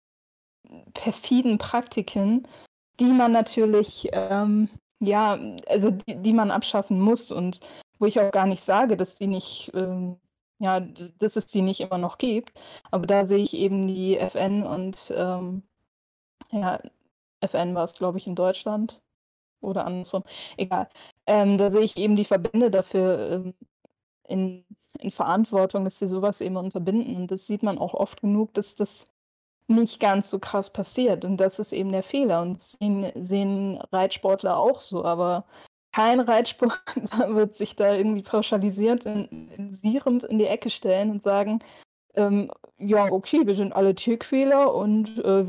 [0.94, 2.48] perfiden Praktiken,
[3.00, 4.70] die man natürlich, ähm,
[5.00, 7.60] ja, also die, die man abschaffen muss und
[8.00, 10.18] wo ich auch gar nicht sage, dass die nicht, ähm,
[10.60, 10.80] ja,
[11.20, 12.54] dass es die nicht immer noch gibt.
[12.92, 15.64] Aber da sehe ich eben die FN und ähm,
[16.52, 16.80] ja,
[17.42, 19.02] FN war es, glaube ich, in Deutschland
[19.62, 20.24] oder andersrum.
[20.58, 20.90] Egal.
[21.28, 23.54] Ähm, da sehe ich eben die Verbände dafür ähm,
[24.28, 24.66] in,
[25.00, 27.16] in Verantwortung, dass sie sowas eben unterbinden.
[27.16, 29.08] Und das sieht man auch oft genug, dass das
[29.68, 31.26] nicht ganz so krass passiert.
[31.26, 32.42] Und das ist eben der Fehler.
[32.42, 35.06] Und das sehen, sehen Reitsportler auch so.
[35.06, 35.46] Aber
[35.94, 36.80] kein Reitsportler
[37.36, 41.60] wird sich da irgendwie pauschalisiert, in, in, sierend in die Ecke stellen und sagen,
[42.16, 45.46] ähm, ja, okay, wir sind alle Tierquäler und äh,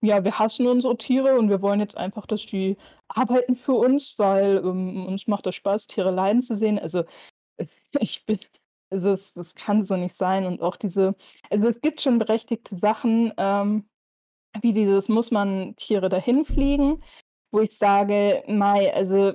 [0.00, 2.76] ja, wir hassen unsere Tiere und wir wollen jetzt einfach, dass die
[3.08, 6.78] arbeiten für uns, weil ähm, uns macht das Spaß, Tiere leiden zu sehen.
[6.78, 7.04] Also
[8.00, 8.38] ich bin,
[8.90, 10.46] also es, das kann so nicht sein.
[10.46, 11.14] Und auch diese,
[11.50, 13.88] also es gibt schon berechtigte Sachen, ähm,
[14.60, 17.02] wie dieses, muss man Tiere dahin fliegen,
[17.50, 19.34] wo ich sage, Mai, also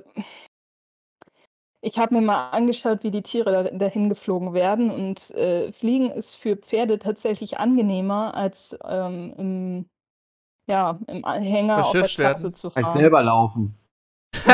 [1.80, 4.90] ich habe mir mal angeschaut, wie die Tiere da, dahin geflogen werden.
[4.90, 9.86] Und äh, Fliegen ist für Pferde tatsächlich angenehmer, als ähm, im,
[10.66, 12.54] ja, im Hänger auf der Straße werden.
[12.54, 12.98] zu Halt fahren.
[12.98, 13.78] selber laufen.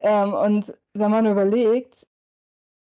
[0.00, 2.06] Ähm, und wenn man überlegt,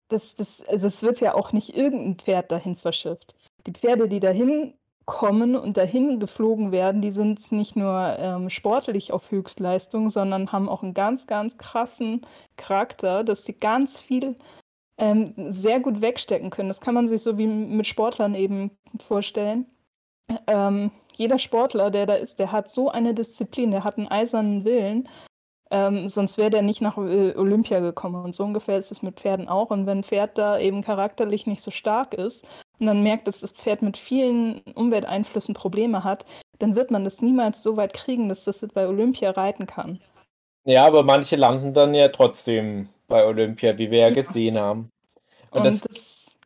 [0.09, 3.37] das, das, also es wird ja auch nicht irgendein Pferd dahin verschifft.
[3.67, 4.75] Die Pferde, die dahin
[5.07, 10.69] kommen und dahin geflogen werden, die sind nicht nur ähm, sportlich auf Höchstleistung, sondern haben
[10.69, 12.23] auch einen ganz, ganz krassen
[12.57, 14.37] Charakter, dass sie ganz viel
[14.97, 16.69] ähm, sehr gut wegstecken können.
[16.69, 18.71] Das kann man sich so wie mit Sportlern eben
[19.07, 19.67] vorstellen.
[20.47, 24.65] Ähm, jeder Sportler, der da ist, der hat so eine Disziplin, der hat einen eisernen
[24.65, 25.09] Willen.
[25.71, 28.25] Ähm, sonst wäre der nicht nach äh, Olympia gekommen.
[28.25, 29.71] Und so ungefähr ist es mit Pferden auch.
[29.71, 32.47] Und wenn ein Pferd da eben charakterlich nicht so stark ist
[32.89, 36.25] und man merkt, dass das Pferd mit vielen Umwelteinflüssen Probleme hat,
[36.59, 40.01] dann wird man das niemals so weit kriegen, dass das bei Olympia reiten kann.
[40.65, 44.11] Ja, aber manche landen dann ja trotzdem bei Olympia, wie wir ja Ja.
[44.11, 44.91] gesehen haben.
[45.51, 45.91] Und, Und das, das,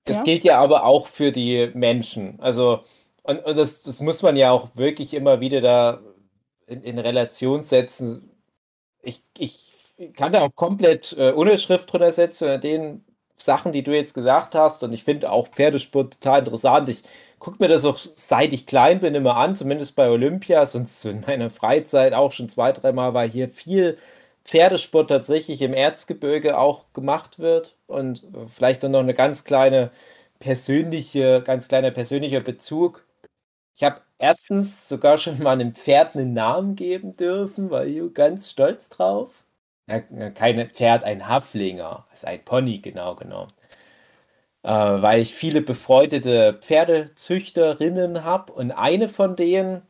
[0.04, 0.22] das ja.
[0.22, 2.40] gilt ja aber auch für die Menschen.
[2.40, 2.84] Also
[3.24, 6.02] Und, und das, das muss man ja auch wirklich immer wieder da
[6.66, 8.30] in, in Relation setzen.
[9.02, 9.72] Ich, ich
[10.16, 13.04] kann da auch komplett äh, ohne Schrift drunter setzen, äh, den
[13.40, 14.82] Sachen, die du jetzt gesagt hast.
[14.82, 16.88] Und ich finde auch Pferdesport total interessant.
[16.88, 17.02] Ich
[17.38, 21.20] gucke mir das auch seit ich klein bin immer an, zumindest bei Olympia, sonst in
[21.22, 23.98] meiner Freizeit auch schon zwei, dreimal war hier viel
[24.44, 27.76] Pferdesport tatsächlich im Erzgebirge auch gemacht wird.
[27.86, 29.90] Und vielleicht dann noch eine ganz kleine
[30.40, 33.04] persönliche, ganz kleiner persönlicher Bezug.
[33.74, 38.50] Ich habe erstens sogar schon mal einem Pferd einen Namen geben dürfen, war ich ganz
[38.50, 39.30] stolz drauf.
[39.88, 43.52] Ja, kein Pferd, ein Haflinger, ist ein Pony genau genommen.
[44.62, 49.82] Äh, weil ich viele befreundete Pferdezüchterinnen habe und eine von denen,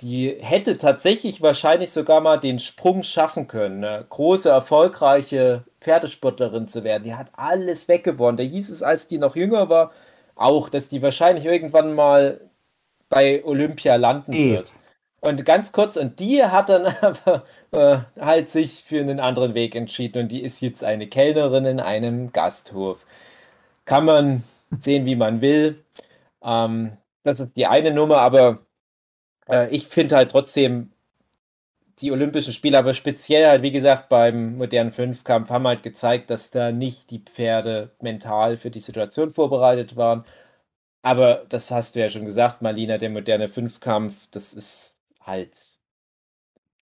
[0.00, 6.84] die hätte tatsächlich wahrscheinlich sogar mal den Sprung schaffen können, eine große, erfolgreiche Pferdesportlerin zu
[6.84, 7.04] werden.
[7.04, 8.36] Die hat alles weggewonnen.
[8.38, 9.92] Da hieß es, als die noch jünger war,
[10.36, 12.40] auch, dass die wahrscheinlich irgendwann mal
[13.10, 14.72] bei Olympia landen wird.
[15.20, 19.74] Und ganz kurz, und die hat dann aber äh, halt sich für einen anderen Weg
[19.74, 23.06] entschieden und die ist jetzt eine Kellnerin in einem Gasthof.
[23.84, 24.44] Kann man
[24.78, 25.84] sehen, wie man will.
[26.42, 28.60] Ähm, das ist die eine Nummer, aber
[29.48, 30.92] äh, ich finde halt trotzdem
[32.00, 36.50] die Olympischen Spiele, aber speziell halt, wie gesagt, beim modernen Fünfkampf haben halt gezeigt, dass
[36.50, 40.24] da nicht die Pferde mental für die Situation vorbereitet waren.
[41.02, 45.78] Aber das hast du ja schon gesagt, Marlina, der moderne Fünfkampf, das ist halt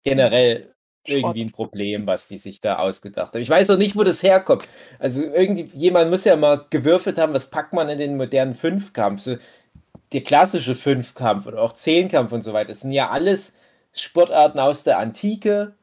[0.05, 0.74] generell
[1.05, 3.41] irgendwie ein Problem, was die sich da ausgedacht haben.
[3.41, 4.68] Ich weiß auch nicht, wo das herkommt.
[4.99, 9.22] Also irgendwie, jemand muss ja mal gewürfelt haben, was packt man in den modernen Fünfkampf?
[9.22, 9.36] So,
[10.12, 13.55] der klassische Fünfkampf oder auch Zehnkampf und so weiter, das sind ja alles
[13.93, 15.74] Sportarten aus der Antike,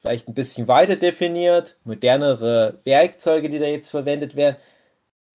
[0.00, 4.56] vielleicht ein bisschen weiter definiert, modernere Werkzeuge, die da jetzt verwendet werden.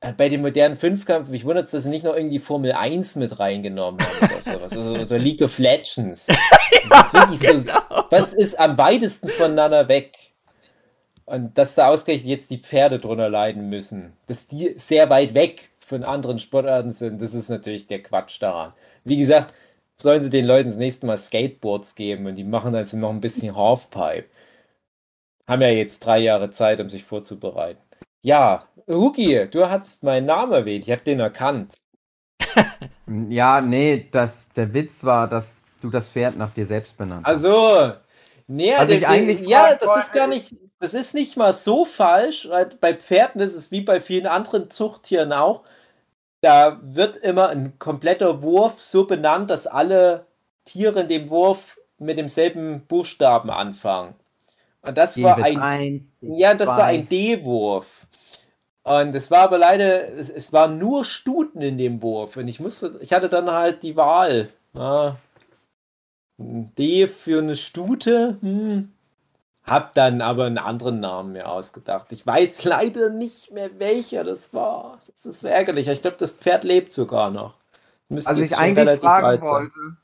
[0.02, 3.16] Äh, Bei dem modernen Fünfkampf, mich wundert es, dass sie nicht noch irgendwie Formel 1
[3.16, 4.78] mit reingenommen haben oder sowas.
[4.78, 6.28] Also, oder League of Legends.
[6.90, 7.72] Das ist wirklich so,
[8.10, 10.18] was ist am weitesten voneinander weg?
[11.26, 15.70] Und dass da ausgerechnet jetzt die Pferde drunter leiden müssen, dass die sehr weit weg
[15.80, 18.74] von anderen Sportarten sind, das ist natürlich der Quatsch daran.
[19.04, 19.54] Wie gesagt,
[19.98, 23.12] sollen sie den Leuten das nächste Mal Skateboards geben und die machen dann so noch
[23.12, 24.26] ein bisschen Halfpipe.
[25.48, 27.82] Haben ja jetzt drei Jahre Zeit, um sich vorzubereiten.
[28.22, 31.82] Ja, Huki, du hast meinen Namen erwähnt, ich habe den erkannt.
[33.30, 37.50] Ja, nee, das, der Witz war, dass du das Pferd nach dir selbst benannt hast.
[37.50, 37.94] Also,
[38.48, 41.86] nee, Was der, ich eigentlich ja, das ist gar nicht, das ist nicht mal so
[41.86, 45.64] falsch, weil bei Pferden ist es wie bei vielen anderen Zuchttieren auch.
[46.42, 50.28] Da wird immer ein kompletter Wurf so benannt, dass alle
[50.66, 54.16] Tiere in dem Wurf mit demselben Buchstaben anfangen.
[54.82, 56.86] Und das war ein eins, Ja, das war zwei.
[56.86, 57.99] ein D-Wurf.
[58.90, 62.38] Und es war aber leider, es, es waren nur Stuten in dem Wurf.
[62.38, 64.50] Und ich musste, ich hatte dann halt die Wahl.
[64.74, 65.16] Ja,
[66.40, 68.38] D für eine Stute.
[68.42, 68.92] Hm.
[69.64, 72.12] Hab dann aber einen anderen Namen mir ausgedacht.
[72.12, 74.98] Ich weiß leider nicht mehr, welcher das war.
[75.06, 75.88] Das ist so ärgerlich.
[75.88, 77.54] Ich glaube, das Pferd lebt sogar noch.
[78.08, 79.98] Müsste Also ich eigentlich fragen wollte,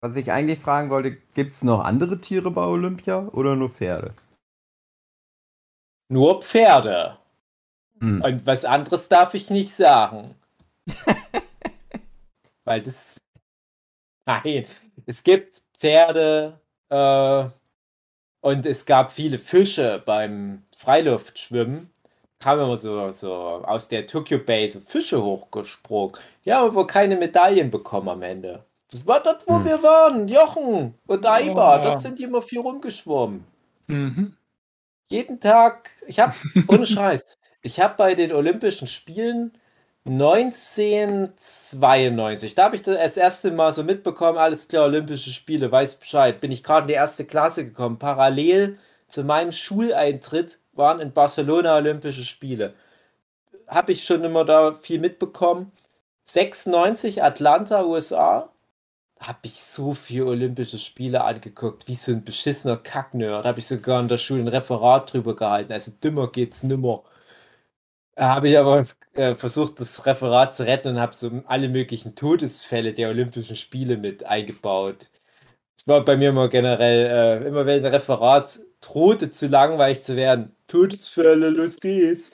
[0.00, 4.14] was ich eigentlich fragen wollte, gibt es noch andere Tiere bei Olympia oder nur Pferde?
[6.08, 7.19] Nur Pferde.
[8.00, 8.22] Hm.
[8.22, 10.34] Und was anderes darf ich nicht sagen.
[12.64, 13.20] Weil das.
[14.26, 14.66] Nein,
[15.06, 17.44] es gibt Pferde äh,
[18.42, 21.90] und es gab viele Fische beim Freiluftschwimmen.
[22.38, 26.16] Kamen immer so, so aus der Tokyo Bay so Fische hochgesprungen.
[26.44, 28.64] Die haben aber keine Medaillen bekommen am Ende.
[28.90, 29.64] Das war dort, wo Hm.
[29.66, 30.28] wir waren.
[30.28, 31.80] Jochen und Aiba.
[31.80, 31.82] Oh.
[31.84, 33.44] Dort sind die immer viel rumgeschwommen
[33.88, 34.36] Mhm.
[35.10, 36.34] jeden Tag, ich habe,
[36.68, 37.26] ohne Scheiß,
[37.62, 39.52] ich habe bei den Olympischen Spielen
[40.06, 46.40] 1992, da habe ich das erste Mal so mitbekommen, alles klar, Olympische Spiele, weiß Bescheid,
[46.40, 47.98] bin ich gerade in die erste Klasse gekommen.
[47.98, 52.74] Parallel zu meinem Schuleintritt waren in Barcelona Olympische Spiele.
[53.66, 55.72] Habe ich schon immer da viel mitbekommen.
[56.24, 58.50] 96 Atlanta, USA.
[59.20, 63.44] Habe ich so viel Olympische Spiele angeguckt, wie so ein beschissener Kacknerd.
[63.44, 65.72] Habe ich sogar in der Schule ein Referat drüber gehalten.
[65.72, 67.02] Also dümmer geht's nimmer.
[68.20, 72.14] Da habe ich aber äh, versucht, das Referat zu retten und habe so alle möglichen
[72.14, 75.08] Todesfälle der Olympischen Spiele mit eingebaut.
[75.74, 80.16] Es war bei mir immer generell, äh, immer wenn ein Referat drohte zu langweilig zu
[80.16, 82.32] werden, Todesfälle, los geht's.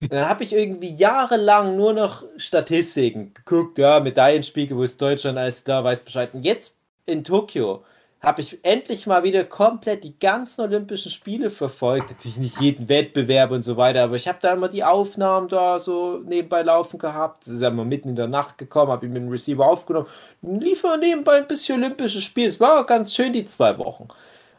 [0.00, 5.64] Dann habe ich irgendwie jahrelang nur noch Statistiken geguckt, ja, Medaillenspiegel, wo ist Deutschland, alles
[5.64, 6.34] klar, weiß Bescheid.
[6.34, 6.76] Und jetzt
[7.06, 7.84] in Tokio
[8.20, 12.10] habe ich endlich mal wieder komplett die ganzen Olympischen Spiele verfolgt.
[12.10, 15.78] Natürlich nicht jeden Wettbewerb und so weiter, aber ich habe da immer die Aufnahmen da
[15.78, 17.46] so nebenbei laufen gehabt.
[17.46, 20.08] Das ist ja mal mitten in der Nacht gekommen, habe ich mit dem Receiver aufgenommen.
[20.42, 22.48] Lief nebenbei ein bisschen Olympische Spiele.
[22.48, 24.08] Es war ganz schön die zwei Wochen.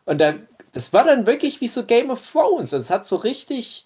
[0.05, 2.73] Und dann, das war dann wirklich wie so Game of Thrones.
[2.73, 3.85] Also es hat so richtig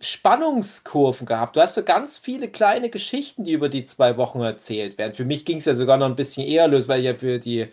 [0.00, 1.56] Spannungskurven gehabt.
[1.56, 5.12] Du hast so ganz viele kleine Geschichten, die über die zwei Wochen erzählt werden.
[5.12, 7.38] Für mich ging es ja sogar noch ein bisschen eher los, weil ich ja für
[7.38, 7.68] die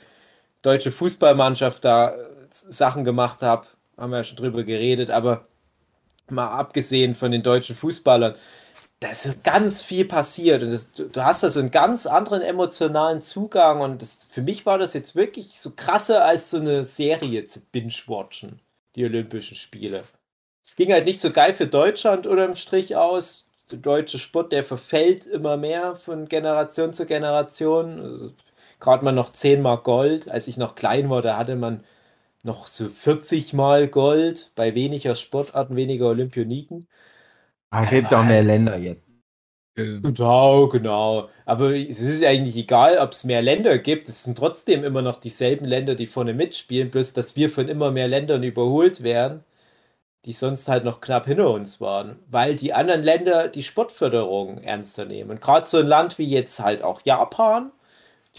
[0.62, 3.68] deutsche Fußballmannschaft da äh, Sachen gemacht habe.
[3.97, 5.45] Haben wir ja schon drüber geredet, aber
[6.30, 8.36] mal abgesehen von den deutschen Fußballern,
[8.99, 13.22] da ist ganz viel passiert und das, du, hast da so einen ganz anderen emotionalen
[13.22, 17.45] Zugang und das, für mich war das jetzt wirklich so krasser als so eine Serie
[17.45, 18.60] zu binge-watchen,
[18.95, 20.03] die Olympischen Spiele.
[20.64, 23.45] Es ging halt nicht so geil für Deutschland unterm Strich aus.
[23.72, 28.01] Der deutsche Sport, der verfällt immer mehr von Generation zu Generation.
[28.01, 28.34] Also,
[28.80, 30.30] Gerade mal noch 10 Mal Gold.
[30.30, 31.84] Als ich noch klein war, da hatte man
[32.43, 36.88] noch so 40 Mal Gold bei weniger Sportarten, weniger Olympioniken.
[37.71, 39.05] Ah, gibt auch mehr Länder jetzt.
[39.75, 41.30] Genau, genau.
[41.45, 44.09] Aber es ist eigentlich egal, ob es mehr Länder gibt.
[44.09, 47.91] Es sind trotzdem immer noch dieselben Länder, die vorne mitspielen, bloß dass wir von immer
[47.91, 49.43] mehr Ländern überholt werden,
[50.25, 55.05] die sonst halt noch knapp hinter uns waren, weil die anderen Länder die Sportförderung ernster
[55.05, 55.32] nehmen.
[55.32, 57.71] Und gerade so ein Land wie jetzt halt auch Japan,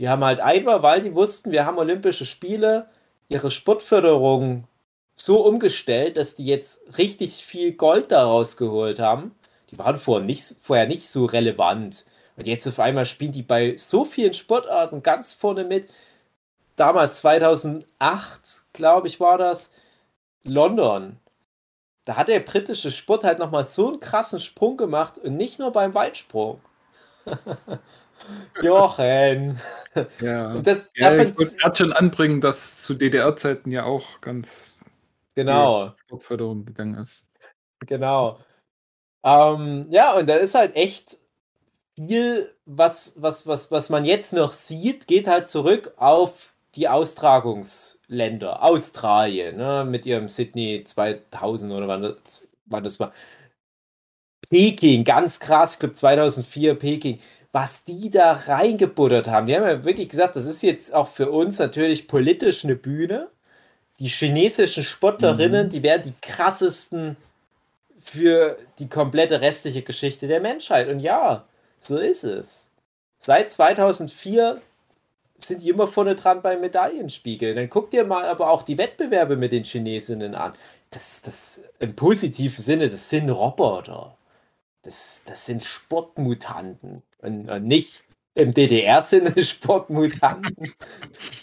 [0.00, 2.88] die haben halt einmal, weil die wussten, wir haben Olympische Spiele,
[3.28, 4.64] ihre Sportförderung
[5.14, 9.34] so umgestellt, dass die jetzt richtig viel Gold daraus geholt haben.
[9.70, 12.06] Die waren vorher nicht, vorher nicht so relevant.
[12.36, 15.90] Und jetzt auf einmal spielen die bei so vielen Sportarten ganz vorne mit.
[16.76, 17.84] Damals 2008,
[18.72, 19.74] glaube ich, war das
[20.44, 21.18] London.
[22.06, 25.72] Da hat der britische Sport halt nochmal so einen krassen Sprung gemacht und nicht nur
[25.72, 26.62] beim Weitsprung.
[28.62, 29.58] Jochen.
[30.20, 34.72] Ja, Das, ja ich wollte gerade schon anbringen, dass zu DDR-Zeiten ja auch ganz
[35.34, 35.94] genau.
[36.06, 37.26] Sportförderung gegangen ist.
[37.86, 38.38] Genau.
[39.24, 41.18] Ähm, ja, und da ist halt echt
[41.94, 48.62] viel, was, was, was, was man jetzt noch sieht, geht halt zurück auf die Austragungsländer.
[48.62, 53.12] Australien, ne, mit ihrem Sydney 2000 oder wann das, wann das war.
[54.48, 57.20] Peking, ganz krass, ich glaube 2004 Peking.
[57.52, 59.46] Was die da reingebuttert haben.
[59.46, 63.28] Die haben ja wirklich gesagt, das ist jetzt auch für uns natürlich politisch eine Bühne.
[63.98, 67.16] Die chinesischen Sportlerinnen, die werden die krassesten
[68.00, 70.88] für die komplette restliche Geschichte der Menschheit.
[70.88, 71.44] Und ja,
[71.80, 72.70] so ist es.
[73.18, 74.60] Seit 2004
[75.38, 77.54] sind die immer vorne dran beim Medaillenspiegel.
[77.54, 80.54] Dann guck dir mal aber auch die Wettbewerbe mit den Chinesinnen an.
[80.90, 84.16] Das, das im positiven Sinne, das sind Roboter.
[84.82, 87.02] Das, das sind Sportmutanten.
[87.18, 88.04] Und, und nicht
[88.34, 90.72] im DDR-Sinne Sportmutanten.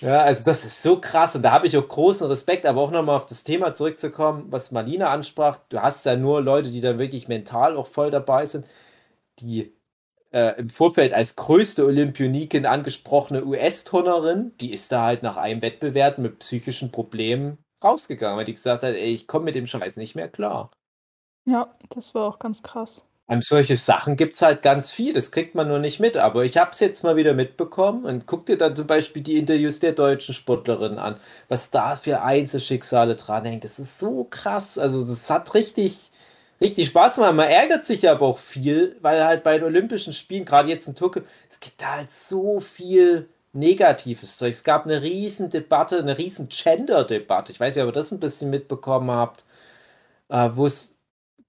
[0.01, 2.91] Ja, also das ist so krass und da habe ich auch großen Respekt, aber auch
[2.91, 5.59] nochmal auf das Thema zurückzukommen, was Marlina ansprach.
[5.69, 8.65] Du hast ja nur Leute, die dann wirklich mental auch voll dabei sind,
[9.39, 9.73] die
[10.31, 16.17] äh, im Vorfeld als größte Olympionikin angesprochene US-Turnerin, die ist da halt nach einem Wettbewerb
[16.17, 20.15] mit psychischen Problemen rausgegangen, weil die gesagt hat, ey, ich komme mit dem Scheiß nicht
[20.15, 20.71] mehr klar.
[21.45, 23.05] Ja, das war auch ganz krass.
[23.28, 26.15] Und solche Sachen gibt es halt ganz viel, das kriegt man nur nicht mit.
[26.15, 29.38] Aber ich habe es jetzt mal wieder mitbekommen und guck dir dann zum Beispiel die
[29.38, 31.17] Interviews der deutschen Sportlerinnen an,
[31.49, 33.65] was da für Einzelschicksale dranhängt.
[33.65, 34.78] Das ist so krass.
[34.78, 36.11] Also das hat richtig,
[36.61, 37.34] richtig Spaß gemacht.
[37.36, 40.95] Man ärgert sich aber auch viel, weil halt bei den Olympischen Spielen, gerade jetzt in
[40.95, 44.51] Tokio, es gibt da halt so viel negatives Zeug.
[44.51, 47.51] Es gab eine riesen Debatte, eine riesen Gender-Debatte.
[47.51, 49.45] Ich weiß nicht, ob ihr das ein bisschen mitbekommen habt,
[50.30, 50.96] äh, wo es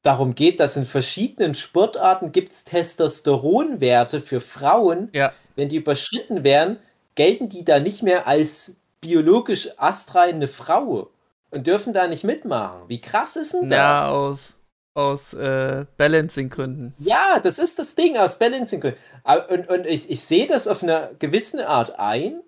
[0.03, 5.09] darum geht, dass in verschiedenen Sportarten gibt es Testosteronwerte für Frauen.
[5.13, 5.33] Ja.
[5.57, 6.79] Wenn die überschritten werden,
[7.15, 11.11] gelten die da nicht mehr als biologisch astreine Frau
[11.51, 12.83] und dürfen da nicht mitmachen.
[12.89, 13.77] Wie krass ist denn das?
[13.77, 14.59] Ja, aus,
[14.95, 16.95] aus äh, Balancing-Gründen.
[16.99, 18.93] Ja, das ist das Ding aus Balancing.
[19.25, 22.41] Aber- Und, und ich, ich sehe das auf einer gewissen Art ein.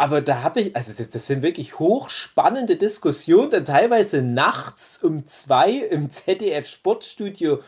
[0.00, 5.26] Aber da habe ich, also das, das sind wirklich hochspannende Diskussionen, dann teilweise nachts um
[5.26, 7.60] zwei im ZDF Sportstudio.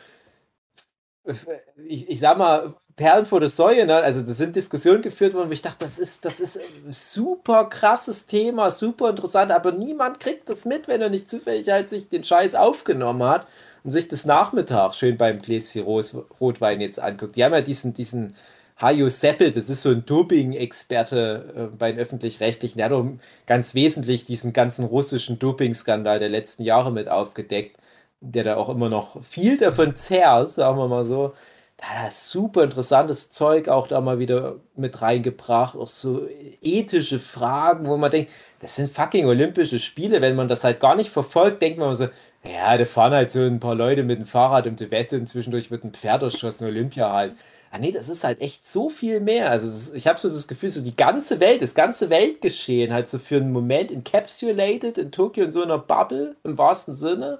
[1.86, 3.96] Ich, ich sag mal, Perlen vor der Säue, ne?
[3.96, 6.56] Also das sind Diskussionen geführt worden, wo ich dachte, das ist, das ist
[6.86, 11.68] ein super krasses Thema, super interessant, aber niemand kriegt das mit, wenn er nicht zufällig
[11.68, 13.46] halt sich den Scheiß aufgenommen hat
[13.84, 17.36] und sich das Nachmittag schön beim Gläschen Rotwein jetzt anguckt.
[17.36, 18.36] Die haben ja diesen, diesen
[18.80, 23.06] Hajo Seppel, das ist so ein Doping-Experte äh, bei den Öffentlich-Rechtlichen, der hat auch
[23.46, 27.76] ganz wesentlich diesen ganzen russischen Doping-Skandal der letzten Jahre mit aufgedeckt,
[28.20, 31.34] der da auch immer noch viel davon zehrt, sagen wir mal so.
[31.82, 35.76] da hat er super interessantes Zeug auch da mal wieder mit reingebracht.
[35.76, 36.28] Auch so
[36.60, 40.20] ethische Fragen, wo man denkt, das sind fucking Olympische Spiele.
[40.20, 42.08] Wenn man das halt gar nicht verfolgt, denkt man so,
[42.44, 45.28] ja, da fahren halt so ein paar Leute mit dem Fahrrad um die Wette und
[45.28, 47.34] zwischendurch wird ein Pferd erschossen, Olympia halt.
[47.74, 49.50] Ah nee, das ist halt echt so viel mehr.
[49.50, 53.08] Also ist, ich habe so das Gefühl, so die ganze Welt, das ganze Weltgeschehen halt
[53.08, 57.38] so für einen Moment encapsulated in Tokio in so einer Bubble im wahrsten Sinne.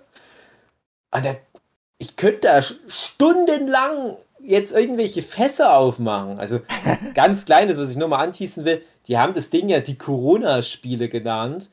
[1.10, 1.38] Und der,
[1.98, 6.38] ich könnte da stundenlang jetzt irgendwelche Fässer aufmachen.
[6.38, 6.60] Also
[7.14, 8.82] ganz kleines, was ich nur mal antießen will.
[9.08, 11.68] Die haben das Ding ja die Corona-Spiele genannt.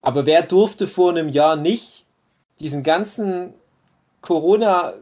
[0.00, 2.04] Aber wer durfte vor einem Jahr nicht
[2.58, 3.54] diesen ganzen
[4.22, 4.94] Corona.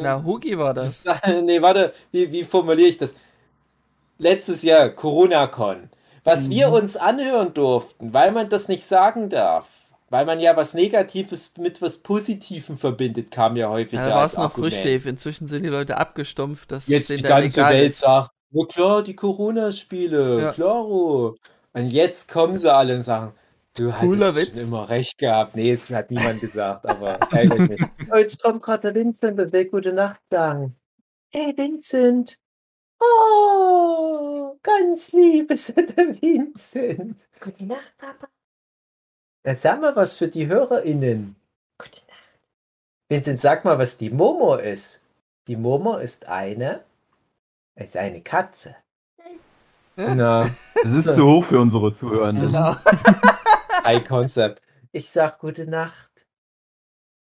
[0.00, 1.04] Na, Hugi war das.
[1.42, 3.14] nee, warte, wie, wie formuliere ich das?
[4.18, 5.90] Letztes Jahr, Corona-Con.
[6.24, 6.52] Was mhm.
[6.52, 9.66] wir uns anhören durften, weil man das nicht sagen darf.
[10.08, 13.98] Weil man ja was Negatives mit was Positivem verbindet, kam ja häufig.
[13.98, 15.08] Ja, da war es noch frisch, Dave.
[15.08, 16.70] Inzwischen sind die Leute abgestumpft.
[16.70, 20.52] Dass Jetzt die ganze Welt sagt, na klar, die Corona-Spiele, ja.
[20.52, 21.34] klaro.
[21.72, 23.34] Und jetzt kommen sie alle und sagen,
[23.78, 25.56] du Cooler hast schon immer recht gehabt.
[25.56, 27.18] Nee, es hat niemand gesagt, aber
[27.68, 27.82] mich.
[28.10, 30.76] Oh, jetzt kommt gerade der Vincent und will gute Nacht sagen.
[31.30, 32.38] Hey Vincent.
[32.98, 37.18] Oh, ganz lieb ist der Vincent.
[37.40, 38.28] Gute Nacht, Papa.
[39.44, 41.36] Na, sag mal was für die HörerInnen.
[41.78, 42.40] Gute Nacht.
[43.08, 45.02] Vincent, sag mal, was die Momo ist.
[45.46, 46.84] Die Momo ist eine,
[47.76, 48.76] ist eine Katze.
[49.96, 50.50] Na.
[50.82, 52.46] Das ist zu hoch für unsere Zuhörenden.
[52.46, 52.76] Genau.
[53.86, 54.62] High Concept.
[54.92, 56.10] Ich sag gute Nacht.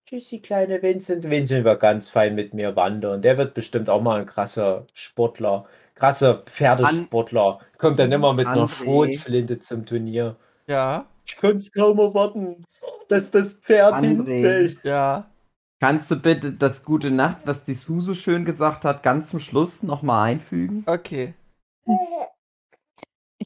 [0.07, 1.31] Tschüssi, kleine Vincent.
[1.31, 3.23] Vincent war ganz fein mit mir wandern.
[3.23, 5.67] Der wird bestimmt auch mal ein krasser Sportler.
[5.95, 7.61] Krasser Pferdesportler.
[7.79, 8.53] Kommt dann immer mit André.
[8.53, 10.37] einer Schrotflinte zum Turnier.
[10.67, 11.07] Ja.
[11.25, 12.65] Ich kann es kaum erwarten,
[13.09, 14.83] dass das Pferd hinfällt.
[14.83, 15.31] Ja.
[15.79, 19.83] Kannst du bitte das Gute Nacht, was die Susu schön gesagt hat, ganz zum Schluss
[19.83, 20.83] nochmal einfügen?
[20.87, 21.35] Okay.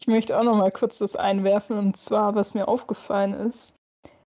[0.05, 3.74] Ich möchte auch nochmal kurz das einwerfen und zwar, was mir aufgefallen ist.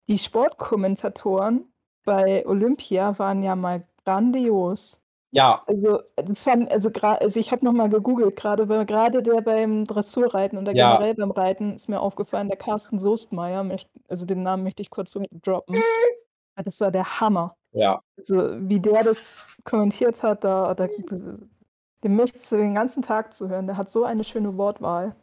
[0.07, 1.71] Die Sportkommentatoren
[2.05, 4.99] bei Olympia waren ja mal grandios.
[5.29, 5.61] Ja.
[5.67, 10.71] Also, das fand, also, also ich habe nochmal gegoogelt, gerade gerade der beim Dressurreiten oder
[10.75, 10.93] Ja.
[10.93, 13.63] generell beim Reiten ist mir aufgefallen, der Carsten Soestmeier,
[14.07, 15.75] also den Namen möchte ich kurz so droppen.
[16.55, 17.55] Ah, das war der Hammer.
[17.73, 18.01] Ja.
[18.17, 18.35] Also,
[18.67, 20.87] wie der das kommentiert hat, da, da
[22.03, 23.65] dem möchtest du den ganzen Tag zuhören.
[23.67, 25.15] Der hat so eine schöne Wortwahl.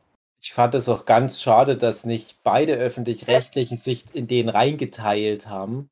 [0.47, 5.91] Ich fand es auch ganz schade, dass nicht beide öffentlich-rechtlichen sich in den reingeteilt haben.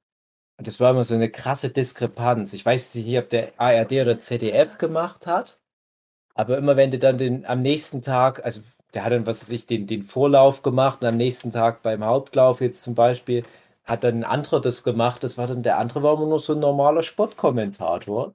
[0.56, 2.52] Und das war immer so eine krasse Diskrepanz.
[2.52, 5.58] Ich weiß nicht, ob der ARD oder ZDF gemacht hat,
[6.36, 8.60] aber immer wenn du dann den am nächsten Tag, also
[8.94, 12.04] der hat dann, was weiß ich, den, den Vorlauf gemacht und am nächsten Tag beim
[12.04, 13.44] Hauptlauf jetzt zum Beispiel,
[13.82, 15.24] hat dann ein anderer das gemacht.
[15.24, 18.34] Das war dann, der andere war immer nur so ein normaler Sportkommentator.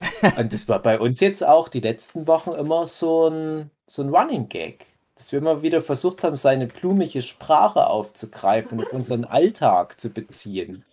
[0.38, 4.10] und das war bei uns jetzt auch die letzten Wochen immer so ein, so ein
[4.10, 4.95] Running Gag.
[5.16, 10.10] Dass wir immer wieder versucht haben, seine blumige Sprache aufzugreifen und auf unseren Alltag zu
[10.10, 10.84] beziehen.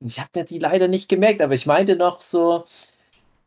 [0.00, 2.64] Ich habe mir die leider nicht gemerkt, aber ich meinte noch so,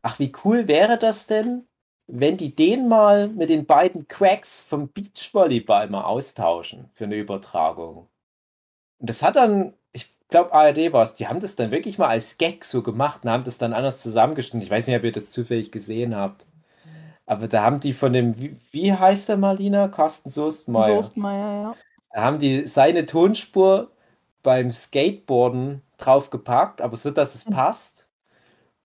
[0.01, 1.67] ach, wie cool wäre das denn,
[2.07, 8.07] wenn die den mal mit den beiden Cracks vom Beachvolleyball mal austauschen für eine Übertragung.
[8.99, 12.09] Und das hat dann, ich glaube, ARD war es, die haben das dann wirklich mal
[12.09, 14.61] als Gag so gemacht und haben das dann anders zusammengeschnitten.
[14.61, 16.45] Ich weiß nicht, ob ihr das zufällig gesehen habt.
[17.25, 19.87] Aber da haben die von dem, wie, wie heißt der Marlina?
[19.87, 21.01] Carsten Soestmeier.
[21.01, 21.75] Soestmeier, ja.
[22.11, 23.91] Da haben die seine Tonspur
[24.43, 27.53] beim Skateboarden draufgepackt, aber so, dass es mhm.
[27.53, 28.07] passt.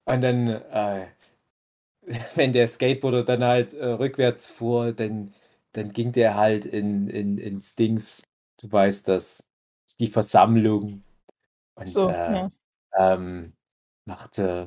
[0.06, 1.06] Und dann, äh,
[2.34, 5.34] wenn der Skateboarder dann halt äh, rückwärts fuhr, dann,
[5.72, 8.22] dann ging der halt in, in, ins Dings,
[8.58, 9.46] du weißt das,
[10.00, 11.04] die Versammlung.
[11.74, 12.50] Und so, äh, ja.
[12.96, 13.52] ähm,
[14.10, 14.66] machte,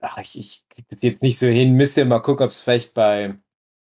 [0.00, 2.62] ach, ich, ich krieg das jetzt nicht so hin, müsst ihr mal gucken, ob es
[2.62, 3.34] vielleicht bei,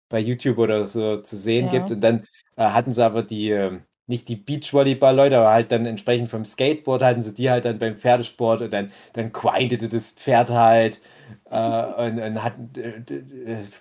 [0.09, 1.71] bei YouTube oder so zu sehen ja.
[1.71, 1.91] gibt.
[1.91, 2.25] Und dann
[2.55, 7.03] äh, hatten sie aber die, ähm, nicht die Beachvolleyball-Leute, aber halt dann entsprechend vom Skateboard
[7.03, 11.01] halten sie die halt dann beim Pferdesport und dann, dann grindete das Pferd halt
[11.49, 13.01] äh, und, und, hat äh,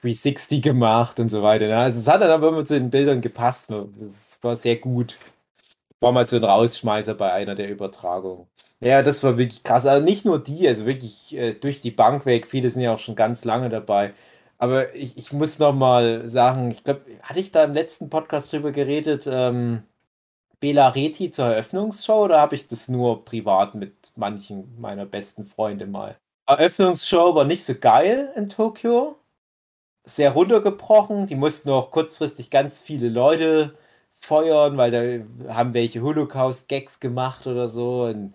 [0.02, 1.68] 360 gemacht und so weiter.
[1.68, 1.76] Ne?
[1.76, 3.70] Also es hat dann aber immer zu den Bildern gepasst.
[3.70, 5.18] Das war sehr gut.
[6.00, 8.48] War mal so ein Rausschmeißer bei einer der Übertragungen.
[8.84, 9.86] Ja, das war wirklich krass.
[9.86, 12.46] Aber nicht nur die, also wirklich äh, durch die Bank weg.
[12.46, 14.12] Viele sind ja auch schon ganz lange dabei.
[14.58, 18.52] Aber ich, ich muss noch mal sagen, ich glaube, hatte ich da im letzten Podcast
[18.52, 19.82] drüber geredet, ähm,
[20.60, 25.86] Bela Reti zur Eröffnungsshow oder habe ich das nur privat mit manchen meiner besten Freunde
[25.86, 26.16] mal?
[26.46, 29.18] Eröffnungsshow war nicht so geil in Tokio.
[30.06, 31.26] Sehr runtergebrochen.
[31.26, 33.76] Die mussten auch kurzfristig ganz viele Leute
[34.14, 34.90] feuern, weil
[35.46, 38.04] da haben welche Holocaust-Gags gemacht oder so.
[38.04, 38.34] Und,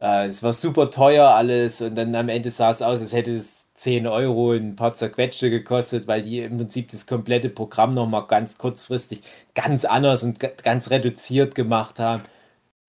[0.00, 3.32] äh, es war super teuer alles und dann am Ende sah es aus, als hätte
[3.32, 8.26] es 10 Euro ein paar zerquetschte gekostet, weil die im Prinzip das komplette Programm nochmal
[8.26, 9.22] ganz kurzfristig
[9.54, 12.22] ganz anders und ganz reduziert gemacht haben.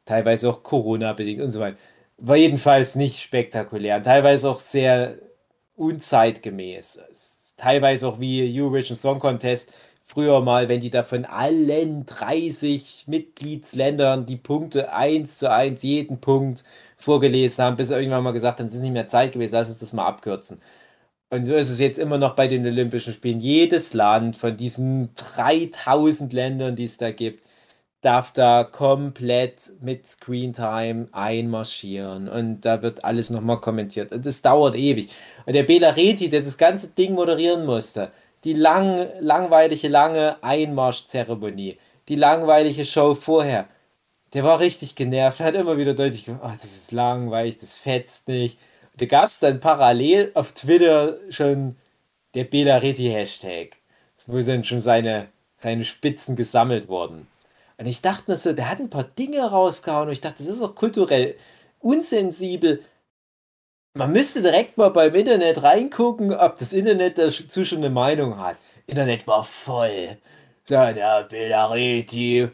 [0.05, 1.77] Teilweise auch Corona-bedingt und so weiter.
[2.17, 4.01] War jedenfalls nicht spektakulär.
[4.03, 5.17] Teilweise auch sehr
[5.75, 6.99] unzeitgemäß.
[7.57, 9.71] Teilweise auch wie Eurovision Song Contest.
[10.03, 16.19] Früher mal, wenn die da von allen 30 Mitgliedsländern die Punkte 1 zu 1 jeden
[16.19, 16.65] Punkt
[17.03, 19.69] vorgelesen haben, bis sie irgendwann mal gesagt haben, es ist nicht mehr Zeit gewesen, lass
[19.69, 20.59] uns das mal abkürzen.
[21.29, 23.39] Und so ist es jetzt immer noch bei den Olympischen Spielen.
[23.39, 27.45] Jedes Land von diesen 3000 Ländern, die es da gibt,
[28.01, 32.27] darf da komplett mit Screentime einmarschieren.
[32.27, 34.11] Und da wird alles nochmal kommentiert.
[34.11, 35.09] Und das dauert ewig.
[35.45, 38.11] Und der Bela Reti, der das ganze Ding moderieren musste,
[38.43, 41.77] die lang, langweilige, lange Einmarschzeremonie,
[42.09, 43.67] die langweilige Show vorher,
[44.33, 48.27] der war richtig genervt, hat immer wieder deutlich gesagt, oh, das ist langweilig, das fetzt
[48.27, 48.57] nicht.
[48.97, 51.75] Da gab es dann parallel auf Twitter schon
[52.33, 53.77] der Bela Reti Hashtag,
[54.27, 55.27] wo sind schon seine,
[55.59, 57.27] seine Spitzen gesammelt worden.
[57.77, 60.61] Und ich dachte so, der hat ein paar Dinge rausgehauen und ich dachte, das ist
[60.61, 61.35] auch kulturell
[61.79, 62.83] unsensibel.
[63.93, 68.57] Man müsste direkt mal beim Internet reingucken, ob das Internet dazu schon eine Meinung hat.
[68.87, 70.17] Internet war voll.
[70.63, 72.49] So, der Bela Reti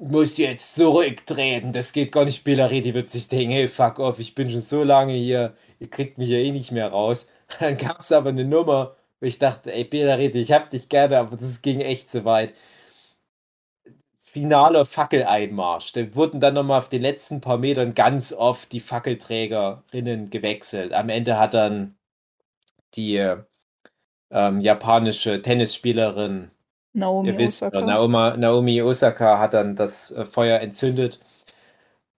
[0.00, 1.72] muss jetzt zurücktreten.
[1.72, 2.44] Das geht gar nicht.
[2.44, 5.90] Bela Reti wird sich denken, hey, fuck off, ich bin schon so lange hier ihr
[5.90, 7.28] kriegt mich ja eh nicht mehr raus.
[7.60, 10.88] Dann gab es aber eine Nummer, wo ich dachte, ey, Peter Rede, ich hab dich
[10.88, 12.54] gerne, aber das ging echt zu weit.
[14.18, 15.92] Finaler Fackeleinmarsch.
[15.92, 20.92] Da wurden dann nochmal auf den letzten paar Metern ganz oft die Fackelträgerinnen gewechselt.
[20.92, 21.96] Am Ende hat dann
[22.94, 23.16] die
[24.30, 26.50] ähm, japanische Tennisspielerin
[26.92, 27.80] Naomi wisst, Osaka.
[27.82, 31.20] Naoma, Naomi Osaka hat dann das äh, Feuer entzündet.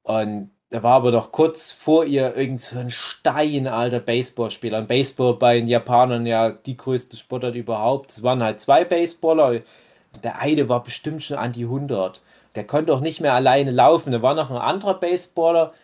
[0.02, 4.78] Und da war aber noch kurz vor ihr irgend so ein steinalter Baseballspieler.
[4.78, 8.10] Ein Baseball bei den Japanern ja die größte Sportart überhaupt.
[8.10, 9.60] Es waren halt zwei Baseballer.
[10.24, 12.22] Der eine war bestimmt schon an die 100.
[12.54, 14.12] Der konnte auch nicht mehr alleine laufen.
[14.12, 15.74] Da war noch ein anderer Baseballer,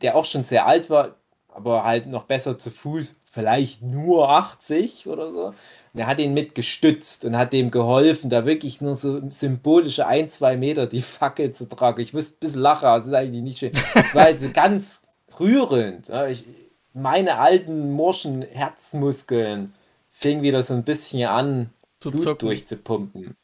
[0.00, 1.16] der auch schon sehr alt war,
[1.48, 3.22] aber halt noch besser zu Fuß.
[3.32, 5.54] Vielleicht nur 80 oder so.
[5.92, 10.06] Und er hat ihn mit gestützt und hat dem geholfen, da wirklich nur so symbolische
[10.06, 12.00] ein, zwei Meter die Fackel zu tragen.
[12.00, 13.72] Ich wusste ein bisschen lachen, das ist eigentlich nicht schön.
[14.14, 15.02] Halt so ganz
[15.38, 16.10] rührend.
[16.28, 16.44] Ich,
[16.92, 19.74] meine alten morschen Herzmuskeln
[20.10, 23.36] fingen wieder so ein bisschen an, Zu Blut durchzupumpen.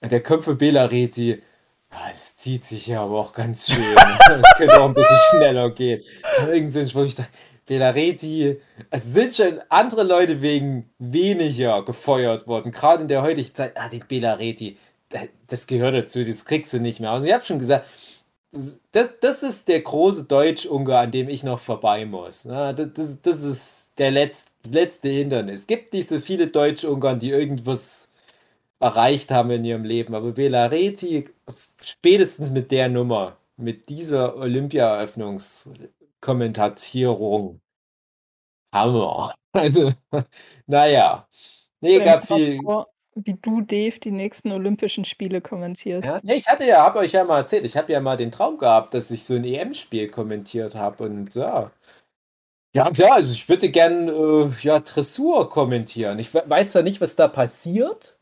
[0.00, 1.42] Und der Köpfe Bela Reti,
[1.90, 3.76] ah, es zieht sich ja aber auch ganz schön.
[4.42, 6.02] Es könnte auch ein bisschen schneller gehen.
[6.46, 7.30] Irgend so ein Spruch, ich dachte,
[7.70, 8.60] Bela Reti,
[8.90, 12.72] es sind schon andere Leute wegen weniger gefeuert worden.
[12.72, 14.76] Gerade in der heutigen Zeit, ah, den Bela Reti,
[15.08, 17.12] da- das gehört dazu, das kriegst du nicht mehr.
[17.12, 17.86] Also ich habe schon gesagt,
[18.50, 18.80] das,
[19.20, 22.42] das, ist der große Deutsch-Ungar, an dem ich noch vorbei muss.
[22.42, 25.60] Ja, das, das, das ist der letzte, letzte Hindernis.
[25.60, 28.10] Es gibt nicht so viele Deutsch-Ungarn, die irgendwas
[28.80, 30.16] erreicht haben in ihrem Leben.
[30.16, 31.28] Aber Bela Reti,
[31.80, 34.34] spätestens mit der Nummer, mit dieser
[36.26, 37.60] Olympia-Eröffnungskommentierung,
[38.72, 39.34] Hammer.
[39.52, 39.90] Also,
[40.66, 41.26] naja.
[41.80, 42.60] Nee, gab viel.
[43.14, 46.08] wie du, Dave, die nächsten Olympischen Spiele kommentierst.
[46.08, 48.30] Ja, nee, ich hatte ja, habe euch ja mal erzählt, ich habe ja mal den
[48.32, 51.70] Traum gehabt, dass ich so ein EM-Spiel kommentiert habe und ja.
[52.72, 56.18] Ja, klar, also ich würde gern äh, ja, Dressur kommentieren.
[56.20, 58.18] Ich we- weiß zwar nicht, was da passiert,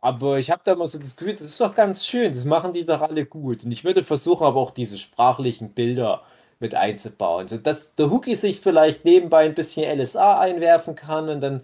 [0.00, 2.72] aber ich habe da mal so das Gefühl, das ist doch ganz schön, das machen
[2.72, 3.64] die doch alle gut.
[3.64, 6.22] Und ich würde versuchen, aber auch diese sprachlichen Bilder
[6.62, 11.62] mit einzubauen, sodass der Hookie sich vielleicht nebenbei ein bisschen LSA einwerfen kann und dann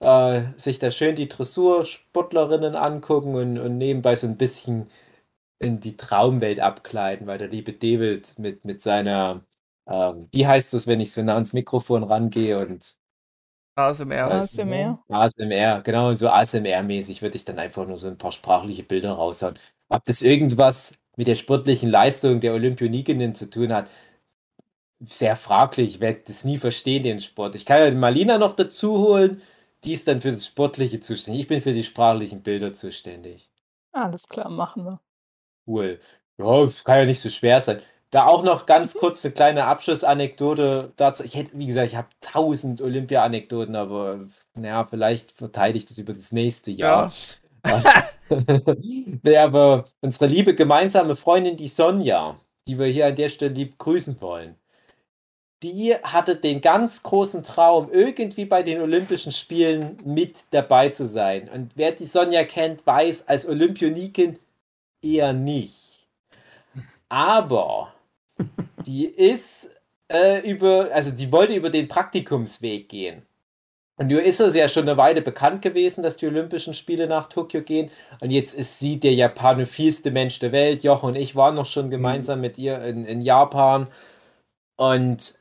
[0.00, 4.90] äh, sich da schön die Dressursportlerinnen angucken und, und nebenbei so ein bisschen
[5.60, 9.44] in die Traumwelt abgleiten, weil der liebe David mit, mit seiner,
[9.88, 12.96] ähm, wie heißt das, wenn ich so nah ans Mikrofon rangehe und
[13.76, 14.30] ASMR.
[14.30, 14.98] ASMR.
[15.08, 19.58] ASMR, genau, so ASMR-mäßig würde ich dann einfach nur so ein paar sprachliche Bilder raushauen.
[19.88, 23.88] Ob das irgendwas mit der sportlichen Leistung der Olympionikinnen zu tun hat,
[25.00, 25.94] sehr fraglich.
[25.96, 27.54] Ich werde das nie verstehen, den Sport.
[27.54, 29.42] Ich kann ja die Malina noch dazu holen,
[29.84, 31.42] die ist dann für das Sportliche zuständig.
[31.42, 33.50] Ich bin für die sprachlichen Bilder zuständig.
[33.92, 35.00] Alles klar, machen wir.
[35.66, 36.00] Cool.
[36.38, 37.80] Ja, kann ja nicht so schwer sein.
[38.10, 41.24] Da auch noch ganz kurz eine kleine Abschlussanekdote dazu.
[41.24, 44.20] Ich hätte, wie gesagt, ich habe tausend Olympia-Anekdoten, aber
[44.54, 47.12] naja, vielleicht verteile ich das über das nächste Jahr.
[49.22, 53.78] Ja, aber unsere liebe gemeinsame Freundin, die Sonja, die wir hier an der Stelle lieb
[53.78, 54.54] grüßen wollen,
[55.62, 61.48] die hatte den ganz großen Traum, irgendwie bei den Olympischen Spielen mit dabei zu sein.
[61.48, 64.38] Und wer die Sonja kennt, weiß, als Olympionikin
[65.02, 66.06] eher nicht.
[67.08, 67.92] Aber
[68.86, 69.70] die ist
[70.12, 73.22] äh, über, also die wollte über den Praktikumsweg gehen.
[73.96, 77.28] Und nur ist es ja schon eine Weile bekannt gewesen, dass die Olympischen Spiele nach
[77.28, 77.90] Tokio gehen.
[78.20, 80.84] Und jetzt ist sie der japanophilste Mensch der Welt.
[80.84, 83.88] Joch und ich waren noch schon gemeinsam mit ihr in, in Japan.
[84.76, 85.37] Und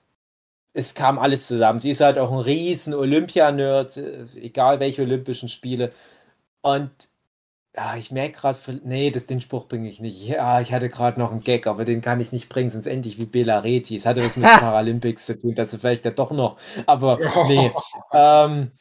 [0.78, 1.80] es kam alles zusammen.
[1.80, 5.91] Sie ist halt auch ein riesen Olympia-Nerd, äh, egal welche Olympischen Spiele.
[6.61, 6.91] Und
[7.75, 10.28] ja, ich merke gerade, nee, das, den Spruch bringe ich nicht.
[10.28, 13.17] Ja, ich hatte gerade noch einen Gag, aber den kann ich nicht bringen, sonst endlich
[13.17, 13.95] wie Bela Reti.
[13.95, 17.71] Es hatte was mit Paralympics zu tun, dass du vielleicht ja doch noch, aber nee.
[18.13, 18.71] Ähm,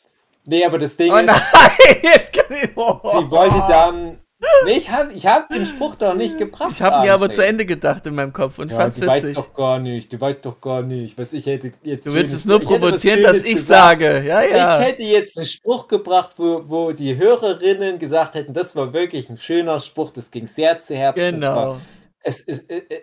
[0.46, 1.40] nee, aber das Ding Oh ist, nein,
[2.02, 2.70] jetzt kann ich.
[2.76, 2.98] Oh.
[3.04, 4.18] sie wollte dann,
[4.64, 6.70] nee, ich habe ich hab den Spruch doch nicht gebracht.
[6.72, 9.26] Ich habe mir aber zu Ende gedacht in meinem Kopf und Ja, fand's du weißt
[9.26, 9.36] witzig.
[9.36, 12.44] doch gar nicht, du weißt doch gar nicht, was ich hätte jetzt Du willst es
[12.44, 14.02] nur provozieren, dass ich gesagt.
[14.02, 14.22] sage.
[14.26, 14.80] Ja, ja.
[14.80, 19.30] Ich hätte jetzt einen Spruch gebracht, wo, wo die Hörerinnen gesagt hätten, das war wirklich
[19.30, 21.40] ein schöner Spruch, das ging sehr zu Herzen.
[21.40, 21.80] Das war, genau.
[22.20, 23.02] es ist, äh, äh,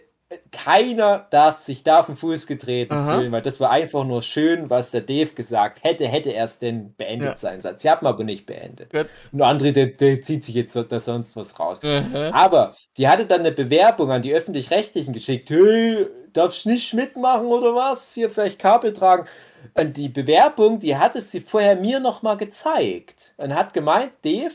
[0.51, 3.17] keiner darf sich da auf den Fuß getreten Aha.
[3.17, 6.59] fühlen, weil das war einfach nur schön, was der Dave gesagt hätte, hätte er es
[6.59, 7.37] denn beendet Ja.
[7.37, 7.81] sein Satz.
[7.81, 8.91] Sie haben aber nicht beendet.
[8.91, 9.07] Gut.
[9.31, 11.79] Und der andere, der, der zieht sich jetzt da sonst was raus.
[11.83, 12.31] Aha.
[12.33, 15.49] Aber die hatte dann eine Bewerbung an die Öffentlich-Rechtlichen geschickt.
[15.49, 18.13] Hey, darfst nicht mitmachen oder was?
[18.13, 19.27] Hier vielleicht Kabel tragen.
[19.75, 23.33] Und die Bewerbung, die hatte sie vorher mir nochmal gezeigt.
[23.37, 24.53] Und hat gemeint, Dave,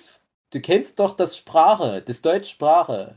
[0.52, 3.14] du kennst doch das Sprache, das Deutschsprache.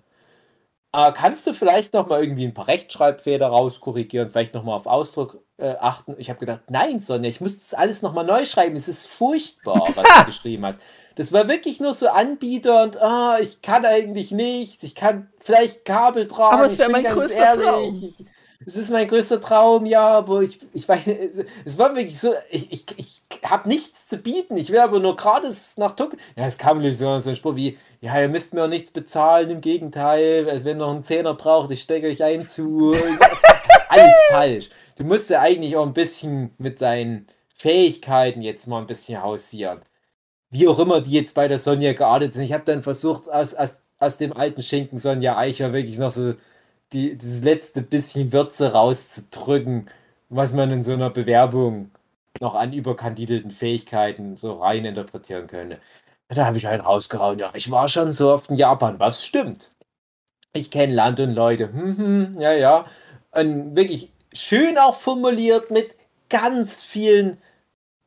[0.94, 5.76] Äh, kannst du vielleicht nochmal irgendwie ein paar Rechtschreibfehler rauskorrigieren, vielleicht nochmal auf Ausdruck äh,
[5.80, 6.16] achten?
[6.18, 8.76] Ich habe gedacht, nein, Sonja, ich muss das alles nochmal neu schreiben.
[8.76, 10.80] Es ist furchtbar, was du geschrieben hast.
[11.16, 14.84] Das war wirklich nur so Anbieter und ah, ich kann eigentlich nichts.
[14.84, 16.56] Ich kann vielleicht Kabel tragen.
[16.56, 18.14] Aber es ich wär bin mein größter Traum.
[18.66, 21.02] Es ist mein größter Traum, ja, aber ich, ich weiß,
[21.66, 24.56] es war wirklich so, ich, ich, ich habe nichts zu bieten.
[24.56, 26.20] Ich will aber nur gratis nach Tokio.
[26.36, 29.62] Ja, es kam so ein Spruch wie, ja, ihr müsst mir auch nichts bezahlen, im
[29.62, 32.94] Gegenteil, also wenn ihr noch einen Zehner braucht, ich stecke euch ein zu.
[33.90, 34.70] Alles falsch.
[34.96, 39.82] Du musst ja eigentlich auch ein bisschen mit deinen Fähigkeiten jetzt mal ein bisschen hausieren.
[40.50, 42.44] Wie auch immer die jetzt bei der Sonja geartet sind.
[42.44, 46.36] Ich habe dann versucht, aus, aus, aus dem alten Schinken Sonja Eicher wirklich noch so
[46.94, 49.90] die, dieses letzte bisschen Würze rauszudrücken,
[50.30, 51.92] was man in so einer Bewerbung
[52.40, 55.80] noch an überkandidelten Fähigkeiten so rein interpretieren könnte.
[56.30, 59.72] Da habe ich halt rausgehauen, ja, ich war schon so oft in Japan, was stimmt.
[60.54, 62.86] Ich kenne Land und Leute, hm, hm, ja, ja.
[63.32, 65.96] Und wirklich schön auch formuliert mit
[66.30, 67.38] ganz vielen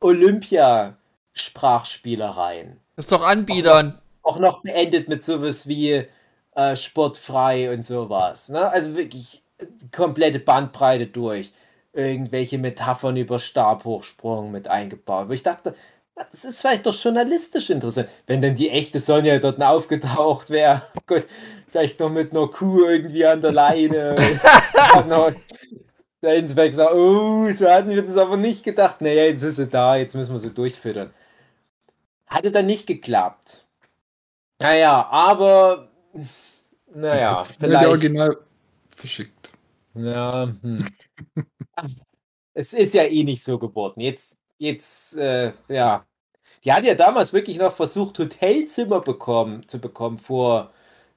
[0.01, 3.99] Olympia-Sprachspielereien Das ist doch Anbietern.
[4.23, 6.05] auch noch beendet mit sowas wie
[6.55, 8.49] äh, sportfrei und sowas.
[8.49, 8.67] Ne?
[8.67, 9.43] Also wirklich
[9.91, 11.53] komplette Bandbreite durch.
[11.93, 15.29] Irgendwelche Metaphern über Stabhochsprung mit eingebaut.
[15.29, 15.75] Wo ich dachte,
[16.15, 18.09] das ist vielleicht doch journalistisch interessant.
[18.27, 20.81] Wenn denn die echte Sonja dort aufgetaucht wäre.
[21.07, 21.27] Gut,
[21.67, 24.15] vielleicht noch mit einer Kuh irgendwie an der Leine.
[26.21, 28.99] Der Inspektor gesagt, oh, so hatten wir das aber nicht gedacht.
[28.99, 31.13] Naja, jetzt ist sie da, jetzt müssen wir sie durchfüttern.
[32.25, 33.65] Hatte dann nicht geklappt.
[34.59, 35.89] Naja, aber.
[36.95, 37.87] Naja, vielleicht.
[37.87, 38.37] Original
[38.95, 39.51] verschickt.
[39.95, 40.77] Ja, hm.
[42.53, 43.99] es ist ja eh nicht so geworden.
[43.99, 46.05] Jetzt, jetzt, äh, ja.
[46.63, 50.17] Die hat ja damals wirklich noch versucht, Hotelzimmer bekommen, zu bekommen.
[50.19, 50.71] Vor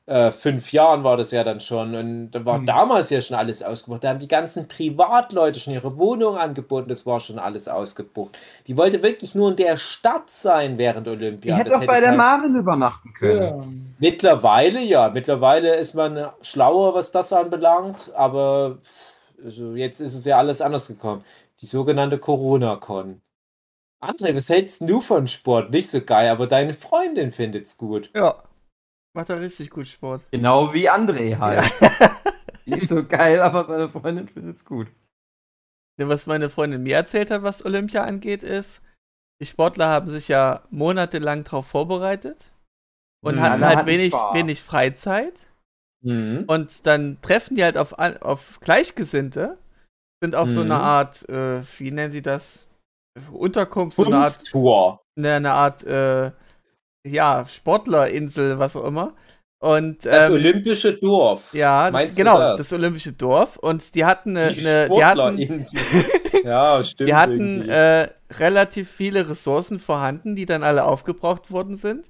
[0.09, 1.94] äh, fünf Jahren war das ja dann schon.
[1.94, 2.66] Und da war Hm.
[2.66, 4.02] damals ja schon alles ausgebucht.
[4.04, 6.88] Da haben die ganzen Privatleute schon ihre Wohnung angeboten.
[6.88, 8.36] Das war schon alles ausgebucht.
[8.66, 11.56] Die wollte wirklich nur in der Stadt sein während Die Olympia.
[11.56, 13.42] hätte Das auch bei der Maren übernachten können.
[13.42, 13.64] Ja.
[13.98, 18.78] Mittlerweile ja, mittlerweile ist man schlauer, was das anbelangt, aber
[19.44, 21.24] also jetzt ist es ja alles anders gekommen.
[21.61, 23.20] Die sogenannte Corona-Con.
[24.00, 25.70] André, was hältst denn du von Sport?
[25.70, 28.11] Nicht so geil, aber deine Freundin findet's gut.
[28.14, 28.36] Ja.
[29.19, 30.25] Macht er richtig gut Sport.
[30.31, 31.69] Genau wie André halt.
[32.66, 34.87] Nicht so geil, aber seine Freundin findet's gut.
[35.99, 38.81] Ja, Was meine Freundin mir erzählt hat, was Olympia angeht, ist,
[39.43, 42.53] die Sportler haben sich ja monatelang darauf vorbereitet
[43.20, 44.35] und Mhm, hatten halt wenig, Spaß.
[44.35, 45.35] wenig Freizeit.
[46.05, 46.45] Mhm.
[46.47, 49.59] Und dann treffen die halt auf, auf Gleichgesinnte,
[50.23, 50.70] sind auf so Mhm.
[50.70, 52.69] eine Art, äh, wie nennen sie das?
[53.32, 55.03] Unterkunft, so eine Art, Bumstour.
[55.19, 56.31] ne, eine Art, äh,
[57.07, 59.15] ja, Sportlerinsel, was auch immer.
[59.61, 61.53] Und Das ähm, olympische Dorf.
[61.53, 62.59] ja, das, genau, das?
[62.59, 62.73] das?
[62.73, 63.57] olympische Dorf.
[63.57, 65.81] Und die hatten eine, Die eine die hatten, Sportlerinsel.
[66.45, 67.09] ja, stimmt.
[67.11, 68.09] die hatten äh,
[68.39, 72.07] relativ viele Ressourcen vorhanden, die dann alle aufgebraucht worden sind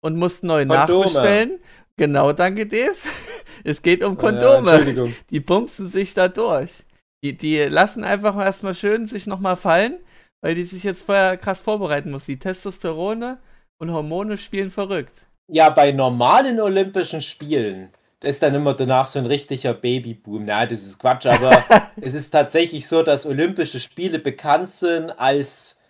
[0.00, 1.04] und mussten neu Kondome.
[1.06, 1.58] nachbestellen.
[1.96, 2.94] Genau, danke, Dave.
[3.64, 4.70] Es geht um Ja, Kondome.
[4.72, 5.14] Entschuldigung.
[5.30, 6.84] die pumpsen sich da durch.
[7.22, 10.00] Die, die lassen einfach erstmal schön sich nochmal fallen,
[10.40, 12.24] weil die sich jetzt vorher krass vorbereiten muss.
[12.26, 13.38] Die Testosterone
[13.78, 15.26] und Hormone spielen verrückt.
[15.48, 17.90] Ja, bei normalen Olympischen Spielen,
[18.20, 20.44] da ist dann immer danach so ein richtiger Babyboom.
[20.44, 21.64] Na, das ist Quatsch, aber
[22.00, 25.80] es ist tatsächlich so, dass Olympische Spiele bekannt sind als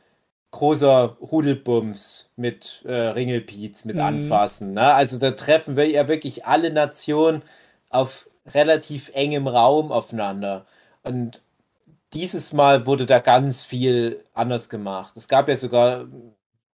[0.50, 4.02] großer Rudelbums mit äh, Ringelpiez, mit Mhm.
[4.02, 4.74] Anfassen.
[4.74, 4.92] Ne?
[4.94, 7.42] Also da treffen wir ja wirklich alle Nationen
[7.88, 10.66] auf relativ engem Raum aufeinander.
[11.02, 11.40] Und
[12.12, 15.16] dieses Mal wurde da ganz viel anders gemacht.
[15.16, 16.06] Es gab ja sogar,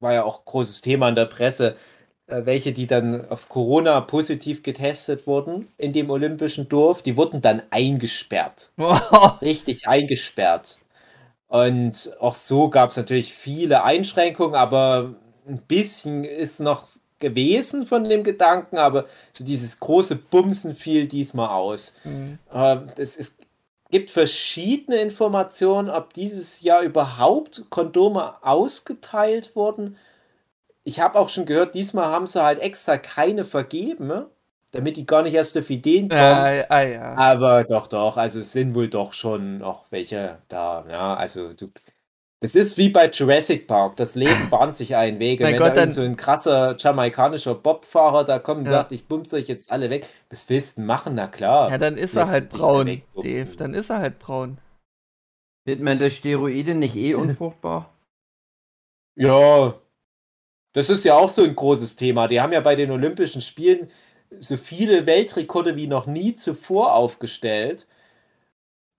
[0.02, 1.76] war ja auch großes Thema in der Presse,
[2.26, 7.40] äh, welche, die dann auf Corona positiv getestet wurden in dem olympischen Dorf, die wurden
[7.40, 8.72] dann eingesperrt
[9.42, 10.78] richtig eingesperrt.
[11.48, 15.14] Und auch so gab es natürlich viele Einschränkungen, aber
[15.46, 16.88] ein bisschen ist noch
[17.18, 21.94] gewesen von dem Gedanken, aber so dieses große Bumsen fiel diesmal aus.
[22.04, 22.38] Mhm.
[22.52, 23.38] Äh, es ist,
[23.92, 29.96] gibt verschiedene Informationen, ob dieses Jahr überhaupt Kondome ausgeteilt wurden.
[30.82, 34.26] Ich habe auch schon gehört, diesmal haben sie halt extra keine vergeben, ne?
[34.72, 36.20] damit die gar nicht erst auf Ideen kommen.
[36.20, 37.14] Ja, ah, ja.
[37.14, 40.84] Aber doch, doch, also es sind wohl doch schon noch welche da.
[40.88, 41.70] Ja, also du.
[42.42, 43.96] Das ist wie bei Jurassic Park.
[43.96, 45.38] Das Leben bahnt sich einen Weg.
[45.40, 48.72] Und Mein wenn Gott, da dann- so ein krasser jamaikanischer Bobfahrer da kommt und Ja.
[48.72, 51.14] sagt, ich bumse euch jetzt alle weg, was willst du machen?
[51.14, 51.70] Na klar.
[51.70, 53.02] Ja, dann ist lässt er halt braun.
[53.14, 53.56] Dave.
[53.56, 54.58] Dann ist er halt braun.
[55.64, 57.88] Wird man durch Steroide nicht eh unfruchtbar?
[59.14, 59.74] Ja,
[60.72, 62.28] das ist ja auch so ein großes Thema.
[62.28, 63.90] Die haben ja bei den Olympischen Spielen
[64.40, 67.86] so viele Weltrekorde wie noch nie zuvor aufgestellt.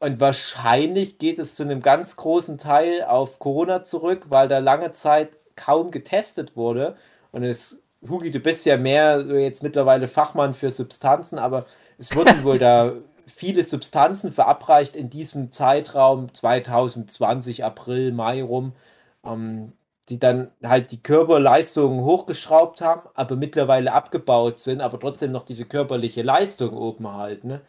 [0.03, 4.91] Und wahrscheinlich geht es zu einem ganz großen Teil auf Corona zurück, weil da lange
[4.91, 6.97] Zeit kaum getestet wurde.
[7.31, 11.67] Und es, Hugi, du bist ja mehr jetzt mittlerweile Fachmann für Substanzen, aber
[11.97, 12.91] es wurden wohl da
[13.27, 18.73] viele Substanzen verabreicht in diesem Zeitraum 2020, April, Mai rum.
[19.25, 19.71] Ähm,
[20.09, 25.63] die dann halt die Körperleistungen hochgeschraubt haben, aber mittlerweile abgebaut sind, aber trotzdem noch diese
[25.65, 27.47] körperliche Leistung oben halten.
[27.47, 27.61] Ne?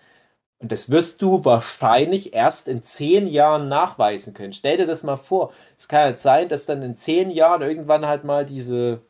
[0.64, 4.54] Und das wirst du wahrscheinlich erst in zehn Jahren nachweisen können.
[4.54, 5.52] Stell dir das mal vor.
[5.76, 9.02] Es kann halt sein, dass dann in zehn Jahren irgendwann halt mal diese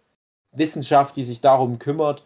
[0.51, 2.25] Wissenschaft, die sich darum kümmert,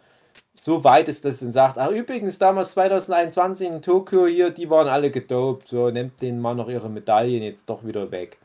[0.55, 4.87] so weit ist, dass sie sagt, ach übrigens, damals 2021 in Tokio hier, die waren
[4.87, 8.39] alle gedopt, so, nehmt denen mal noch ihre Medaillen jetzt doch wieder weg.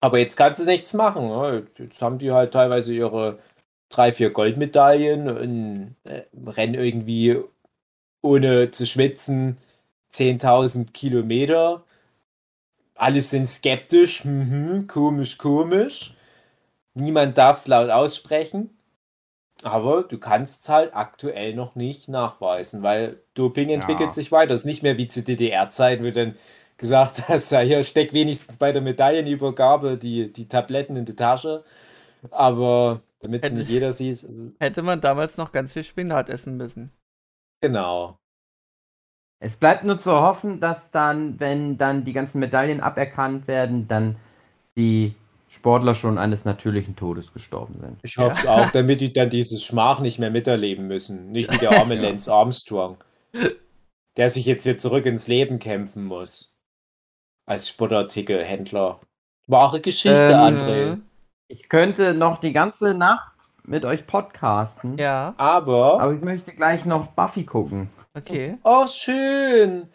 [0.00, 1.28] Aber jetzt kannst du nichts machen.
[1.28, 1.64] Ne?
[1.78, 3.38] Jetzt haben die halt teilweise ihre
[3.88, 7.40] drei, vier Goldmedaillen und äh, rennen irgendwie
[8.20, 9.58] ohne zu schwitzen
[10.12, 11.84] 10.000 Kilometer.
[12.94, 14.24] Alle sind skeptisch.
[14.24, 16.14] Mhm, komisch, komisch.
[16.94, 18.70] Niemand darf es laut aussprechen.
[19.62, 24.12] Aber du kannst es halt aktuell noch nicht nachweisen, weil Doping entwickelt Ja.
[24.12, 24.48] sich weiter.
[24.48, 26.36] Das ist nicht mehr wie zu DDR-Zeiten, wo dann
[26.78, 31.64] gesagt hast, ja, hier steck wenigstens bei der Medaillenübergabe die, die Tabletten in die Tasche.
[32.30, 34.26] Aber damit es nicht jeder sieht.
[34.60, 36.92] Hätte man damals noch ganz viel Spinat essen müssen.
[37.60, 38.18] Genau.
[39.44, 44.16] Es bleibt nur zu hoffen, dass dann, wenn dann die ganzen Medaillen aberkannt werden, dann
[44.76, 45.16] die
[45.48, 47.98] Sportler schon eines natürlichen Todes gestorben sind.
[48.02, 51.32] Ich hoffe es auch, damit die dann dieses Schmach nicht mehr miterleben müssen.
[51.32, 52.96] Nicht wie der arme Lance Armstrong,
[54.16, 56.54] der sich jetzt hier zurück ins Leben kämpfen muss.
[57.44, 59.00] Als Sportartikelhändler.
[59.48, 60.98] Wahre Geschichte, Ähm, André.
[61.48, 66.00] Ich könnte noch die ganze Nacht mit euch podcasten, Ja, Aber.
[66.00, 67.90] aber ich möchte gleich noch Buffy gucken.
[68.14, 68.58] Okay.
[68.62, 69.88] Oh, schön!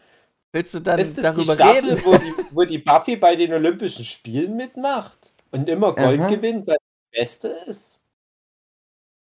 [0.54, 2.06] Willst du dann ist das die darüber Staffel, reden?
[2.06, 5.34] wo die, wo die Buffy bei den Olympischen Spielen mitmacht?
[5.52, 6.28] Und immer Gold Aha.
[6.28, 6.78] gewinnt, weil
[7.14, 8.00] die Beste ist?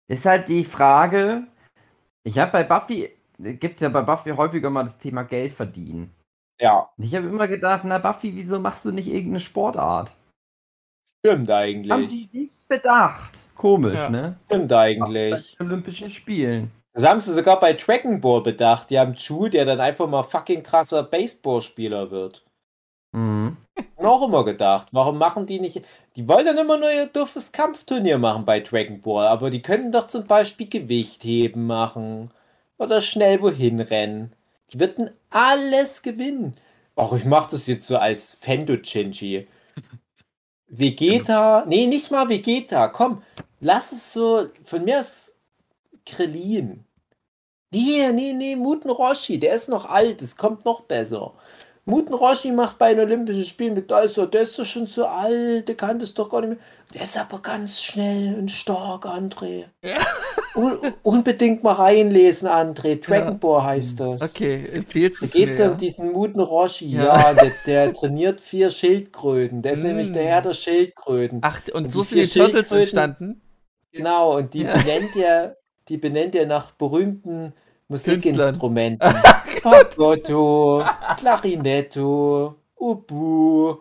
[0.08, 1.46] Ist halt die Frage,
[2.24, 6.14] ich habe bei Buffy, gibt ja bei Buffy häufiger mal das Thema Geld verdienen.
[6.60, 10.14] Ja, Und ich habe immer gedacht, na Buffy, wieso machst du nicht irgendeine Sportart?
[11.26, 12.30] stimmt Haben eigentlich.
[12.30, 13.38] die nicht bedacht.
[13.56, 14.10] Komisch, Ja.
[14.10, 14.36] ne?
[14.46, 15.56] Stimmt Bei eigentlich.
[15.56, 16.70] den Olympischen Spielen.
[16.94, 18.88] Das haben sie sogar bei Dragon Ball bedacht.
[18.88, 22.44] Die haben Chu, der dann einfach mal fucking krasser Baseballspieler wird.
[23.12, 23.56] Mhm.
[23.96, 25.82] Und auch immer gedacht, warum machen die nicht.
[26.14, 29.90] Die wollen dann immer nur ihr doofes Kampfturnier machen bei Dragon Ball, aber die können
[29.90, 32.30] doch zum Beispiel Gewichtheben machen.
[32.78, 34.32] Oder schnell wohin rennen.
[34.72, 36.56] Die würden alles gewinnen.
[36.94, 39.48] Ach, ich mach das jetzt so als Fendo-Chinchi.
[40.68, 41.64] Vegeta.
[41.66, 42.86] Nee, nicht mal Vegeta.
[42.88, 43.22] Komm,
[43.60, 44.46] lass es so.
[44.64, 45.33] Von mir ist
[46.06, 46.84] Krillin.
[47.72, 51.34] Nee, nee, nee, Muten Roshi, der ist noch alt, es kommt noch besser.
[51.86, 55.06] Muten Roshi macht bei den Olympischen Spielen mit, da er, der ist doch schon so
[55.06, 56.58] alt, der kann das doch gar nicht mehr.
[56.94, 59.64] Der ist aber ganz schnell und stark, André.
[59.84, 59.98] Ja.
[60.54, 63.04] Un unbedingt mal reinlesen, André.
[63.04, 63.38] Dragon Ja.
[63.38, 64.22] Ball heißt das.
[64.22, 65.72] Okay, empfiehlst Da du geht es mir?
[65.72, 66.86] um diesen Muten Roshi.
[66.90, 67.04] Ja.
[67.04, 69.60] Ja, der, der trainiert vier Schildkröten.
[69.62, 70.26] Der ist nämlich der Mm.
[70.28, 71.38] Herr der Schildkröten.
[71.42, 73.42] Ach, und Und so sind die Turtles Schildkröten- entstanden?
[73.90, 74.72] Genau, und die Ja.
[74.74, 75.56] benennt er,
[75.88, 77.52] die benennt er nach berühmten
[77.88, 79.14] Musikinstrumenten.
[79.62, 80.82] Fagotto,
[81.16, 83.76] Clarinetto, Ubu,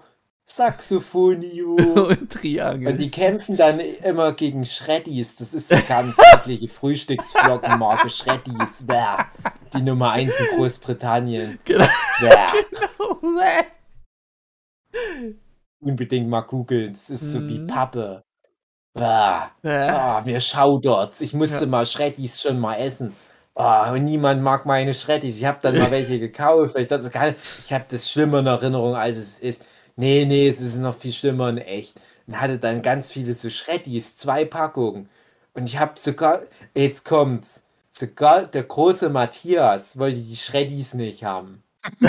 [0.45, 1.75] Saxophonio.
[2.09, 2.91] Und Triangel.
[2.91, 5.37] Und die kämpfen dann immer gegen Shreddies.
[5.37, 8.85] Das ist so ganz eklige Frühstücksflockenmarke Shreddies.
[8.85, 9.23] Bäh.
[9.73, 11.59] Die Nummer 1 in Großbritannien.
[11.65, 11.85] Genau.
[12.19, 13.63] Bäh.
[15.79, 16.93] Unbedingt mal googeln.
[16.93, 17.67] Das ist so wie Mhm.
[17.67, 18.23] Pappe.
[18.93, 19.39] Bäh.
[19.63, 21.21] Äh, Ah, mir schaudert's.
[21.21, 21.65] Ich musste Ja.
[21.65, 23.15] mal Shreddies schon mal essen.
[23.55, 25.37] Ah, und niemand mag meine Shreddies.
[25.37, 26.75] Ich habe dann mal welche gekauft.
[26.75, 29.65] Ich dachte, ich habe das schlimmer in Erinnerung, als es ist.
[29.95, 31.95] Nee, nee, es ist noch viel schlimmer in echt.
[32.27, 35.09] Und hatte dann ganz viele so Shreddies, zwei Packungen.
[35.53, 36.41] Und ich habe sogar,
[36.73, 41.61] jetzt kommt's, sogar der große Matthias wollte die Shreddies nicht haben.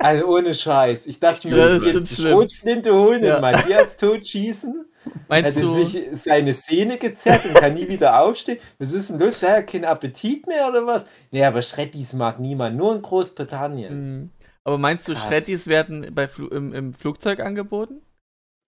[0.00, 1.06] also ohne Scheiß.
[1.06, 2.32] Ich dachte mir, Das ist jetzt die schlimm.
[2.32, 3.36] Schrotflinte holen Ja.
[3.36, 4.86] und Matthias totschießen.
[5.04, 8.58] Er meinst hat du, sich seine Szene gezerrt und kann nie wieder aufstehen.
[8.78, 9.40] Was ist denn los?
[9.40, 11.06] Der hat keinen Appetit mehr oder was?
[11.30, 13.94] Nee, aber Shreddies mag niemand, nur in Großbritannien.
[14.20, 14.30] Mhm.
[14.64, 15.24] aber meinst du, Krass.
[15.24, 18.02] Shreddies werden bei Flu im, im Flugzeug angeboten?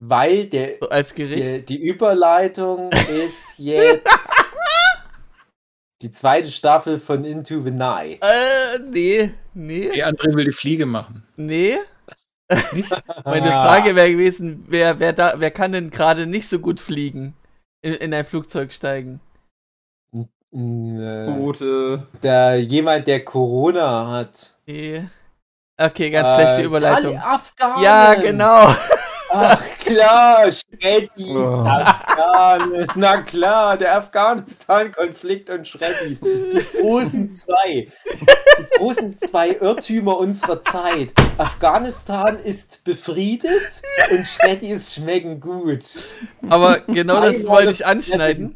[0.05, 1.69] Weil der, So als Gericht?
[1.69, 4.03] die, die Überleitung ist jetzt
[6.03, 8.19] die zweite Staffel von Into the Night.
[8.23, 11.27] Äh, nee, nee, Hey, André will die Fliege machen.
[11.37, 11.79] nee.
[13.25, 13.67] Meine Ah.
[13.67, 17.35] Frage wäre gewesen, wer, wer, da, wer kann denn gerade nicht so gut fliegen?
[17.81, 19.21] In, in ein Flugzeug steigen?
[20.15, 22.07] Äh, Tote.
[22.23, 24.55] Der, jemand, der Corona hat.
[24.67, 25.05] Nee.
[25.79, 27.15] Okay, ganz schlechte Äh, Überleitung.
[27.15, 27.83] Tali- Afghanen.
[27.83, 28.75] Ja, genau.
[29.35, 31.65] Ach klar, Shreddies, Oh.
[31.67, 32.87] Afghanen.
[32.97, 36.21] Na klar, der Afghanistan-Konflikt und Shreddies.
[36.21, 37.89] Die großen zwei.
[38.59, 41.15] Die großen zwei Irrtümer unserer Zeit.
[41.39, 43.81] Afghanistan ist befriedet
[44.11, 45.85] und Shreddies schmecken gut.
[46.51, 48.55] Aber genau das wollte ich anschneiden.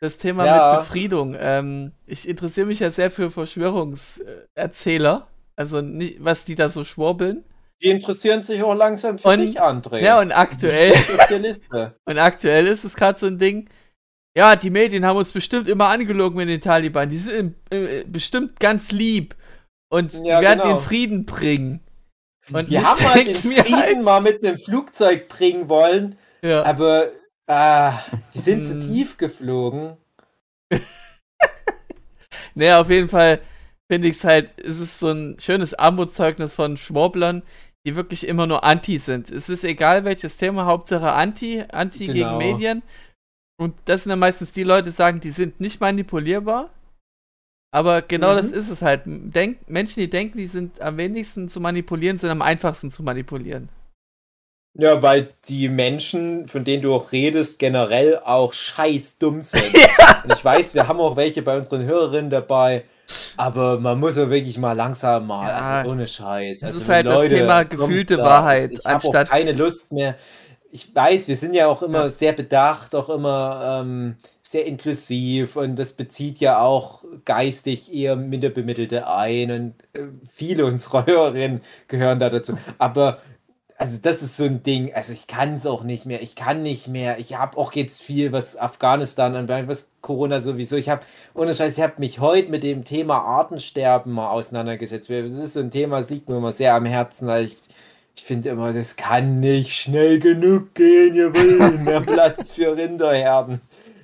[0.00, 0.70] Das Thema Ja.
[0.72, 1.36] mit Befriedung.
[1.38, 5.26] Ähm, ich interessiere mich ja sehr für Verschwörungserzähler.
[5.56, 5.82] Also,
[6.20, 7.44] was die da so schwurbeln.
[7.82, 9.98] Die interessieren sich auch langsam für Und- dich, André.
[10.00, 10.94] Ja, und Die aktuell,
[12.06, 13.68] und aktuell ist es gerade so ein Ding.
[14.36, 17.08] Ja, die Medien haben uns bestimmt immer angelogen mit den Taliban.
[17.10, 19.34] Die sind äh, bestimmt ganz lieb.
[19.90, 20.74] Und die Ja, werden genau.
[20.74, 21.80] den Frieden bringen.
[22.52, 26.16] Und Wir haben mal den Frieden halt- mal mit einem Flugzeug bringen wollen.
[26.42, 26.62] Ja.
[26.64, 27.08] Aber
[27.48, 27.98] ah,
[28.34, 28.80] die sind zu Hm.
[28.80, 29.96] tief geflogen.
[32.54, 33.40] Naja, auf jeden Fall
[33.90, 37.42] finde ich es halt, es ist so ein schönes Armutszeugnis von Schworblern,
[37.88, 39.30] die wirklich immer nur Anti sind.
[39.30, 42.38] Es ist egal welches Thema, Hauptsache Anti, Anti gegen Genau.
[42.38, 42.82] Medien.
[43.58, 46.70] Und das sind dann meistens die Leute, die sagen, die sind nicht manipulierbar.
[47.74, 48.36] Aber genau Mhm.
[48.36, 49.02] das ist es halt.
[49.06, 53.68] Denk, Menschen, die denken, die sind am wenigsten zu manipulieren, sind am einfachsten zu manipulieren.
[54.74, 59.64] Ja, weil die Menschen, von denen du auch redest, generell auch scheiß dumm sind.
[60.24, 62.84] Und ich weiß, wir haben auch welche bei unseren Hörerinnen dabei,
[63.36, 66.60] aber man muss ja wirklich mal langsam mal, Ja, also ohne Scheiß.
[66.60, 68.18] das also ist halt das Thema gefühlte.
[68.18, 70.14] Wahrheit, Ich habe auch anstatt- keine Lust mehr.
[70.70, 72.08] Ich weiß, wir sind ja auch immer Ja.
[72.10, 79.08] sehr bedacht, auch immer ähm, sehr inklusiv und das bezieht ja auch geistig eher Minderbemittelte
[79.08, 82.56] ein und äh, viele unserer Hörerinnen gehören da dazu.
[82.78, 83.18] Aber
[83.78, 86.62] also das ist so ein Ding, also ich kann es auch nicht mehr, ich kann
[86.62, 91.02] nicht mehr, ich habe auch jetzt viel, was Afghanistan anbelangt, was Corona sowieso, ich habe,
[91.32, 95.60] ohne Scheiß, ich habe mich heute mit dem Thema Artensterben mal auseinandergesetzt, das ist so
[95.60, 97.56] ein Thema, das liegt mir immer sehr am Herzen, weil ich,
[98.16, 103.60] ich finde immer, das kann nicht schnell genug gehen, ihr wollen mehr Platz für Rinderherden.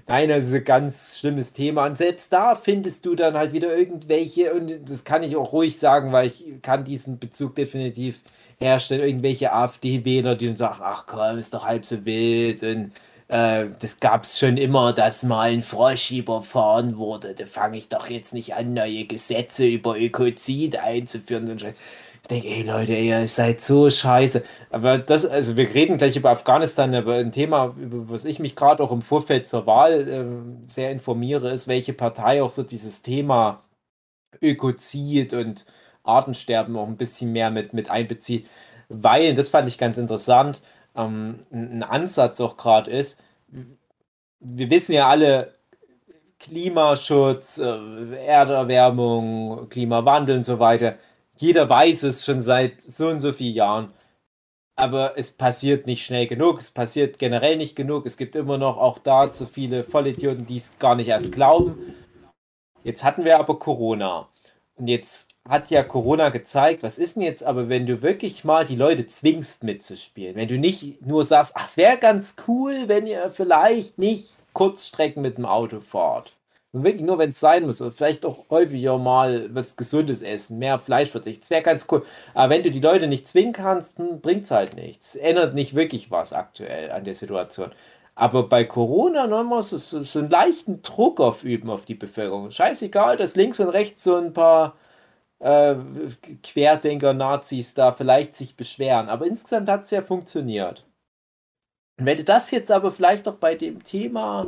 [0.07, 1.87] Nein, also ein ganz schlimmes Thema.
[1.87, 5.79] Und selbst da findest du dann halt wieder irgendwelche, und das kann ich auch ruhig
[5.79, 8.21] sagen, weil ich kann diesen Bezug definitiv
[8.59, 12.93] herstellen, irgendwelche AfD-Wähler, die dann sagen, ach komm, ist doch halb so wild und
[13.29, 17.35] äh, das gab es schon immer, dass mal ein Frosch überfahren wurde.
[17.35, 21.51] Da fange ich doch jetzt nicht an, neue Gesetze über Ökozid einzuführen.
[21.51, 21.75] Und ich
[22.31, 24.45] denke, ey Leute, ihr seid so scheiße.
[24.71, 28.57] Aber das, also wir reden gleich über Afghanistan, aber ein Thema, über was ich mich
[28.57, 33.03] gerade auch im Vorfeld zur Wahl äh, sehr informiere, ist, welche Partei auch so dieses
[33.03, 33.65] Thema
[34.43, 35.67] Ökozid und
[36.05, 38.47] Artensterben auch ein bisschen mehr mit, mit einbezieht.
[38.89, 40.61] Weil, das fand ich ganz interessant,
[40.97, 43.23] ähm, ein Ansatz auch gerade ist,
[44.41, 45.55] wir wissen ja alle,
[46.45, 50.99] Klimaschutz, äh, Erderwärmung, Klimawandel und so weiter.
[51.37, 53.95] Jeder weiß es schon seit so und so vielen Jahren.
[54.77, 58.07] Aber es passiert nicht schnell genug, es passiert generell nicht genug.
[58.07, 61.79] Es gibt immer noch auch da zu viele Vollidioten, die es gar nicht erst glauben.
[62.83, 64.29] Jetzt hatten wir aber Corona.
[64.77, 68.65] Und jetzt hat ja Corona gezeigt, was ist denn jetzt aber, wenn du wirklich mal
[68.65, 70.37] die Leute zwingst mitzuspielen?
[70.37, 75.23] Wenn du nicht nur sagst, ach, es wäre ganz cool, wenn ihr vielleicht nicht Kurzstrecken
[75.23, 76.33] mit dem Auto fahrt,
[76.77, 77.81] Wirklich nur, wenn es sein muss.
[77.81, 81.43] Und vielleicht auch häufiger mal was Gesundes essen, mehr Fleischverzicht.
[81.43, 82.05] Das wäre ganz cool.
[82.35, 85.15] Aber wenn du die Leute nicht zwingen kannst, hm, bringt es halt nichts.
[85.15, 87.71] Ändert nicht wirklich was aktuell an der Situation.
[88.17, 92.51] Aber bei Corona nochmal so, so, so einen leichten Druck aufüben auf die Bevölkerung.
[92.51, 94.77] Scheißegal, dass links und rechts so ein paar
[95.41, 95.75] äh,
[96.43, 99.09] Querdenker, Nazis da vielleicht sich beschweren.
[99.09, 100.85] Aber insgesamt hat es ja funktioniert.
[101.99, 104.47] Und wenn du das jetzt aber vielleicht auch bei dem Thema,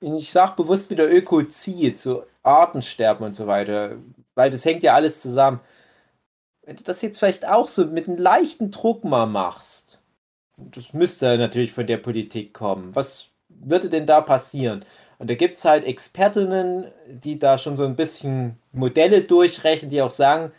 [0.00, 3.96] ich sag bewusst wieder Ökozid, so Artensterben und so weiter,
[4.34, 5.60] weil das hängt ja alles zusammen.
[6.62, 9.89] Wenn du das jetzt vielleicht auch so mit einem leichten Druck mal machst,
[10.70, 12.94] das müsste natürlich von der Politik kommen.
[12.94, 14.84] Was würde denn da passieren?
[15.18, 20.02] Und da gibt es halt Expertinnen, die da schon so ein bisschen Modelle durchrechnen, die
[20.02, 20.52] auch sagen,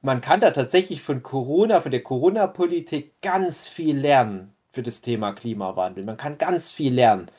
[0.00, 5.32] man kann da tatsächlich von Corona, von der Corona-Politik ganz viel lernen für das Thema
[5.32, 6.04] Klimawandel.
[6.04, 7.30] Man kann ganz viel lernen.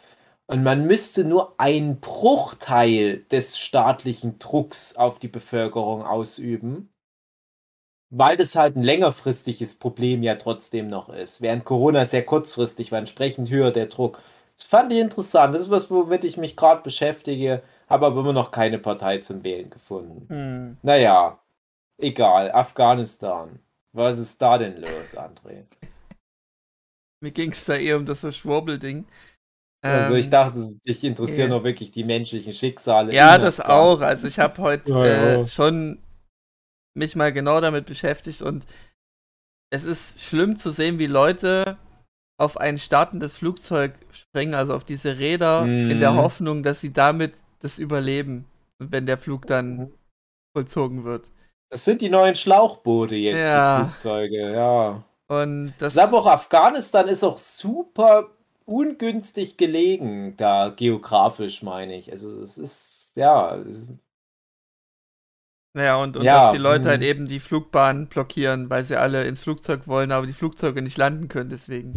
[0.48, 6.90] Und man müsste nur einen Bruchteil des staatlichen Drucks auf die Bevölkerung ausüben,
[8.10, 11.42] weil das halt ein längerfristiges Problem ja trotzdem noch ist.
[11.42, 14.22] Während Corona sehr kurzfristig war, entsprechend höher der Druck.
[14.56, 15.54] Das fand ich interessant.
[15.54, 19.44] Das ist was, womit ich mich gerade beschäftige, habe aber immer noch keine Partei zum
[19.44, 20.30] Wählen gefunden.
[20.30, 20.78] Hm.
[20.82, 21.40] Naja,
[22.00, 22.52] egal.
[22.54, 23.60] Afghanistan.
[23.94, 25.66] Was ist da denn los, André?
[27.22, 29.06] Mir ging es da eher um das Verschwurbelding.
[29.86, 31.58] Also ich Ähm, dachte, dich interessieren ja.
[31.58, 33.14] doch wirklich die menschlichen Schicksale.
[33.14, 33.62] Ja, das Afghanistan.
[33.62, 34.02] auch.
[34.02, 35.48] Also ich habe heute Ja, äh, ja.
[35.48, 36.00] schon
[36.98, 38.66] mich mal genau damit beschäftigt und
[39.70, 41.78] es ist schlimm zu sehen, wie Leute
[42.40, 46.18] auf ein startendes Flugzeug springen, also auf diese Räder, in der Mhm.
[46.18, 48.46] Hoffnung, dass sie damit das überleben,
[48.80, 49.92] wenn der Flug dann
[50.56, 51.32] vollzogen wird.
[51.70, 53.80] Das sind die neuen Schlauchboote jetzt, Ja.
[53.80, 55.04] die Flugzeuge, ja.
[55.28, 58.30] Und das Ich glaube auch, Afghanistan ist auch super
[58.66, 62.12] ungünstig gelegen, da geografisch meine ich.
[62.12, 63.58] Also es ist, ja,
[65.78, 66.90] Naja, und, und Ja, dass die Leute mhm.
[66.90, 70.98] halt eben die Flugbahn blockieren, weil sie alle ins Flugzeug wollen, aber die Flugzeuge nicht
[70.98, 71.94] landen können, deswegen.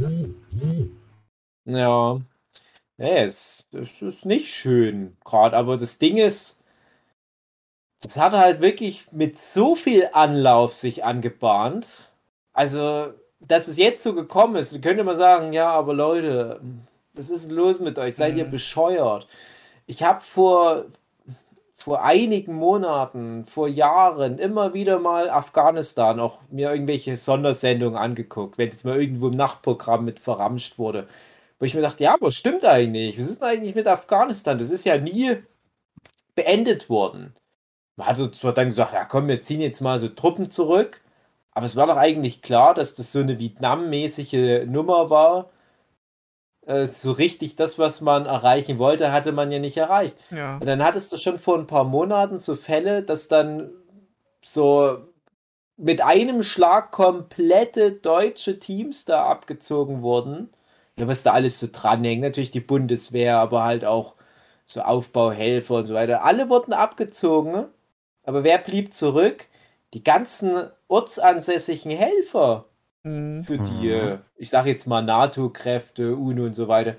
[1.65, 2.21] ja.
[2.99, 6.61] Nee, es, es ist nicht schön gerade, aber das Ding ist,
[8.03, 12.11] das hat halt wirklich mit so viel Anlauf sich angebahnt.
[12.53, 16.61] Also, dass es jetzt so gekommen ist, könnte man sagen, ja, aber Leute,
[17.15, 18.17] was ist denn los mit euch?
[18.17, 18.51] Seid ihr Mhm.
[18.51, 19.27] bescheuert?
[19.87, 20.87] Ich habe vor,
[21.83, 28.69] vor einigen Monaten, vor Jahren immer wieder mal Afghanistan auch mir irgendwelche Sondersendungen angeguckt, wenn
[28.71, 31.09] jetzt mal irgendwo im Nachtprogramm mit verramscht wurde.
[31.59, 33.19] Wo ich mir dachte, ja, aber stimmt eigentlich.
[33.19, 34.59] Was ist denn eigentlich mit Afghanistan?
[34.59, 35.37] Das ist ja nie
[36.35, 37.35] beendet worden.
[37.97, 41.03] Man hat so zwar dann gesagt, ja komm, wir ziehen jetzt mal so Truppen zurück.
[41.53, 45.51] Aber es war doch eigentlich klar, dass das so eine Vietnam-mäßige Nummer war.
[46.71, 50.17] Äh, so richtig das, was man erreichen wollte, hatte man ja nicht erreicht.
[50.31, 50.59] Ja.
[50.59, 53.71] Und dann hattest du schon vor ein paar Monaten so Fälle, dass dann
[54.41, 54.99] so
[55.77, 60.51] mit einem Schlag komplette deutsche Teams da abgezogen wurden.
[60.97, 62.23] Ja, was da alles so dranhängt.
[62.23, 64.15] Natürlich die Bundeswehr, aber halt auch
[64.65, 66.23] so Aufbauhelfer und so weiter.
[66.25, 67.67] Alle wurden abgezogen.
[68.23, 69.49] Aber wer blieb zurück?
[69.93, 72.67] Die ganzen ortsansässigen Helfer
[73.05, 73.45] Mhm.
[73.45, 73.91] für die, Mhm.
[73.91, 76.97] äh, ich sage jetzt mal NATO-Kräfte, UNO und so weiter.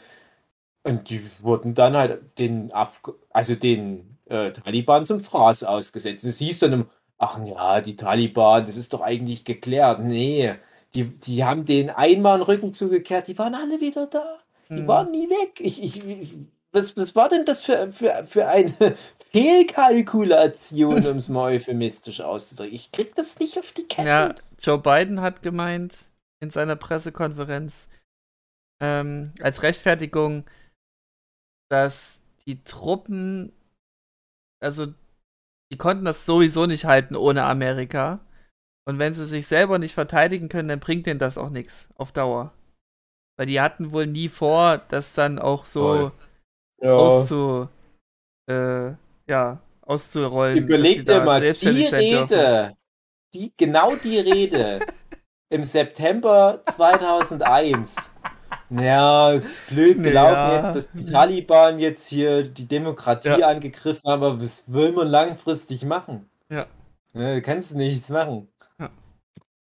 [0.84, 6.26] Und die wurden dann halt den, Afg also den äh, Taliban zum Fraß ausgesetzt.
[6.26, 10.02] Das hieß dann, ach ja, die Taliban, das ist doch eigentlich geklärt.
[10.02, 10.56] Nee,
[10.96, 14.40] die, die haben den einmal den Rücken zugekehrt, die waren alle wieder da.
[14.76, 14.88] Die Mhm.
[14.88, 15.60] waren nie weg.
[15.62, 16.36] Ich, ich, ich,
[16.74, 18.74] was, was war denn das für, für, für eine
[19.32, 22.74] Fehlkalkulation, um es mal euphemistisch auszudrücken?
[22.74, 24.08] Ich krieg das nicht auf die Kette.
[24.08, 25.98] Ja, Joe Biden hat gemeint
[26.42, 27.90] in seiner Pressekonferenz
[28.82, 30.46] ähm, als Rechtfertigung,
[31.70, 33.54] dass die Truppen,
[34.62, 34.88] also
[35.72, 38.20] die konnten das sowieso nicht halten ohne Amerika.
[38.88, 42.12] Und wenn sie sich selber nicht verteidigen können, dann bringt denen das auch nichts auf
[42.12, 42.52] Dauer.
[43.38, 46.12] Weil die hatten wohl nie vor, das dann auch so
[46.82, 46.94] Ja.
[46.96, 47.68] auszu,
[48.50, 48.92] äh,
[49.28, 50.58] ja, auszurollen.
[50.58, 51.96] Überleg dir mal, die dürfen.
[51.96, 52.76] Rede,
[53.34, 54.80] die, genau die Rede
[55.50, 58.12] im September 2001.
[58.70, 60.64] Ja, ist blöd gelaufen Ja.
[60.64, 63.48] jetzt, dass die Taliban jetzt hier die Demokratie Ja.
[63.50, 66.30] angegriffen haben, aber was will man langfristig machen?
[66.50, 66.68] Ja.
[67.14, 68.48] Ne, du kannst nichts machen.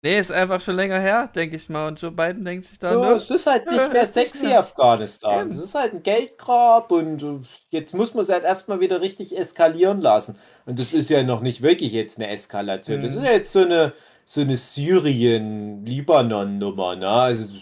[0.06, 1.88] Nee, ist einfach schon länger her, denke ich mal.
[1.88, 3.16] Und Joe Biden denkt sich da, Ja, ne?
[3.16, 4.52] es ist halt nicht mehr sexy.
[4.54, 5.40] Afghanistan.
[5.40, 5.50] Eben.
[5.50, 7.24] Es ist halt ein Geldgrab und
[7.70, 10.38] jetzt muss man es halt erstmal wieder richtig eskalieren lassen.
[10.64, 13.02] Und das ist ja noch nicht wirklich jetzt eine Eskalation.
[13.02, 13.18] Das Mhm.
[13.18, 13.92] ist ja jetzt so eine,
[14.24, 17.08] so eine Syrien-Libanon-Nummer, ne?
[17.08, 17.56] Also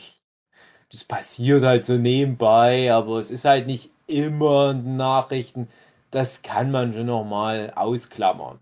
[0.93, 5.69] das passiert halt so nebenbei, aber es ist halt nicht immer Nachrichten.
[6.11, 8.59] Das kann man schon nochmal ausklammern.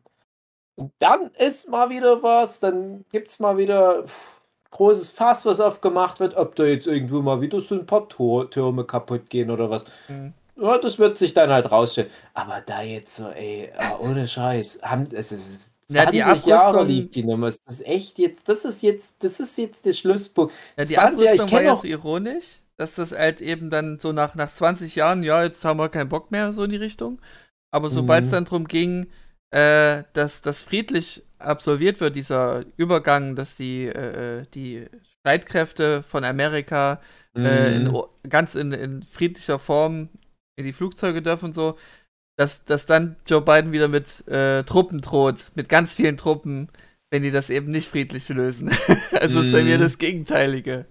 [0.82, 4.40] Und dann ist mal wieder was, dann gibt es mal wieder pff,
[4.70, 8.50] großes Fass, was aufgemacht wird, ob da jetzt irgendwo mal wieder so ein paar Tor
[8.50, 9.84] Türme kaputt gehen oder was.
[10.08, 10.32] Mhm.
[10.56, 12.10] Ja, das wird sich dann halt rausstellen.
[12.34, 16.64] Aber da jetzt so, ey, ah, ohne Scheiß, haben, es ist Ja, die 20 Jahre
[16.78, 17.46] Abrüstung- liegt die Nummer.
[17.46, 20.52] Das ist echt jetzt, das ist jetzt, das ist jetzt der Schlusspunkt.
[20.76, 22.44] Ja, die 20 Jahre, ich Abrüstung war ja so ironisch,
[22.76, 26.08] dass das halt eben dann so nach, nach 20 Jahren, ja, jetzt haben wir keinen
[26.08, 27.20] Bock mehr, so in die Richtung.
[27.70, 28.34] Aber sobald es Mhm.
[28.34, 29.06] dann darum ging,
[29.52, 34.86] äh, dass das friedlich absolviert wird, dieser Übergang, dass die, äh, die
[35.20, 37.00] Streitkräfte von Amerika
[37.44, 38.04] äh, in, Mhm.
[38.28, 40.10] ganz in, in friedlicher Form
[40.56, 41.78] in die Flugzeuge dürfen und so,
[42.38, 46.70] dass, dass dann Joe Biden wieder mit äh, Truppen droht, mit ganz vielen Truppen,
[47.10, 48.70] wenn die das eben nicht friedlich lösen.
[49.12, 49.80] also ist bei mir Mhm.
[49.80, 50.86] das Gegenteilige.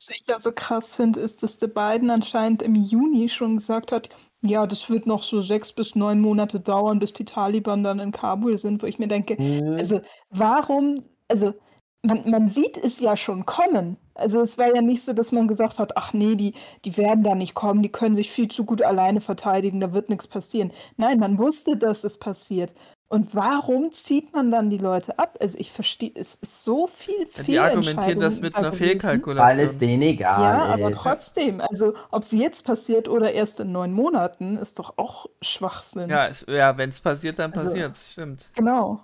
[0.00, 3.92] Was ich ja so krass finde, ist, dass der Biden anscheinend im Juni schon gesagt
[3.92, 4.08] hat,
[4.42, 8.12] ja, das wird noch so sechs bis neun Monate dauern, bis die Taliban dann in
[8.12, 9.76] Kabul sind, wo ich mir denke, Mhm.
[9.78, 10.00] also
[10.30, 11.54] warum, also
[12.02, 13.96] man, man sieht es ja schon kommen.
[14.14, 16.54] Also es war ja nicht so, dass man gesagt hat, ach nee, die,
[16.84, 20.08] die werden da nicht kommen, die können sich viel zu gut alleine verteidigen, da wird
[20.10, 20.72] nichts passieren.
[20.96, 22.74] Nein, man wusste, dass es passiert.
[23.12, 25.36] Und warum zieht man dann die Leute ab?
[25.38, 28.80] Also ich verstehe, es ist so viel Ja, die argumentieren das mit einer gewesen.
[28.80, 29.78] Weil es Fehlkalkulation.
[29.80, 30.96] denen egal Ja, aber ist.
[30.96, 36.08] trotzdem, also ob es jetzt passiert oder erst in neun Monaten, ist doch auch Schwachsinn.
[36.08, 38.50] Ja, es, ja wenn es passiert, dann Also- passiert stimmt.
[38.54, 39.00] Genau.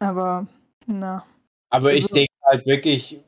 [0.00, 0.48] Aber,
[0.86, 1.24] na.
[1.70, 3.20] Aber ich Also- denke halt wirklich,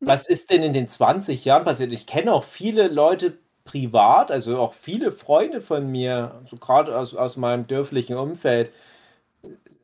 [0.00, 1.92] was ist denn in den 20 Jahren passiert?
[1.92, 7.14] Ich kenne auch viele Leute privat, also auch viele Freunde von mir, so gerade aus,
[7.14, 8.70] aus meinem dörflichen Umfeld,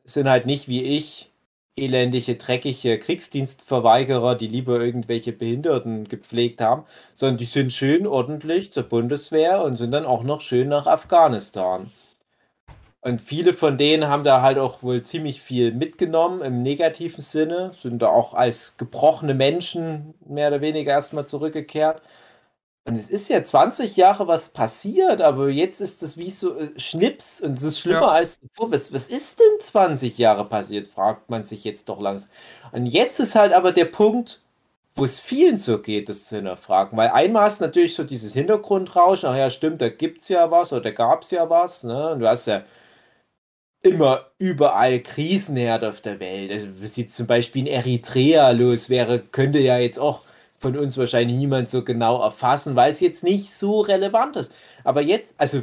[0.05, 1.29] sind halt nicht wie ich
[1.75, 8.83] elendige, dreckige Kriegsdienstverweigerer, die lieber irgendwelche Behinderten gepflegt haben, sondern die sind schön ordentlich zur
[8.83, 11.91] Bundeswehr und sind dann auch noch schön nach Afghanistan.
[13.01, 17.71] Und viele von denen haben da halt auch wohl ziemlich viel mitgenommen im negativen Sinne,
[17.75, 22.01] sind da auch als gebrochene Menschen mehr oder weniger erstmal zurückgekehrt.
[22.85, 26.77] Und es ist ja 20 Jahre was passiert, aber jetzt ist es wie so äh,
[26.77, 28.11] Schnips und es ist schlimmer Ja.
[28.11, 28.71] als zuvor.
[28.71, 32.29] Was, was ist denn 20 Jahre passiert, fragt man sich jetzt doch langsam.
[32.73, 34.41] Und jetzt ist halt aber der Punkt,
[34.95, 36.97] wo es vielen so geht, das zu hinterfragen.
[36.97, 40.73] Weil einmal ist natürlich so dieses Hintergrundrauschen, ach ja, stimmt, da gibt es ja was
[40.73, 41.83] oder da gab es ja was.
[41.83, 42.11] Ne?
[42.11, 42.63] Und du hast ja
[43.81, 46.51] immer überall Krisenherd auf der Welt.
[46.51, 50.21] Also, was jetzt zum Beispiel in Eritrea los wäre, könnte ja jetzt auch
[50.63, 54.55] von uns wahrscheinlich niemand so genau erfassen, weil es jetzt nicht so relevant ist.
[54.83, 55.61] Aber jetzt, also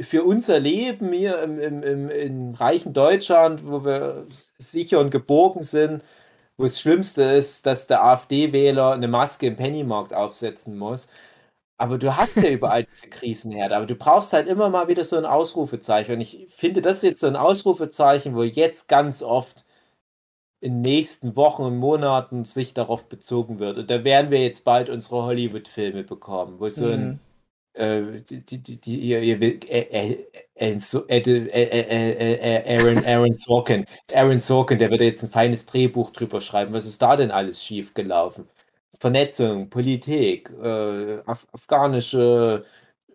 [0.00, 4.26] für unser Leben hier im, im, im, im reichen Deutschland, wo wir
[4.58, 6.04] sicher und geborgen sind,
[6.58, 11.08] wo das Schlimmste ist, dass der AfD-Wähler eine Maske im Pennymarkt aufsetzen muss.
[11.78, 15.16] Aber du hast ja überall diese Krisenherde, aber du brauchst halt immer mal wieder so
[15.16, 16.14] ein Ausrufezeichen.
[16.14, 19.64] Und ich finde, das ist jetzt so ein Ausrufezeichen, wo jetzt ganz oft
[20.60, 23.78] in den nächsten Wochen und Monaten sich darauf bezogen wird.
[23.78, 27.20] Und da werden wir jetzt bald unsere Hollywood-Filme bekommen, wo so ein Mhm.
[27.74, 30.16] äh, die, die, die, die, ihr, ihr, will- äh,
[30.56, 31.48] äh, so- Aaron,
[33.06, 33.86] Aaron Sorkin.
[34.12, 36.72] Aaron Sorkin, der wird jetzt ein feines Drehbuch drüber schreiben.
[36.72, 38.48] Was ist da denn alles schief gelaufen?
[38.98, 42.64] Vernetzung, Politik, äh, af afghanische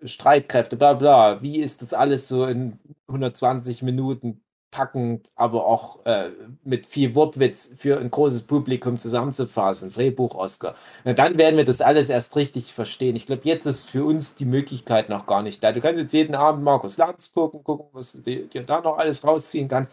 [0.04, 1.42] Streitkräfte, bla bla.
[1.42, 6.32] Wie ist das alles so in 120 Minuten packend, aber auch äh,
[6.64, 9.92] mit viel Wortwitz für ein großes Publikum zusammenzufassen?
[9.92, 10.76] Drehbuch Oscar.
[11.06, 13.16] Na, dann werden wir das alles erst richtig verstehen.
[13.16, 15.72] Ich glaube, jetzt ist für uns die Möglichkeit noch gar nicht da.
[15.72, 18.98] Du kannst jetzt jeden Abend Markus Lanz gucken, gucken, was du dir dir da noch
[18.98, 19.92] alles rausziehen kannst.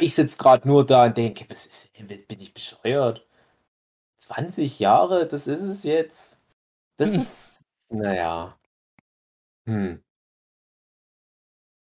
[0.00, 1.92] Ich sitze gerade nur da und denke, was ist,
[2.28, 3.26] bin ich bescheuert?
[4.18, 6.40] 20 Jahre, das ist es jetzt.
[6.98, 7.22] Das Hm.
[7.22, 8.58] ist, naja.
[9.66, 9.94] Hm.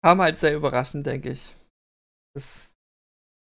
[0.04, 1.52] Kam halt sehr überraschend, denke ich.
[2.34, 2.74] Das,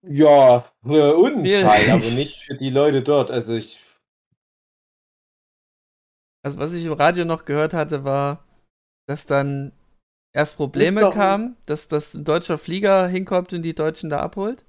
[0.06, 3.30] Ja, für uns halt, aber nicht für die Leute dort.
[3.30, 3.82] Also ich,
[6.44, 8.44] also was ich im Radio noch gehört hatte, war,
[9.08, 9.72] dass dann
[10.32, 14.64] erst Probleme kamen, dass, dass ein deutscher Flieger hinkommt und die Deutschen da abholt.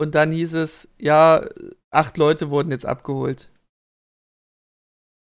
[0.00, 1.46] Und dann hieß es, ja,
[1.90, 3.50] acht Leute wurden jetzt abgeholt.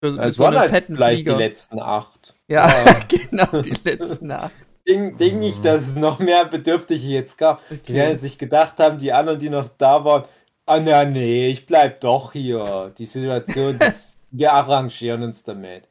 [0.02, 1.36] Für, es so waren halt vielleicht Flieger.
[1.36, 2.34] die letzten acht.
[2.48, 3.00] ja, Ja.
[3.08, 4.52] genau, die letzten acht.
[4.88, 7.62] Ding, Ding nicht, dass es noch mehr Bedürftige jetzt gab.
[7.86, 10.24] Die werden sich gedacht haben, die anderen, die noch da waren,
[10.66, 12.92] ah na nee, ich bleib doch hier.
[12.98, 15.88] Die Situation, das, wir arrangieren uns damit.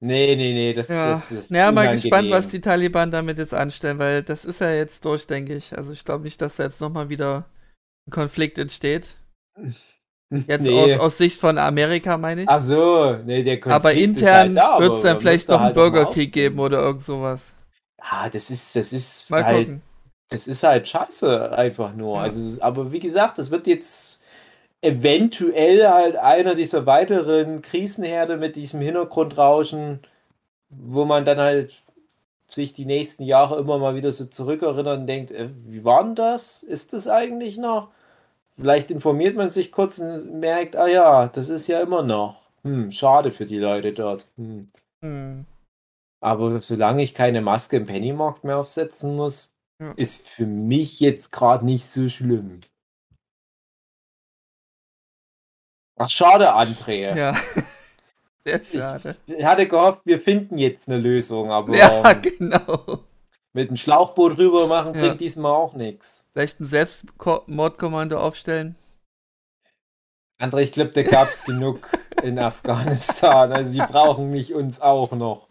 [0.00, 1.94] Nee, nee, nee, das, Ja, das ist naja, mal unangenehm.
[1.94, 5.76] gespannt, was die Taliban damit jetzt anstellen, weil das ist ja jetzt durch, denke ich.
[5.76, 7.50] Also ich glaube nicht, dass da jetzt nochmal wieder
[8.06, 9.16] ein Konflikt entsteht.
[10.48, 10.72] Jetzt Nee.
[10.72, 12.48] aus, aus Sicht von Amerika, meine ich.
[12.48, 15.64] Ach so, nee, der Konflikt Aber ist intern halt wird es dann vielleicht noch einen
[15.66, 17.54] halt Bürgerkrieg geben oder irgend sowas.
[17.98, 19.82] Ah, das ist, das ist Mal halt, gucken.
[20.30, 22.22] das ist halt scheiße einfach nur.
[22.22, 22.22] Ja.
[22.22, 24.22] Also, aber wie gesagt, das wird jetzt
[24.82, 30.00] eventuell halt einer dieser weiteren Krisenherde mit diesem Hintergrundrauschen,
[30.70, 31.82] wo man dann halt
[32.50, 36.14] sich die nächsten Jahre immer mal wieder so zurückerinnert und denkt, äh, wie war denn
[36.16, 36.62] das?
[36.62, 37.90] Ist das eigentlich noch?
[38.58, 42.42] Vielleicht informiert man sich kurz und merkt, ah ja, das ist ja immer noch.
[42.64, 44.26] Hm, schade für die Leute dort.
[44.36, 44.66] Hm.
[45.04, 45.44] Hm.
[46.20, 49.92] Aber solange ich keine Maske im Pennymarkt mehr aufsetzen muss, Ja.
[49.92, 52.60] ist für mich jetzt gerade nicht so schlimm.
[56.00, 57.16] Ach, schade, André.
[57.16, 57.36] Ja.
[58.44, 59.16] Sehr schade.
[59.26, 63.04] Ich hatte gehofft, wir finden jetzt eine Lösung, aber Ja, genau.
[63.58, 65.00] Mit dem Schlauchboot rüber machen Ja.
[65.00, 66.28] bringt diesmal auch nichts.
[66.32, 68.76] Vielleicht ein Selbstmordkommando aufstellen.
[70.40, 71.90] André, ich glaube, da gab es genug
[72.22, 73.52] in Afghanistan.
[73.52, 75.48] Also, sie brauchen nicht uns auch noch.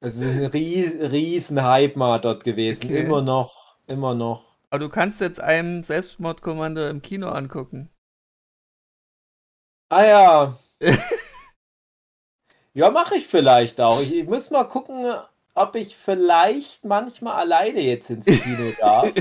[0.00, 2.84] Es ist ein ries riesen Hype mal dort gewesen.
[2.84, 3.00] Okay.
[3.00, 4.44] Immer noch, immer noch.
[4.70, 7.90] Aber du kannst jetzt einem Selbstmordkommando im Kino angucken.
[9.88, 10.58] Ah ja.
[12.74, 14.00] ja, mache ich vielleicht auch.
[14.00, 15.04] Ich, ich muss mal gucken,
[15.56, 19.12] ob ich vielleicht manchmal alleine jetzt ins Kino darf.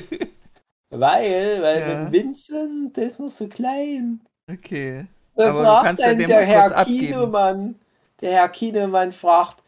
[0.89, 2.03] weil, weil Ja.
[2.03, 4.21] mit Vincent, der ist noch so klein.
[4.51, 5.07] Okay.
[5.35, 6.99] Da Aber du fragt kannst ja dann dem der Herr kurz abgeben.
[7.07, 7.79] Kinomann,
[8.21, 9.63] der Herr Kinomann fragt,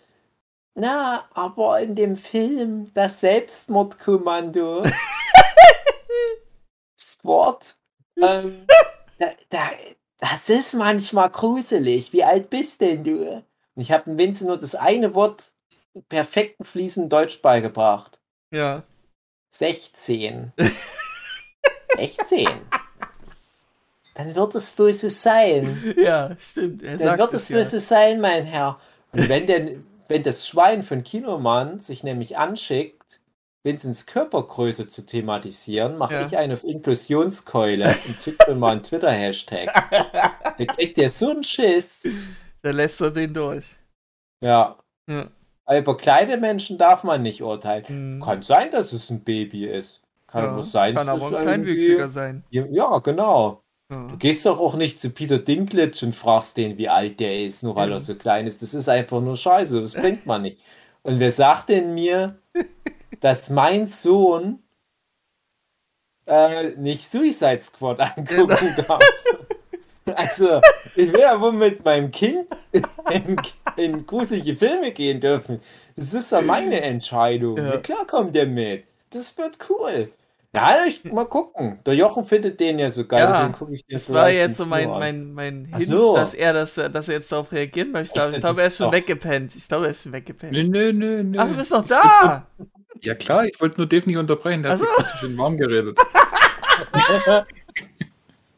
[0.75, 4.83] na, aber in dem Film, das Selbstmordkommando,
[6.99, 7.75] Squad,
[8.21, 8.65] ähm,
[9.17, 9.69] da, da,
[10.19, 12.13] das ist manchmal gruselig.
[12.13, 13.27] Wie alt bist denn du?
[13.37, 15.51] Und ich habe Vincent nur das eine Wort
[16.03, 18.19] perfekten fließend Deutsch beigebracht.
[18.51, 18.83] Ja.
[19.49, 20.53] 16.
[21.95, 22.47] 16.
[24.15, 25.93] Dann wird es wohl so sein.
[25.95, 26.81] Ja, stimmt.
[26.81, 27.57] Er Dann wird es ja.
[27.57, 28.79] wohl so sein, mein Herr.
[29.11, 33.19] Und wenn denn, wenn das Schwein von Kinomann sich nämlich anschickt,
[33.63, 36.25] Vincents Körpergröße zu thematisieren, mache Ja.
[36.25, 39.71] ich eine Inklusionskeule und zücke mir mal einen Twitter-Hashtag.
[40.57, 42.07] Da kriegt der so einen Schiss.
[42.63, 43.65] Dann lässt er den durch.
[44.41, 44.79] Ja.
[45.07, 45.27] Ja.
[45.67, 47.85] Aber über kleine Menschen darf man nicht urteilen.
[47.87, 48.21] Hm.
[48.23, 50.01] Kann sein, dass es ein Baby ist.
[50.25, 52.43] Kann Ja, aber sein, Kann dass aber es ein Kleinwüchsiger sein.
[52.49, 53.61] Ja, genau.
[53.91, 54.07] Ja.
[54.07, 57.63] Du gehst doch auch nicht zu Peter Dinklage und fragst den, wie alt der ist,
[57.63, 57.95] nur weil Ja.
[57.95, 58.61] er so klein ist.
[58.61, 60.59] Das ist einfach nur Scheiße, das bringt man nicht.
[61.03, 62.37] Und wer sagt denn mir,
[63.21, 64.61] dass mein Sohn
[66.25, 69.01] äh, nicht Suicide Squad angucken darf?
[70.15, 70.61] Also,
[70.95, 72.47] ich will ja wohl mit meinem Kind
[73.11, 73.35] in,
[73.77, 75.61] in gruselige Filme gehen dürfen.
[75.95, 77.57] Das ist ja meine Entscheidung.
[77.57, 77.77] Ja.
[77.77, 78.83] Klar kommt der mit.
[79.11, 80.11] Das wird cool.
[80.53, 81.79] Ja, ich mal gucken.
[81.85, 84.57] Der Jochen findet den ja so geil, Ja, deswegen gucke ich den Das war jetzt
[84.57, 86.15] so mein, mein, mein Hint, so.
[86.15, 88.21] dass er das, dass er jetzt darauf reagieren möchte.
[88.21, 89.55] Aber ich glaube, er ist schon weggepennt.
[89.55, 90.53] Ich glaube, er ist schon weggepennt.
[90.53, 91.37] Nö, nö, nö, nö.
[91.39, 92.47] Ach, du bist noch da!
[93.03, 95.03] Ja klar, ich wollte nur Dave nicht unterbrechen, der Ach hat sich so.
[95.03, 95.99] so schön warm geredet.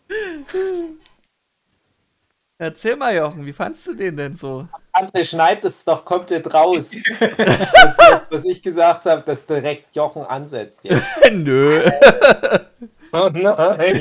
[2.61, 4.68] Erzähl mal, Jochen, wie fandst du den denn so?
[4.91, 6.91] André, schneid das doch komplett raus.
[7.19, 10.84] das ist jetzt, was ich gesagt habe, dass direkt Jochen ansetzt.
[10.84, 11.07] Jetzt.
[11.31, 11.81] Nö.
[13.14, 13.95] Oh nein.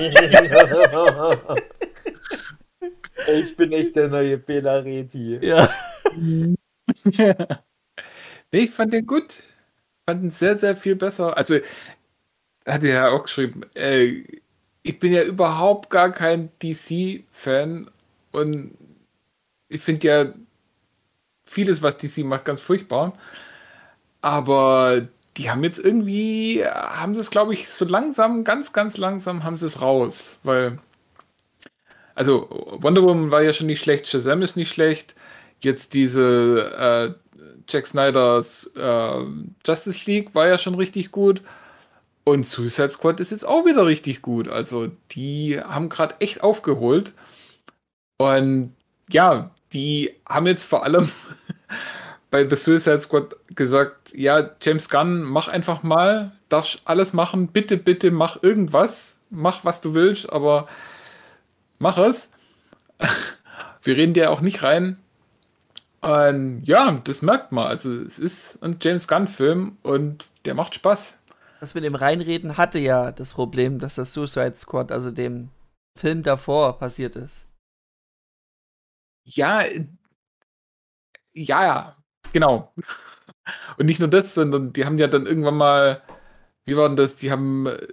[3.28, 5.38] ich bin echt der neue Bela Reti.
[5.40, 5.70] Ja.
[8.50, 9.42] Nee, ich fand den gut.
[10.06, 11.36] Fand ihn sehr, sehr viel besser.
[11.36, 11.58] Also,
[12.64, 14.22] hat er ja auch geschrieben, äh,
[14.82, 17.90] ich bin ja überhaupt gar kein DC-Fan
[18.32, 18.72] und
[19.68, 20.32] ich finde ja
[21.44, 23.14] vieles, was DC macht, ganz furchtbar.
[24.20, 29.44] Aber die haben jetzt irgendwie, haben sie es, glaube ich, so langsam, ganz, ganz langsam
[29.44, 30.36] haben sie es raus.
[30.42, 30.78] Weil,
[32.14, 32.48] also
[32.80, 35.14] Wonder Woman war ja schon nicht schlecht, Shazam ist nicht schlecht.
[35.60, 37.34] Jetzt diese äh,
[37.68, 39.24] Jack Snyders äh,
[39.66, 41.42] Justice League war ja schon richtig gut.
[42.24, 44.48] Und Suicide Squad ist jetzt auch wieder richtig gut.
[44.48, 47.12] Also die haben gerade echt aufgeholt.
[48.18, 48.74] Und
[49.08, 51.10] ja, die haben jetzt vor allem
[52.30, 57.78] bei The Suicide Squad gesagt, ja, James Gunn, mach einfach mal, darfst alles machen, bitte,
[57.78, 60.68] bitte mach irgendwas, mach was du willst, aber
[61.78, 62.30] mach es.
[63.82, 64.98] Wir reden dir auch nicht rein.
[66.00, 67.66] Und ja, das merkt man.
[67.66, 71.18] Also es ist ein James Gunn-Film und der macht Spaß.
[71.60, 75.48] Das mit dem Reinreden hatte ja das Problem, dass das Suicide Squad, also dem
[75.98, 77.47] Film davor, passiert ist.
[79.34, 79.86] Ja, äh,
[81.32, 81.96] ja, ja,
[82.32, 82.72] genau.
[83.78, 86.02] Und nicht nur das, sondern die haben ja dann irgendwann mal,
[86.66, 87.16] wie war denn das?
[87.16, 87.88] Die haben äh,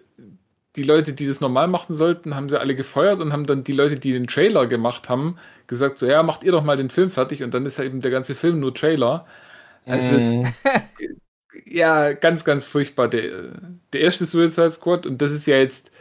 [0.76, 3.74] die Leute, die das normal machen sollten, haben sie alle gefeuert und haben dann die
[3.74, 5.38] Leute, die den Trailer gemacht haben,
[5.68, 8.02] gesagt, so ja, macht ihr doch mal den Film fertig und dann ist ja eben
[8.02, 9.26] der ganze Film nur Trailer.
[9.86, 10.54] Also, Mhm.
[11.66, 13.08] ja, ganz, ganz furchtbar.
[13.10, 13.52] Der,
[13.94, 15.92] der erste Suicide Squad und das ist ja jetzt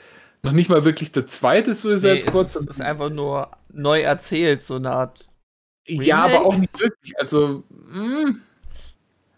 [0.42, 2.46] noch nicht mal wirklich der zweite Suicide Nee, Squad.
[2.46, 5.28] es ist einfach nur neu erzählt, so eine Art.
[5.86, 6.38] ja, Remake?
[6.38, 7.12] aber auch nicht wirklich.
[7.18, 8.36] Also, mh,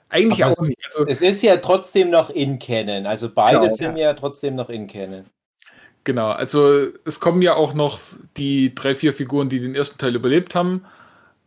[0.09, 0.79] eigentlich Aber auch nicht.
[0.87, 3.07] Also, Es ist ja trotzdem noch in Canon.
[3.07, 3.75] Also beide Genau.
[3.75, 5.25] sind ja trotzdem noch in Canon.
[6.05, 7.99] Genau, also es kommen ja auch noch
[8.37, 10.85] die drei, vier Figuren, die den ersten Teil überlebt haben,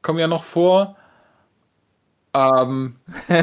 [0.01, 0.97] kommen ja noch vor.
[2.33, 2.97] Ähm,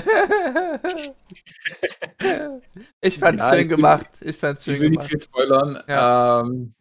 [3.00, 4.06] Ich fand's Ja, schön ich will- gemacht.
[4.20, 5.08] Ich fand's ich schön will nicht gemacht.
[5.10, 5.82] viel spoilern.
[5.88, 6.40] Ja.
[6.40, 6.74] Ähm,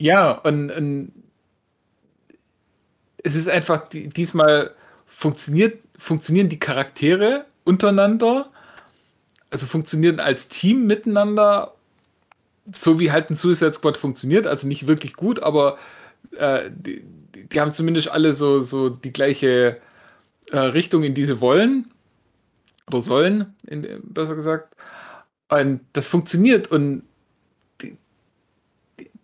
[0.00, 1.12] ja, und, und
[3.22, 4.74] es ist einfach, die- diesmal
[5.06, 8.50] funktioniert, funktionieren die Charaktere untereinander,
[9.50, 11.74] also funktionieren als Team miteinander,
[12.72, 15.76] so wie halt ein Suicide Squad funktioniert, also nicht wirklich gut, aber
[16.36, 17.04] äh, die,
[17.34, 19.80] die haben zumindest alle so, so die gleiche
[20.52, 21.90] äh, Richtung, in die sie wollen.
[22.86, 24.76] Oder sollen, in, besser gesagt.
[25.48, 27.02] Und das funktioniert und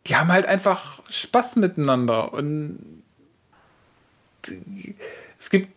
[0.09, 2.33] die, haben halt einfach Spaß miteinander.
[2.33, 3.03] Und
[5.39, 5.69] es gibt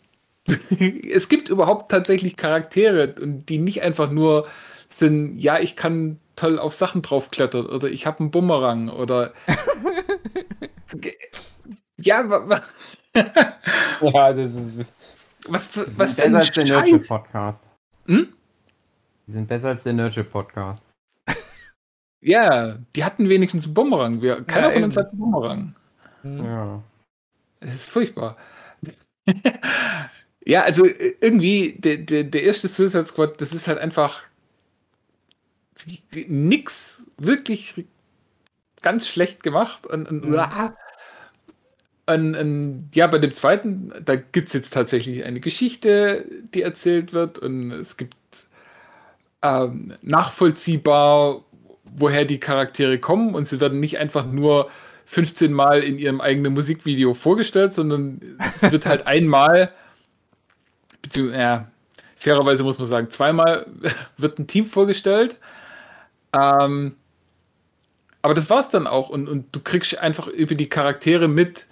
[1.12, 4.48] es gibt überhaupt tatsächlich Charaktere und die nicht einfach nur
[4.88, 9.34] sind, ja, ich kann toll auf Sachen draufklettern oder ich habe einen Bumerang oder
[11.98, 12.22] ja,
[14.02, 14.94] Ja, das ist.
[15.48, 17.08] was was sind für ein Scheiß.
[17.08, 17.68] Podcast.
[18.06, 18.34] Hm?
[19.28, 20.89] Die sind besser als der Nerdship Podcast.
[22.22, 24.22] Ja, die hatten wenigstens einen Bumerang.
[24.22, 25.76] Wir, keiner Ja, von uns hat einen Bumerang.
[26.24, 26.38] Hm.
[26.44, 26.84] Ja.
[27.62, 28.38] Es ist furchtbar.
[30.46, 34.24] ja, also äh, irgendwie, der, der, der erste Suicide Squad, das ist halt einfach
[36.28, 37.86] nix wirklich
[38.82, 39.86] ganz schlecht gemacht.
[39.88, 40.40] Und, und, Mhm.
[42.08, 47.14] und, und ja, bei dem zweiten, da gibt es jetzt tatsächlich eine Geschichte, die erzählt
[47.14, 47.40] wird.
[47.40, 48.16] Und es gibt
[49.42, 51.44] ähm, nachvollziehbar,
[51.96, 53.36] woher die Charaktere kommen.
[53.36, 54.70] Und sie werden nicht einfach nur
[55.06, 58.22] 15 Mal in ihrem eigenen Musikvideo vorgestellt, sondern
[58.56, 59.72] es wird halt einmal,
[61.02, 61.68] beziehungsweise, ja,
[62.16, 63.66] fairerweise muss man sagen, zweimal
[64.18, 65.38] wird ein Team vorgestellt.
[66.34, 66.96] Ähm,
[68.22, 69.10] aber das war's dann auch.
[69.10, 71.68] Und, und du kriegst einfach über die Charaktere mit,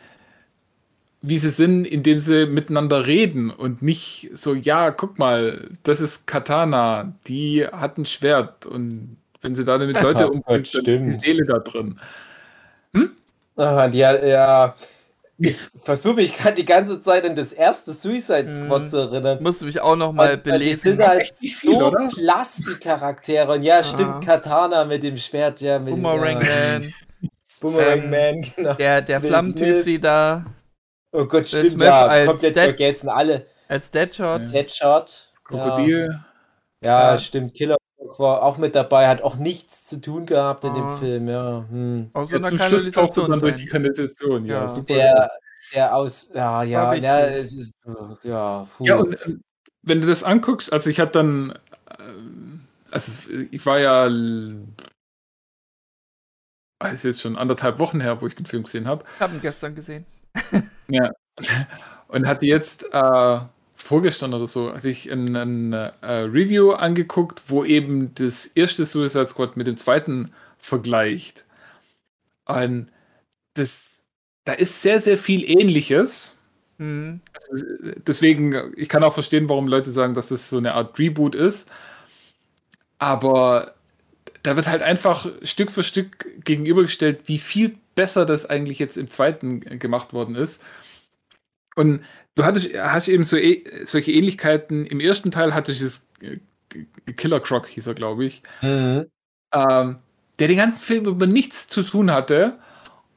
[1.21, 6.25] wie sie sind, indem sie miteinander reden und nicht so, ja, guck mal, das ist
[6.25, 11.01] Katana, die hat ein Schwert und wenn sie da damit Leute umbringt, Gott, dann ist
[11.03, 11.21] die stimmt.
[11.21, 11.99] Seele da drin.
[13.55, 14.75] Ah, die, hat- ja.
[15.39, 18.87] Ich versuche mich gerade die ganze Zeit an das erste Suicide Squad Mhm.
[18.87, 19.37] zu erinnern.
[19.43, 20.79] Musste mich auch noch mal Und- und Die belesen.
[20.97, 23.51] sind halt viel, so klasse, die Charaktere.
[23.53, 23.83] Und ja, Ah.
[23.83, 25.77] stimmt, Katana mit dem Schwert, ja.
[25.77, 26.79] Mit Boomerang ja.
[26.79, 26.93] Man,
[27.61, 28.73] Boomerang Ähm, Man, genau.
[28.73, 30.43] der, der Flammentyp sie da
[31.11, 32.05] Oh Gott, Will stimmt, Smith ja.
[32.07, 33.09] als Komplett Dead- vergessen.
[33.09, 33.45] Alle.
[33.67, 34.41] als Deadshot.
[34.41, 34.45] Ja.
[34.47, 35.29] Deadshot.
[35.43, 36.19] Krokodil.
[36.81, 37.17] ja, Ja.
[37.17, 37.53] stimmt.
[37.53, 37.76] Killer
[38.17, 40.73] war auch mit dabei, hat auch nichts zu tun gehabt in Ah.
[40.95, 41.65] dem Film, ja.
[41.69, 42.11] Hm.
[42.13, 43.71] So Ja, zum Schluss taucht Kanalisation dann durch die sein.
[43.71, 44.45] Kanalisation.
[44.45, 44.69] Ja, Ja.
[44.69, 44.93] super.
[44.93, 45.31] Der,
[45.73, 47.79] der aus, ja, ja, ja, es ist,
[48.23, 48.85] ja, puh.
[48.85, 49.41] Ja, und ähm,
[49.83, 51.57] wenn du das anguckst, also ich hatte dann,
[51.99, 54.09] ähm, also es- ich war ja,
[56.79, 59.03] ah, ist jetzt schon anderthalb Wochen her, wo ich den Film gesehen habe.
[59.15, 60.05] Ich habe ihn gestern gesehen.
[60.87, 61.11] Ja.
[62.07, 63.39] Und hatte jetzt äh,
[63.87, 69.27] vorgestern oder so, hatte ich ein, ein äh, Review angeguckt, wo eben das erste Suicide
[69.27, 71.45] Squad mit dem zweiten vergleicht.
[72.45, 72.91] Und
[73.53, 74.01] das,
[74.43, 76.37] da ist sehr, sehr viel Ähnliches.
[76.77, 77.21] Mhm.
[77.33, 77.65] Also,
[78.05, 81.69] deswegen, ich kann auch verstehen, warum Leute sagen, dass das so eine Art Reboot ist.
[82.97, 83.75] Aber
[84.43, 89.09] da wird halt einfach Stück für Stück gegenübergestellt, wie viel besser das eigentlich jetzt im
[89.09, 90.61] zweiten gemacht worden ist.
[91.75, 92.03] Und
[92.37, 94.85] du hattest, hast eben so eh- solche Ähnlichkeiten.
[94.85, 96.37] Im ersten Teil hatte ich das äh,
[97.13, 99.07] Killer Croc, hieß er, glaube ich, Mhm.
[99.53, 99.97] ähm,
[100.39, 102.57] der den ganzen Film über nichts zu tun hatte.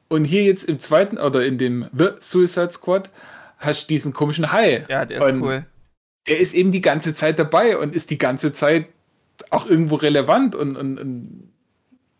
[0.09, 3.09] Und hier jetzt im zweiten oder in dem The Suicide Squad
[3.57, 4.85] hast du diesen komischen Hai.
[4.89, 5.65] Ja, der ist Und cool.
[6.27, 8.87] Der ist eben die ganze Zeit dabei und ist die ganze Zeit
[9.49, 11.49] auch irgendwo relevant und, und, und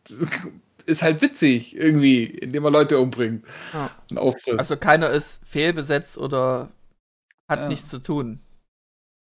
[0.86, 3.92] ist halt witzig irgendwie, indem er Leute umbringt Ja.
[4.58, 6.70] Also keiner ist fehlbesetzt oder
[7.52, 7.68] hat Ja.
[7.68, 8.40] nichts zu tun.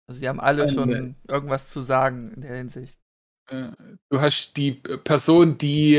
[0.09, 2.99] Also die haben alle Ähm, schon irgendwas zu sagen in der Hinsicht.
[3.51, 3.71] Äh,
[4.11, 5.97] Du hast die Person, die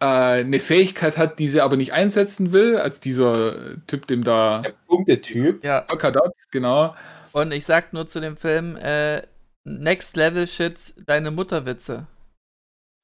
[0.00, 4.62] äh, eine Fähigkeit hat, die sie aber nicht einsetzen will, als dieser Typ, dem da
[4.62, 5.62] Der Punktetyp.
[5.62, 6.96] Ja, Kadat, genau.
[7.32, 9.22] und ich sag nur zu dem Film, äh,
[9.64, 12.06] Next Level Shit, deine Mutterwitze.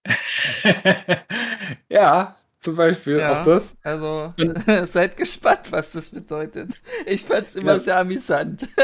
[1.89, 3.41] ja, zum Beispiel Ja.
[3.41, 3.75] auch das.
[3.83, 4.35] Also
[4.87, 6.79] seid gespannt, was das bedeutet.
[7.07, 7.81] Ich fand's immer Ja.
[7.81, 8.69] sehr amüsant.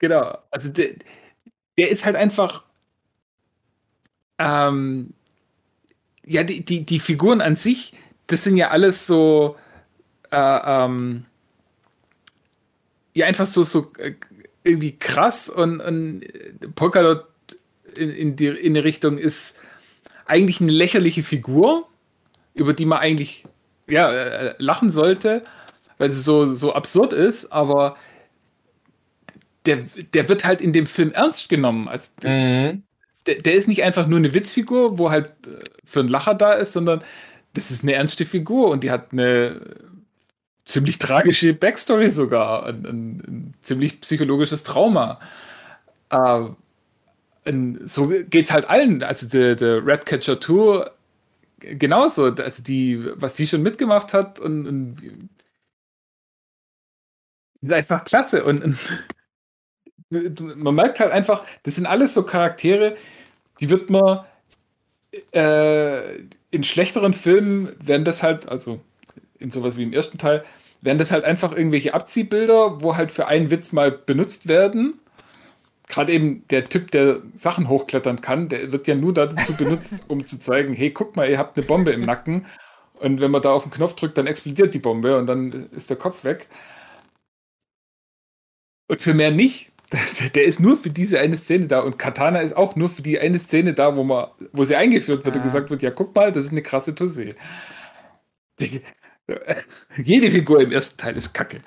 [0.00, 0.36] Genau.
[0.50, 0.96] Also der,
[1.78, 2.64] der ist halt einfach.
[4.38, 5.14] Ähm,
[6.26, 7.94] ja, die, die, die Figuren an sich,
[8.26, 9.56] das sind ja alles so.
[10.30, 11.24] Äh, ähm,
[13.14, 14.14] ja, einfach so, so äh,
[14.64, 16.22] irgendwie krass und, und
[16.74, 17.26] Polkadot
[17.96, 19.56] in, in, die, in die Richtung ist
[20.26, 21.86] eigentlich eine lächerliche Figur,
[22.54, 23.44] über die man eigentlich
[23.86, 25.42] ja, äh, lachen sollte,
[25.98, 27.96] weil sie so, so absurd ist, aber
[29.66, 31.88] der, der wird halt in dem Film ernst genommen.
[31.88, 32.82] Als, Mhm.
[33.26, 36.52] der, der ist nicht einfach nur eine Witzfigur, wo halt äh, für einen Lacher da
[36.52, 37.02] ist, sondern
[37.54, 39.60] das ist eine ernste Figur und die hat eine
[40.64, 45.20] ziemlich tragische Backstory sogar, ein, ein, ein ziemlich psychologisches Trauma.
[46.10, 46.48] Äh,
[47.46, 49.02] und so geht's halt allen.
[49.02, 50.90] Also der, der Redcatcher 2
[51.72, 55.32] genauso, also die, was die schon mitgemacht hat und, und
[57.72, 58.78] einfach klasse und, und
[60.56, 62.96] man merkt halt einfach, das sind alles so Charaktere,
[63.60, 64.24] die wird man
[65.32, 66.16] äh,
[66.50, 68.80] in schlechteren Filmen werden das halt, also
[69.38, 70.44] in sowas wie im ersten Teil,
[70.80, 75.00] werden das halt einfach irgendwelche Abziehbilder, wo halt für einen Witz mal benutzt werden.
[75.88, 80.24] Gerade eben der Typ, der Sachen hochklettern kann, der wird ja nur dazu benutzt, um
[80.24, 82.46] zu zeigen, hey, guck mal, ihr habt eine Bombe im Nacken.
[82.94, 85.90] Und wenn man da auf den Knopf drückt, dann explodiert die Bombe und dann ist
[85.90, 86.48] der Kopf weg.
[88.88, 89.72] Und für mehr nicht.
[90.34, 91.80] Der, ist nur für diese eine Szene da.
[91.80, 95.24] Und Katana ist auch nur für die eine Szene da, wo, man, wo sie eingeführt
[95.24, 95.44] wird und Ah.
[95.44, 97.34] gesagt wird, ja, guck mal, das ist eine krasse Tousee.
[98.60, 98.82] Die,
[99.96, 101.60] jede Figur im ersten Teil ist kacke.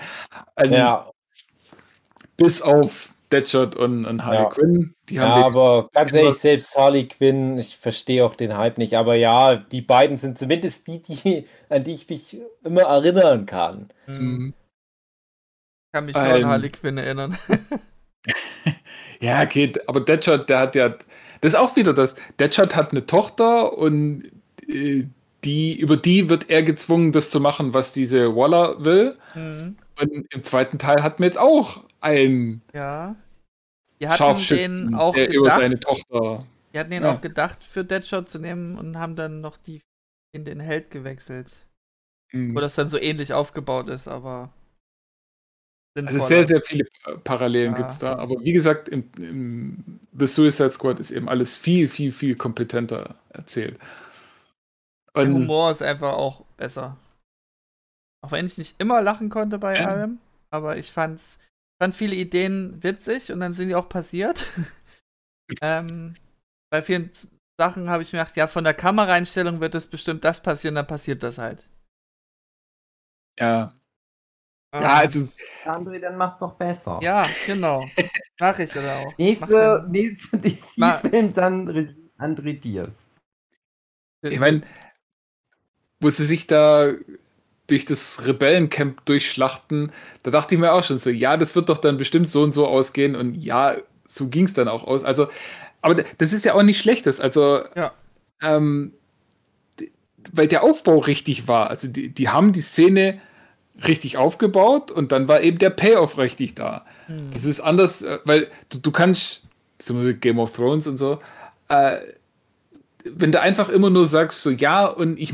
[0.57, 1.11] Ähm, Ja,
[2.38, 4.49] Bis auf Deadshot und, und Harley Ja.
[4.49, 4.93] Quinn.
[5.09, 8.57] Die ja, haben wir- aber ganz immer- ehrlich, selbst Harley Quinn, ich verstehe auch den
[8.57, 12.81] Hype nicht, aber ja, die beiden sind zumindest die, die an die ich mich immer
[12.83, 13.89] erinnern kann.
[14.05, 14.53] Mhm.
[15.93, 16.47] Kann mich nur an Ähm.
[16.47, 17.37] Harley Quinn erinnern.
[19.19, 20.89] Ja, okay, aber Deadshot, der hat ja.
[21.41, 22.15] Das ist auch wieder das.
[22.39, 24.29] Deadshot hat eine Tochter und
[24.67, 25.05] äh,
[25.43, 29.17] die, über die wird er gezwungen, das zu machen, was diese Waller will.
[29.33, 29.77] Mhm.
[29.99, 33.15] Und im zweiten Teil hatten wir jetzt auch einen Ja.
[33.99, 36.45] Die hatten den auch der über seine gedacht, Tochter.
[36.73, 37.13] die hatten den Ja.
[37.15, 39.81] auch gedacht für Deadshot zu nehmen und haben dann noch die
[40.33, 41.65] in den Held gewechselt.
[42.31, 42.55] Mhm.
[42.55, 44.53] Wo das dann so ähnlich aufgebaut ist, aber.
[45.95, 46.85] Also sehr, sehr viele
[47.23, 47.77] Parallelen Ja.
[47.77, 48.17] gibt es da.
[48.17, 53.15] Aber wie gesagt, im, im The Suicide Squad ist eben alles viel, viel, viel kompetenter
[53.29, 53.79] erzählt.
[55.15, 56.97] Der Und Humor ist einfach auch besser.
[58.21, 59.87] Auch wenn ich nicht immer lachen konnte bei Ja.
[59.87, 60.19] allem,
[60.51, 61.39] aber ich fand's,
[61.81, 64.45] fand viele Ideen witzig und dann sind die auch passiert.
[65.61, 66.15] ähm,
[66.69, 67.11] bei vielen
[67.59, 70.87] Sachen habe ich mir gedacht, ja, von der Kameraeinstellung wird es bestimmt das passieren, dann
[70.87, 71.67] passiert das halt.
[73.39, 73.73] ja.
[74.73, 75.29] Ähm, ja, also
[75.63, 76.99] André, dann mach's doch besser.
[77.01, 77.85] Ja, genau.
[78.39, 79.17] Mach ich oder auch.
[79.17, 83.07] Nächste, nächste DC-Film dann André Diaz.
[84.21, 84.61] Ich meine,
[86.01, 86.93] wo sie sich da
[87.68, 89.91] durch das Rebellencamp durchschlachten,
[90.23, 92.53] da dachte ich mir auch schon so, ja, das wird doch dann bestimmt so und
[92.53, 93.76] so ausgehen und ja,
[94.07, 95.03] so ging es dann auch aus.
[95.03, 95.27] Also,
[95.81, 97.19] aber das ist ja auch nicht schlechtes.
[97.19, 97.91] Also, Ja.
[98.41, 98.94] ähm,
[100.31, 101.69] weil der Aufbau richtig war.
[101.69, 103.19] Also, die, die haben die Szene
[103.85, 106.85] richtig aufgebaut und dann war eben der Payoff richtig da.
[107.07, 107.30] Hm.
[107.31, 109.44] Das ist anders, äh, weil du, du kannst,
[109.77, 111.19] zum Beispiel Game of Thrones und so,
[111.69, 111.98] äh,
[113.15, 115.34] wenn du einfach immer nur sagst, so ja, und ich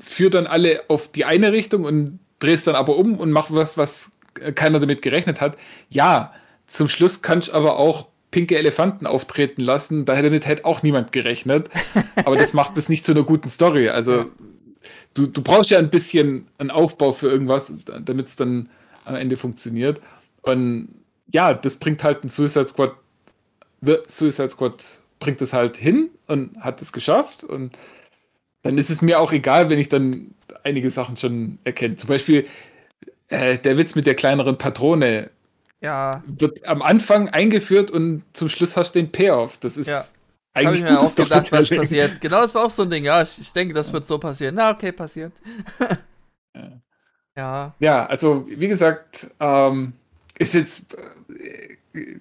[0.00, 3.76] führe dann alle auf die eine Richtung und drehst dann aber um und mach was,
[3.78, 4.12] was
[4.54, 5.56] keiner damit gerechnet hat.
[5.88, 6.32] Ja,
[6.66, 10.04] zum Schluss kannst du aber auch pinke Elefanten auftreten lassen.
[10.04, 11.70] Damit hätte auch niemand gerechnet.
[12.24, 13.90] Aber das macht es nicht zu einer guten Story.
[13.90, 14.26] Also
[15.14, 17.72] du, du brauchst ja ein bisschen einen Aufbau für irgendwas,
[18.04, 18.68] damit es dann
[19.04, 20.00] am Ende funktioniert.
[20.42, 20.88] Und
[21.32, 22.94] ja, das bringt halt ein Suicide Squad,
[23.82, 27.44] The Suicide Squad bringt es halt hin und hat es geschafft.
[27.44, 27.76] Und
[28.62, 30.34] dann ist es mir auch egal, wenn ich dann
[30.64, 31.96] einige Sachen schon erkenne.
[31.96, 32.46] Zum Beispiel
[33.28, 35.30] äh, der Witz mit der kleineren Patrone
[35.80, 39.58] Ja, wird am Anfang eingeführt und zum Schluss hast du den Payoff.
[39.58, 40.04] Das ist Ja.
[40.54, 42.20] eigentlich ich mir gutes auch gedacht, was passiert.
[42.20, 43.04] Genau, das war auch so ein Ding.
[43.04, 44.54] Ja, ich, ich denke, das wird so passieren.
[44.56, 45.32] Na, okay, passiert.
[46.54, 46.80] Ja.
[47.36, 47.74] ja.
[47.78, 49.94] Ja, also wie gesagt, ähm,
[50.38, 50.94] ist jetzt,
[51.94, 52.18] äh,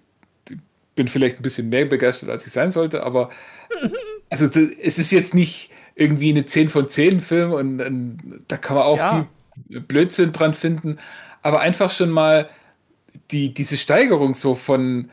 [0.95, 3.29] bin vielleicht ein bisschen mehr begeistert, als ich sein sollte, aber
[4.29, 8.75] also es ist jetzt nicht irgendwie eine 10 von 10 Film und, und da kann
[8.75, 9.27] man auch Ja.
[9.67, 10.97] viel Blödsinn dran finden,
[11.41, 12.49] aber einfach schon mal
[13.31, 15.09] die, diese Steigerung so von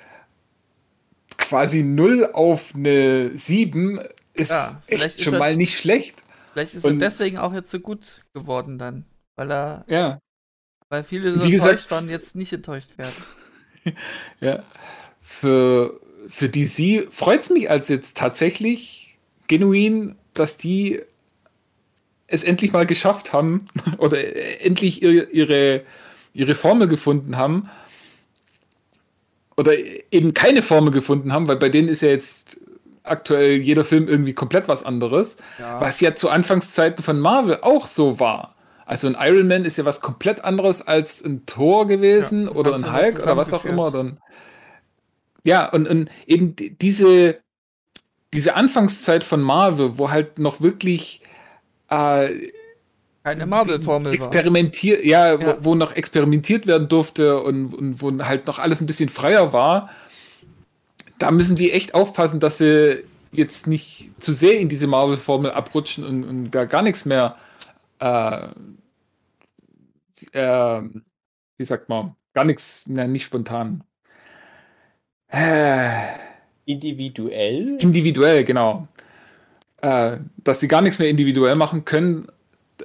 [1.36, 4.01] quasi 0 auf eine 7,
[4.35, 6.23] ist Ja, echt ist schon er- mal nicht schlecht.
[6.52, 9.05] Vielleicht ist Und- er deswegen auch jetzt so gut geworden dann.
[9.36, 10.19] Weil er, Ja,
[10.89, 13.15] weil viele so Wie gesagt- enttäuscht waren, jetzt nicht enttäuscht werden.
[14.40, 14.62] ja.
[15.31, 19.16] Für, für DC freut es mich als jetzt tatsächlich
[19.47, 21.01] genuin, dass die
[22.27, 23.66] es endlich mal geschafft haben
[23.98, 24.19] oder
[24.62, 25.82] endlich ihre, ihre,
[26.35, 27.70] ihre Formel gefunden haben.
[29.57, 29.73] Oder
[30.11, 32.59] eben keine Formel gefunden haben, weil bei denen ist ja jetzt
[33.05, 35.36] aktuell jeder Film irgendwie komplett was anderes.
[35.78, 38.57] Was ja zu Anfangszeiten von Marvel auch so war.
[38.85, 42.74] Also ein Iron Man ist ja was komplett anderes als ein Thor gewesen Ja, oder
[42.74, 43.90] ein Hulk oder was auch immer.
[43.90, 44.19] Dann,
[45.45, 47.41] ja, und, und eben die- diese,
[48.35, 51.23] diese Anfangszeit von Marvel, wo halt noch wirklich
[51.89, 52.51] äh,
[53.25, 55.59] Keine Marvel-Formel experimentiert, ja, Ja.
[55.61, 59.53] Wo, wo noch experimentiert werden durfte und, und wo halt noch alles ein bisschen freier
[59.53, 59.91] war,
[61.19, 66.05] da müssen die echt aufpassen, dass sie jetzt nicht zu sehr in diese Marvel-Formel abrutschen
[66.05, 67.37] und, und da gar nichts mehr,
[67.99, 68.49] äh,
[70.33, 70.83] äh,
[71.59, 73.85] wie sagt man, gar nichts, na, nicht spontan.
[76.66, 77.77] Individuell?
[77.81, 78.86] individuell, genau.
[79.82, 82.28] Äh, dass die gar nichts mehr individuell machen können.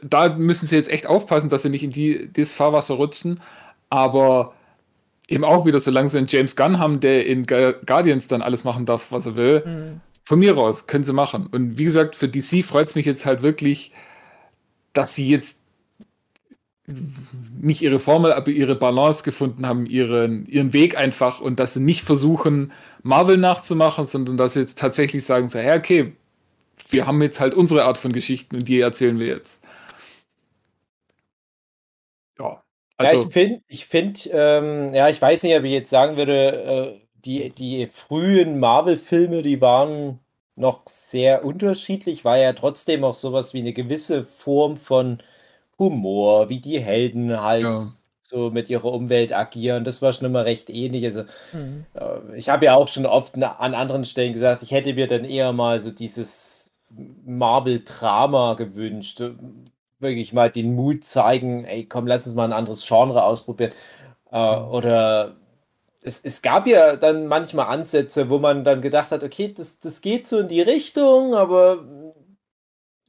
[0.02, 3.42] Da müssen sie jetzt echt aufpassen, dass sie nicht in die, das Fahrwasser rutschen.
[3.90, 4.54] Aber
[5.28, 8.64] eben auch wieder, solange sie einen James Gunn haben, der in Gu- Guardians dann alles
[8.64, 10.02] machen darf, was er will, Mhm.
[10.24, 11.48] von mir aus können sie machen.
[11.52, 13.92] Und wie gesagt, für DC freut es mich jetzt halt wirklich,
[14.94, 15.58] dass sie jetzt
[16.88, 21.80] nicht ihre Formel, aber ihre Balance gefunden haben, ihren, ihren Weg einfach und dass sie
[21.80, 22.72] nicht versuchen,
[23.02, 26.14] Marvel nachzumachen, sondern dass sie jetzt tatsächlich sagen, so, ja, okay,
[26.90, 29.62] wir haben jetzt halt unsere Art von Geschichten und die erzählen wir jetzt.
[32.38, 32.62] Ja, ja,
[32.98, 37.00] also, ich finde, ich find, ähm, ja, ich weiß nicht, ob ich jetzt sagen würde,
[37.02, 40.20] äh, die, die frühen Marvel-Filme, die waren
[40.56, 45.22] noch sehr unterschiedlich, war ja trotzdem auch sowas wie eine gewisse Form von
[45.80, 47.94] Humor, wie die Helden halt Ja.
[48.24, 49.84] so mit ihrer Umwelt agieren.
[49.84, 51.06] Das war schon immer recht ähnlich.
[51.06, 51.24] Also
[51.54, 51.86] Mhm.
[51.94, 55.26] Äh, Ich habe ja auch schon oft an anderen Stellen gesagt, ich hätte mir dann
[55.26, 56.72] eher mal so dieses
[57.26, 59.22] Marvel-Drama gewünscht.
[60.00, 63.72] Wirklich mal den Mut zeigen, ey, komm, lass uns mal ein anderes Genre ausprobieren.
[64.32, 65.36] Äh, oder
[66.02, 70.02] es, es gab ja dann manchmal Ansätze, wo man dann gedacht hat, okay, das, das
[70.02, 71.84] geht so in die Richtung, aber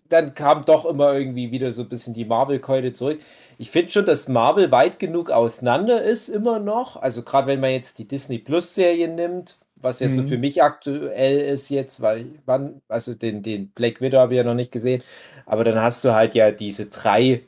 [0.08, 3.20] dann kam doch immer irgendwie wieder so ein bisschen die Marvel-Keule zurück.
[3.58, 6.96] Ich finde schon, dass Marvel weit genug auseinander ist, immer noch.
[6.96, 10.26] Also, gerade wenn man jetzt die Disney Plus-Serie nimmt, was ja so Mhm.
[10.26, 14.44] für mich aktuell ist jetzt, weil wann, also den, den Black Widow habe ich ja
[14.44, 15.02] noch nicht gesehen,
[15.46, 17.42] aber dann hast du halt ja diese drei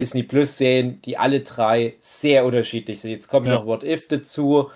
[0.00, 3.10] Disney Plus-Serien, die alle drei sehr unterschiedlich sind.
[3.10, 3.50] Jetzt kommt Ja.
[3.50, 4.70] noch What If dazu,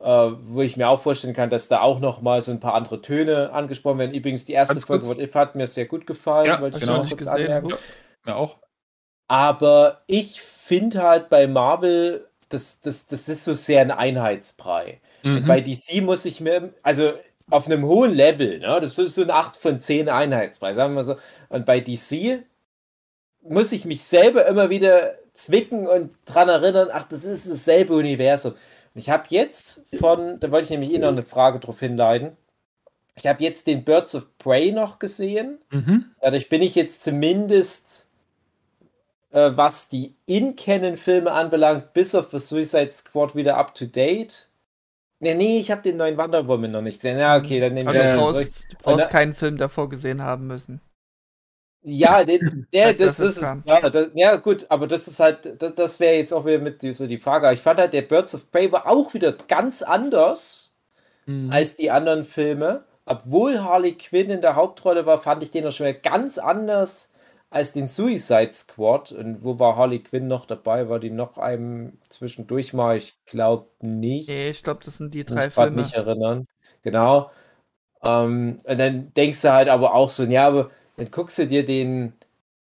[0.00, 2.74] äh, wo ich mir auch vorstellen kann, dass da auch noch mal so ein paar
[2.74, 4.14] andere Töne angesprochen werden.
[4.14, 5.16] Übrigens, die erste Ganz Folge kurz.
[5.16, 7.02] What If hat mir sehr gut gefallen, Ja, wollte ich genau.
[7.02, 7.74] noch kurz anmerken.
[8.26, 8.58] Ja auch.
[9.26, 15.00] Aber ich finde halt bei Marvel, das, das, das ist so sehr ein Einheitsbrei.
[15.24, 15.46] Mhm.
[15.46, 17.12] bei DC muss ich mir, also
[17.50, 20.96] auf einem hohen Level, ne, das ist so ein 8 von 10 Einheitsbrei, sagen wir
[20.96, 21.16] mal so.
[21.48, 22.44] Und bei DC
[23.42, 28.54] muss ich mich selber immer wieder zwicken und dran erinnern, ach, das ist dasselbe Universum.
[28.98, 32.36] Ich habe jetzt von, da wollte ich nämlich eh noch eine Frage drauf hinleiten.
[33.16, 35.58] Ich habe jetzt den Birds of Prey noch gesehen.
[35.70, 36.06] Mhm.
[36.20, 38.08] Dadurch bin ich jetzt zumindest,
[39.30, 44.48] äh, was die In-Canon-Filme anbelangt, bis auf das Suicide Squad wieder up to date.
[45.20, 47.18] Nee, nee, ich habe den neuen Wonder Woman noch nicht gesehen.
[47.18, 48.48] Ja, okay, dann nehme Aber ich du das zurück.
[48.70, 50.80] du brauchst keinen Film davor gesehen haben müssen.
[51.82, 52.40] Ja, der,
[52.72, 56.32] der, das, ist, ja, das, ja, gut, aber das ist halt, das, das wäre jetzt
[56.34, 57.52] auch wieder mit so die Frage.
[57.52, 60.74] Ich fand halt, der Birds of Prey war auch wieder ganz anders
[61.26, 61.50] Mhm.
[61.50, 62.84] als die anderen Filme.
[63.06, 67.12] Obwohl Harley Quinn in der Hauptrolle war, fand ich den auch schon wieder ganz anders
[67.50, 69.12] als den Suicide Squad.
[69.12, 70.88] Und wo war Harley Quinn noch dabei?
[70.90, 72.96] War die noch einem zwischendurch mal?
[72.98, 74.28] Ich glaube nicht.
[74.28, 75.74] Nee, ich glaube, das sind die Kann drei mich grad Filme.
[75.74, 76.46] nicht erinnern.
[76.82, 77.30] Genau.
[78.02, 81.64] Ähm, und dann denkst du halt aber auch so, ja, aber dann guckst du dir
[81.64, 82.14] den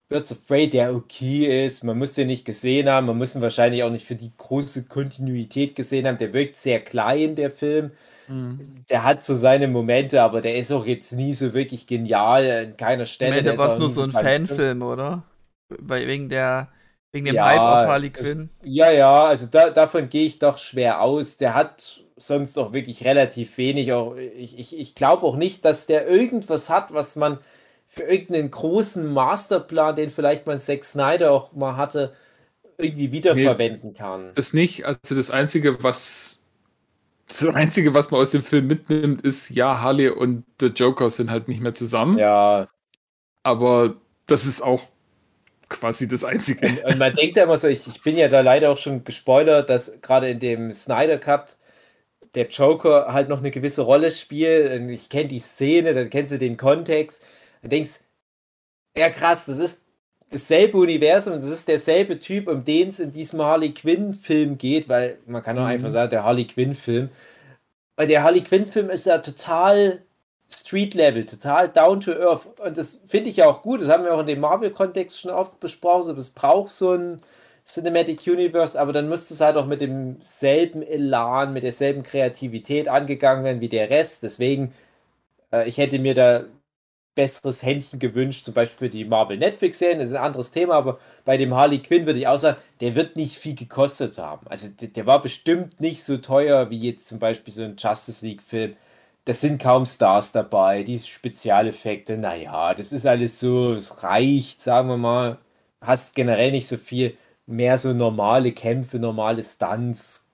[0.08, 3.42] Birds of Prey, der okay ist, man muss den nicht gesehen haben, man muss ihn
[3.42, 7.92] wahrscheinlich auch nicht für die große Kontinuität gesehen haben, der wirkt sehr klein, der Film.
[8.28, 8.84] Mhm.
[8.90, 12.76] Der hat so seine Momente, aber der ist auch jetzt nie so wirklich genial an
[12.76, 13.42] keiner Stelle.
[13.42, 14.10] Der war es nur so ein.
[14.12, 15.22] Fanfilm, oder?
[15.68, 16.68] Weil wegen der
[17.12, 18.50] wegen dem Ja, Hype auf Harley es- Quinn.
[18.62, 21.36] Ja, ja, also da, davon gehe ich doch schwer aus.
[21.38, 23.92] Der hat sonst auch wirklich relativ wenig.
[23.92, 27.38] Auch, ich ich, ich glaube auch nicht, dass der irgendwas hat, was man
[27.92, 32.14] für irgendeinen großen Masterplan, den vielleicht mal Zack Snyder auch mal hatte,
[32.78, 34.30] irgendwie wiederverwenden kann.
[34.34, 34.86] Das nicht.
[34.86, 36.40] Also das Einzige, was
[37.26, 41.30] das Einzige, was man aus dem Film mitnimmt, ist, ja, Harley und der Joker sind
[41.30, 42.18] halt nicht mehr zusammen.
[42.18, 42.68] Ja.
[43.42, 43.96] Aber
[44.26, 44.82] das ist auch
[45.68, 46.66] quasi das Einzige.
[46.66, 49.04] Und, und man denkt ja immer so, ich, ich bin ja da leider auch schon
[49.04, 51.56] gespoilert, dass gerade in dem Snyder Cut
[52.34, 54.90] der Joker halt noch eine gewisse Rolle spielt.
[54.90, 57.24] Ich kenne die Szene, dann kennst du den Kontext.
[57.62, 58.00] Dann denkst,
[58.96, 59.80] ja krass, das ist
[60.30, 65.18] dasselbe Universum, das ist derselbe Typ, um den es in diesem Harley Quinn-Film geht, weil
[65.26, 65.66] man kann auch Mhm.
[65.66, 67.10] einfach sagen, der Harley Quinn-Film.
[67.96, 70.02] Weil der Harley Quinn-Film ist ja total
[70.50, 72.46] Street-Level, total down to earth.
[72.60, 73.82] Und das finde ich ja auch gut.
[73.82, 76.04] Das haben wir auch in dem Marvel-Kontext schon oft besprochen.
[76.04, 77.20] So, es braucht so ein
[77.66, 83.44] Cinematic Universe, aber dann müsste es halt auch mit demselben Elan, mit derselben Kreativität angegangen
[83.44, 84.22] werden wie der Rest.
[84.24, 84.72] Deswegen,
[85.52, 86.44] äh, ich hätte mir da
[87.14, 90.98] besseres Händchen gewünscht, zum Beispiel für die Marvel Netflix-Serien, das ist ein anderes Thema, aber
[91.24, 94.46] bei dem Harley Quinn würde ich auch sagen, der wird nicht viel gekostet haben.
[94.48, 98.24] Also der, der war bestimmt nicht so teuer wie jetzt zum Beispiel so ein Justice
[98.24, 98.76] League-Film.
[99.24, 104.88] Das sind kaum Stars dabei, die Spezialeffekte, naja, das ist alles so, es reicht, sagen
[104.88, 105.38] wir mal.
[105.80, 107.16] Hast generell nicht so viel,
[107.46, 110.28] mehr so normale Kämpfe, normale Stunts,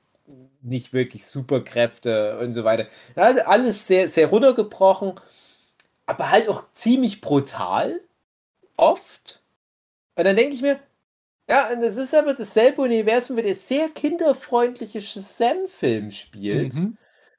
[0.63, 2.87] nicht wirklich Superkräfte und so weiter.
[3.17, 5.15] Ja, alles sehr, sehr runtergebrochen
[6.07, 8.01] aber halt auch ziemlich brutal.
[8.77, 9.43] Oft.
[10.15, 10.79] Und dann denke ich mir,
[11.49, 16.75] ja, und das ist aber dasselbe Universum, wie der sehr kinderfreundliche Shazam-Film spielt.
[16.75, 16.97] Mhm.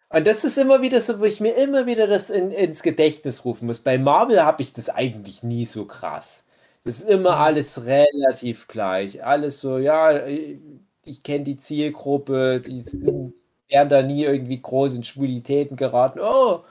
[0.09, 3.43] Und das ist immer wieder so, wo ich mir immer wieder das in, ins Gedächtnis
[3.43, 3.79] rufen muss.
[3.79, 6.47] Bei Marvel habe ich das eigentlich nie so krass.
[6.85, 9.25] Das ist immer alles relativ gleich.
[9.25, 13.33] Alles so, ja, ich kenne die Zielgruppe, die sind,
[13.67, 16.19] werden da nie irgendwie groß in Schwulitäten geraten.
[16.21, 16.63] Oh,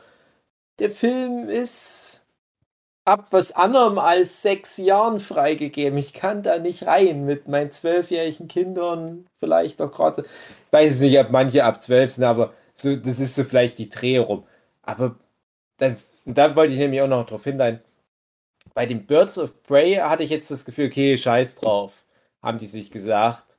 [0.78, 2.27] der Film ist
[3.05, 5.98] ab was anderem als sechs Jahren freigegeben.
[5.98, 9.27] Ich kann da nicht rein mit meinen zwölfjährigen Kindern.
[9.39, 10.23] Vielleicht noch gerade.
[10.23, 13.89] Ich weiß nicht, ob manche ab zwölf sind, aber so, das ist so vielleicht die
[13.89, 14.44] Dreh rum.
[14.82, 15.16] Aber
[15.78, 17.81] dann, da wollte ich nämlich auch noch darauf hinweisen.
[18.74, 22.05] Bei dem Birds of Prey hatte ich jetzt das Gefühl, okay, scheiß drauf,
[22.43, 23.57] haben die sich gesagt.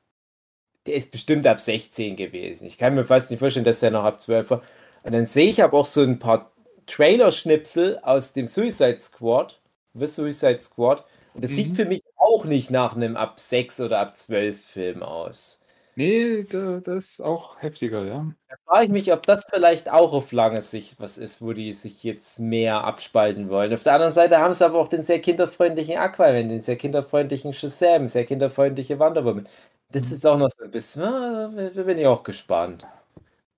[0.85, 2.67] Der ist bestimmt ab 16 gewesen.
[2.67, 4.61] Ich kann mir fast nicht vorstellen, dass der noch ab 12 war.
[5.03, 6.51] Und dann sehe ich aber auch so ein paar
[6.87, 9.59] Trailer-Schnipsel aus dem Suicide Squad,
[9.93, 11.05] The Suicide Squad.
[11.33, 11.55] Und das Mhm.
[11.55, 15.61] sieht für mich auch nicht nach einem ab 6 oder ab 12 Film aus.
[15.95, 18.33] Nee, da, das ist auch heftiger, ja.
[18.49, 21.73] Da frage ich mich, ob das vielleicht auch auf lange Sicht was ist, wo die
[21.73, 23.73] sich jetzt mehr abspalten wollen.
[23.73, 27.51] Auf der anderen Seite haben sie aber auch den sehr kinderfreundlichen Aquaman, den sehr kinderfreundlichen
[27.51, 29.49] Shazam, sehr kinderfreundliche Wonder Woman.
[29.91, 30.13] Das Mhm.
[30.13, 32.85] ist auch noch so ein bisschen, ah, da bin ich auch gespannt.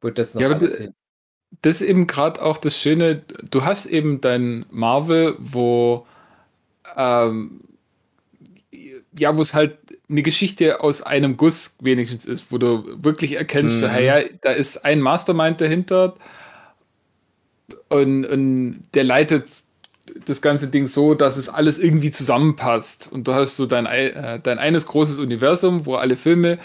[0.02, 0.94] Wo das noch Ja, aber alles d- hin.
[1.62, 3.22] Das ist eben gerade auch das Schöne,
[3.52, 6.06] du hast eben dein Marvel, wo
[6.98, 7.62] ähm,
[9.18, 9.78] ja, wo es halt
[10.10, 13.92] eine Geschichte aus einem Guss wenigstens ist, wo du wirklich erkennst, so, Mhm.
[13.92, 16.16] hey, ja, da ist ein Mastermind dahinter
[17.90, 19.46] und, und der leitet
[20.26, 23.10] das ganze Ding so, dass es alles irgendwie zusammenpasst.
[23.12, 26.58] Und du hast so dein, ei- äh, dein eines großes Universum, wo alle Filme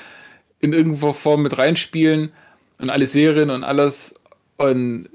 [0.60, 2.32] in irgendeiner Form mit reinspielen
[2.78, 4.14] und alle Serien und alles.
[4.56, 5.08] Und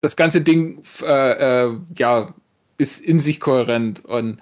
[0.00, 2.34] das ganze Ding äh, äh, ja,
[2.78, 4.04] ist in sich kohärent.
[4.04, 4.38] Und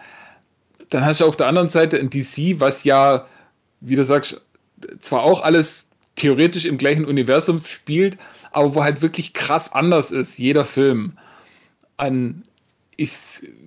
[0.90, 3.26] dann hast du auf der anderen Seite ein DC, was ja,
[3.80, 4.40] wie du sagst,
[5.00, 5.86] zwar auch alles
[6.16, 8.18] theoretisch im gleichen Universum spielt,
[8.52, 11.18] aber wo halt wirklich krass anders ist, jeder Film.
[11.96, 12.42] An,
[12.96, 13.12] ich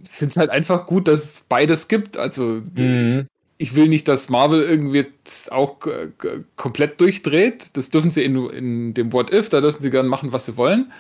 [0.10, 2.18] finde es halt einfach gut, dass es beides gibt.
[2.18, 3.28] Also Mhm.
[3.58, 5.08] Ich will nicht, dass Marvel irgendwie
[5.50, 5.78] auch
[6.56, 7.76] komplett durchdreht.
[7.76, 10.58] Das dürfen sie in, in dem What If, da dürfen sie gerne machen, was sie
[10.58, 10.92] wollen.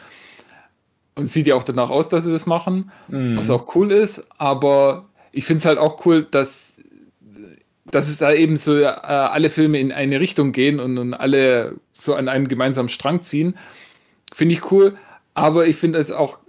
[1.15, 3.37] Und sieht ja auch danach aus, dass sie das machen, Mhm.
[3.37, 4.25] was auch cool ist.
[4.37, 6.79] Aber ich finde es halt auch cool, dass,
[7.85, 11.75] dass es da eben so äh, alle Filme in eine Richtung gehen und, und alle
[11.93, 13.55] so an einem gemeinsamen Strang ziehen.
[14.33, 14.95] Finde ich cool.
[15.33, 16.39] Aber ich finde es auch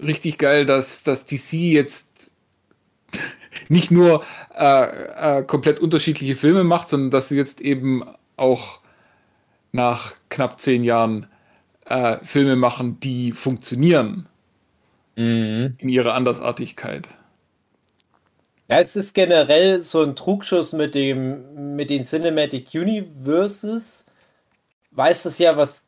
[0.00, 2.08] richtig geil, dass, dass DC jetzt
[3.72, 4.24] nicht nur
[4.56, 8.04] äh, äh, komplett unterschiedliche Filme macht, sondern dass sie jetzt eben
[8.36, 8.80] auch
[9.72, 11.26] nach knapp zehn Jahren
[11.86, 14.28] äh, Filme machen, die funktionieren
[15.16, 15.78] Mhm.
[15.78, 17.08] in ihrer Andersartigkeit.
[18.68, 24.06] Ja, es ist generell so ein Trugschuss mit dem, mit den Cinematic Universes.
[24.92, 25.86] Weiß das ja, was.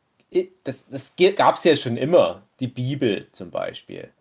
[0.65, 2.43] Das, das gab es ja schon immer.
[2.59, 4.11] Die Bibel zum Beispiel.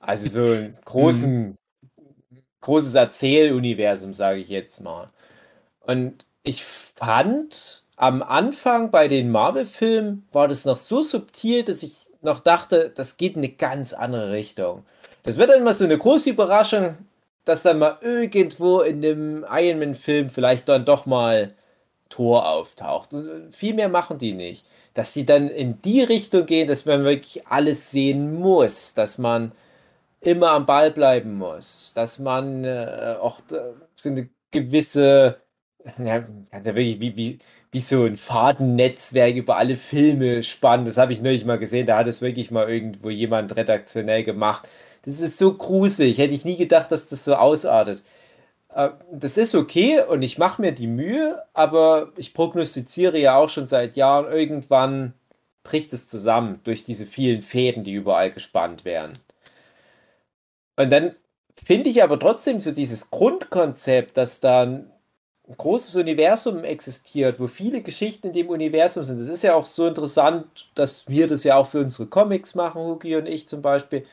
[0.00, 1.58] Also so ein großen,
[2.60, 5.08] großes Erzähluniversum, sage ich jetzt mal.
[5.80, 11.94] Und ich fand, am Anfang bei den Marvel-Filmen war das noch so subtil, dass ich
[12.22, 14.84] noch dachte, das geht in eine ganz andere Richtung.
[15.22, 16.96] Das wird dann mal so eine große Überraschung,
[17.44, 21.54] dass dann mal irgendwo in dem Iron Man-Film vielleicht dann doch mal
[22.08, 23.10] Tor auftaucht.
[23.50, 24.66] Viel mehr machen die nicht.
[24.94, 29.52] Dass sie dann in die Richtung gehen, dass man wirklich alles sehen muss, dass man
[30.20, 33.40] immer am Ball bleiben muss, dass man äh, auch
[33.94, 35.40] so eine gewisse,
[35.98, 36.20] ja,
[36.50, 37.38] kannst ja wirklich wie, wie,
[37.72, 40.84] wie so ein Fadennetzwerk über alle Filme spannen.
[40.84, 44.68] Das habe ich neulich mal gesehen, da hat es wirklich mal irgendwo jemand redaktionell gemacht.
[45.04, 48.02] Das ist so gruselig, hätte ich nie gedacht, dass das so ausartet.
[48.74, 53.48] Äh, das ist okay und ich mache mir die Mühe, aber ich prognostiziere ja auch
[53.50, 55.14] schon seit Jahren, irgendwann
[55.64, 59.12] bricht es zusammen durch diese vielen Fäden, die überall gespannt werden.
[60.80, 61.14] Und dann
[61.66, 64.90] finde ich aber trotzdem so dieses Grundkonzept, dass da ein
[65.58, 69.20] großes Universum existiert, wo viele Geschichten in dem Universum sind.
[69.20, 72.82] Das ist ja auch so interessant, dass wir das ja auch für unsere Comics machen,
[72.82, 74.06] Hugi und ich zum Beispiel.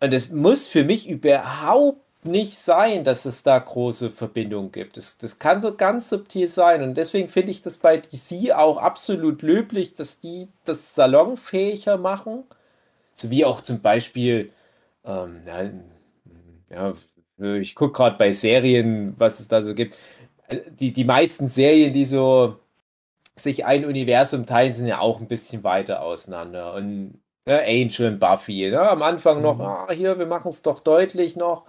[0.00, 4.96] Und es muss für mich überhaupt nicht sein, dass es da große Verbindungen gibt.
[4.96, 6.82] Das, das kann so ganz subtil sein.
[6.82, 12.44] Und deswegen finde ich das bei DC auch absolut löblich, dass die das salonfähiger machen.
[13.14, 14.52] So wie auch zum Beispiel,
[15.06, 15.42] ähm,
[16.70, 16.94] ja,
[17.38, 19.96] ja, ich gucke gerade bei Serien, was es da so gibt.
[20.80, 22.56] Die, die meisten Serien, die so
[23.36, 26.74] sich ein Universum teilen, sind ja auch ein bisschen weiter auseinander.
[26.74, 28.80] Und ja, Angel und Buffy, ne?
[28.80, 29.64] am Anfang noch, mhm.
[29.64, 31.66] ah, hier, wir machen es doch deutlich noch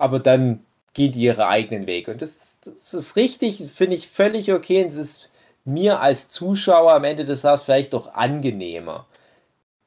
[0.00, 0.64] aber dann
[0.94, 2.12] gehen die ihre eigenen Wege.
[2.12, 4.82] Und das, das ist richtig, finde ich völlig okay.
[4.82, 5.30] Und es ist
[5.64, 9.06] mir als Zuschauer am Ende des Tages vielleicht auch angenehmer.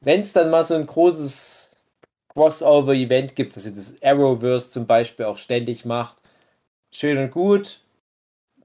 [0.02, 1.72] Wenn es dann mal so ein großes
[2.34, 6.18] Crossover-Event gibt, was das Arrowverse zum Beispiel auch ständig macht,
[6.92, 7.80] schön und gut.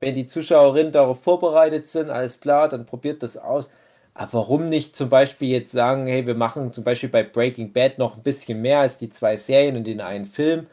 [0.01, 3.71] Wenn die Zuschauerinnen darauf vorbereitet sind, alles klar, dann probiert das aus.
[4.15, 7.99] Aber warum nicht zum Beispiel jetzt sagen, hey, wir machen zum Beispiel bei Breaking Bad
[7.99, 10.67] noch ein bisschen mehr als die zwei Serien und den einen Film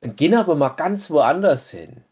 [0.00, 2.04] und gehen aber mal ganz woanders hin.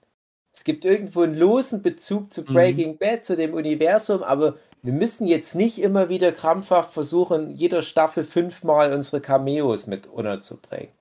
[0.53, 2.55] Es gibt irgendwo einen losen Bezug zu mhm.
[2.55, 2.99] Breaking mhm.
[2.99, 8.25] Bad, zu dem Universum, aber wir müssen jetzt nicht immer wieder krampfhaft versuchen, jeder Staffel
[8.25, 10.93] fünfmal unsere Cameos mit unterzubringen.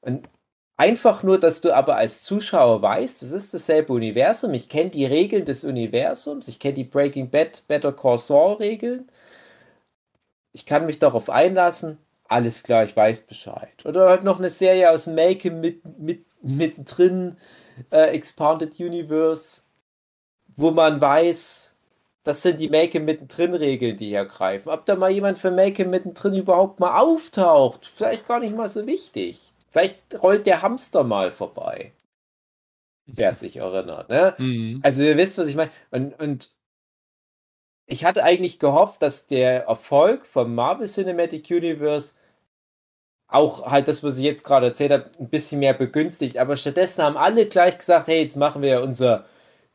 [0.00, 0.28] Und
[0.76, 5.06] einfach nur, dass du aber als Zuschauer weißt, es ist dasselbe Universum, ich kenne die
[5.06, 9.08] Regeln des Universums, ich kenne die Breaking Bad, Better Call Saul Regeln,
[10.52, 11.98] ich kann mich darauf einlassen,
[12.28, 13.84] alles klar, ich weiß Bescheid.
[13.84, 17.36] Oder halt noch eine Serie aus Make mit, mit, mittendrin,
[17.90, 19.62] äh, Expanded Universe,
[20.56, 21.75] wo man weiß,
[22.26, 24.70] das sind die Make mittendrin Regeln, die hier greifen.
[24.70, 28.84] Ob da mal jemand für Make mittendrin überhaupt mal auftaucht, vielleicht gar nicht mal so
[28.84, 29.52] wichtig.
[29.70, 31.92] Vielleicht rollt der Hamster mal vorbei.
[33.06, 34.34] Wer sich erinnert, ne?
[34.38, 34.80] Mhm.
[34.82, 35.70] Also ihr wisst, was ich meine.
[35.92, 36.52] Und, und
[37.86, 42.14] ich hatte eigentlich gehofft, dass der Erfolg vom Marvel Cinematic Universe
[43.28, 46.38] auch halt das, was ich jetzt gerade erzählt habe, ein bisschen mehr begünstigt.
[46.38, 49.26] Aber stattdessen haben alle gleich gesagt, hey, jetzt machen wir unser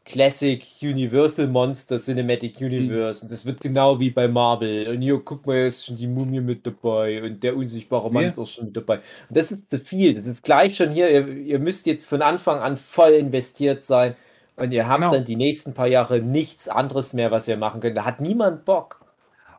[0.03, 2.67] Classic Universal Monster Cinematic mhm.
[2.67, 3.19] Universe.
[3.19, 3.25] Mhm.
[3.25, 4.87] Und das wird genau wie bei Marvel.
[4.87, 8.29] Und hier, guck mal, ist schon die Mumie mit dabei und der unsichtbare Mann ja.
[8.29, 8.97] ist auch schon mit dabei.
[8.97, 10.15] Und das ist zu viel.
[10.15, 11.09] Das ist gleich schon hier.
[11.09, 14.15] Ihr, ihr müsst jetzt von Anfang an voll investiert sein.
[14.55, 15.11] Und ihr habt genau.
[15.13, 17.97] dann die nächsten paar Jahre nichts anderes mehr, was ihr machen könnt.
[17.97, 19.01] Da hat niemand Bock.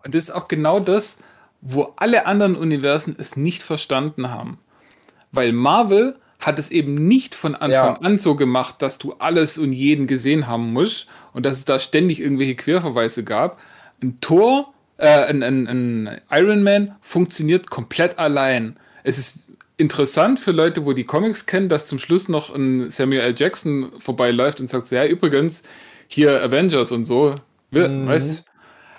[0.04, 1.18] Und das ist auch genau das,
[1.60, 4.58] wo alle anderen Universen es nicht verstanden haben.
[5.30, 7.98] Weil Marvel hat es eben nicht von Anfang ja.
[8.00, 11.78] an so gemacht, dass du alles und jeden gesehen haben musst und dass es da
[11.78, 13.60] ständig irgendwelche Querverweise gab.
[14.02, 18.76] Ein Tor, äh, ein, ein, ein Iron Man funktioniert komplett allein.
[19.04, 19.38] Es ist
[19.76, 23.34] interessant für Leute, wo die Comics kennen, dass zum Schluss noch ein Samuel L.
[23.36, 25.62] Jackson vorbeiläuft und sagt so, ja, übrigens,
[26.08, 27.36] hier Avengers und so.
[27.70, 28.08] Mhm.
[28.08, 28.44] weißt,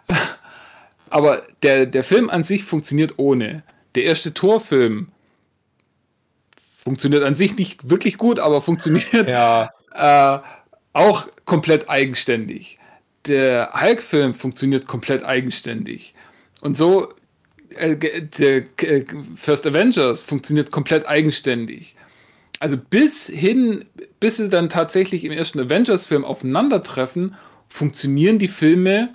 [1.09, 3.63] aber der, der Film an sich funktioniert ohne.
[3.95, 5.09] Der erste Torfilm
[6.83, 9.69] funktioniert an sich nicht wirklich gut, aber funktioniert ja.
[9.93, 10.39] äh,
[10.93, 12.79] auch komplett eigenständig.
[13.25, 16.13] Der Hulk-Film funktioniert komplett eigenständig.
[16.61, 17.13] Und so
[17.75, 19.05] äh, der äh,
[19.35, 21.95] First Avengers funktioniert komplett eigenständig.
[22.59, 23.85] Also bis hin,
[24.19, 27.35] bis sie dann tatsächlich im ersten Avengers-Film aufeinandertreffen,
[27.67, 29.13] funktionieren die Filme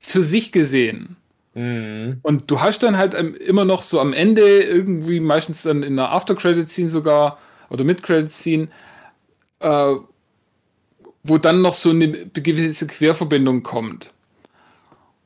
[0.00, 1.16] für sich gesehen.
[1.54, 2.18] Mhm.
[2.22, 6.10] Und du hast dann halt immer noch so am Ende irgendwie, meistens dann in der
[6.10, 8.68] After-Credit-Scene sogar oder Mid-Credit-Scene,
[9.60, 9.94] äh,
[11.22, 14.12] wo dann noch so eine gewisse Querverbindung kommt.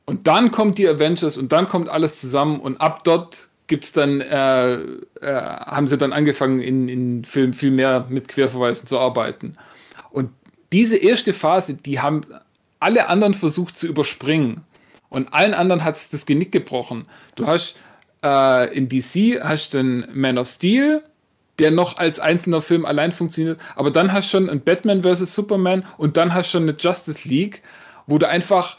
[0.05, 4.21] Und dann kommt die Avengers und dann kommt alles zusammen und ab dort gibt's dann,
[4.21, 4.85] äh, äh,
[5.21, 9.57] haben sie dann angefangen, in, in Filmen viel mehr mit Querverweisen zu arbeiten.
[10.11, 10.29] Und
[10.71, 12.21] diese erste Phase, die haben
[12.79, 14.61] alle anderen versucht zu überspringen.
[15.15, 17.07] Und allen anderen hat es das Genick gebrochen.
[17.35, 17.77] Du hast
[18.21, 21.03] äh, in DC hast den Man of Steel,
[21.57, 23.57] der noch als einzelner Film allein funktioniert.
[23.77, 25.33] Aber dann hast du schon ein Batman vs.
[25.33, 27.63] Superman und dann hast du schon eine Justice League,
[28.07, 28.75] wo du einfach,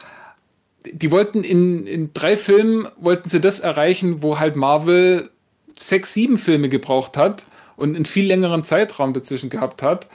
[0.85, 5.31] die wollten in, in drei Filmen, wollten sie das erreichen, wo halt Marvel
[5.79, 7.47] sechs, sieben Filme gebraucht hat
[7.77, 10.07] und einen viel längeren Zeitraum dazwischen gehabt hat.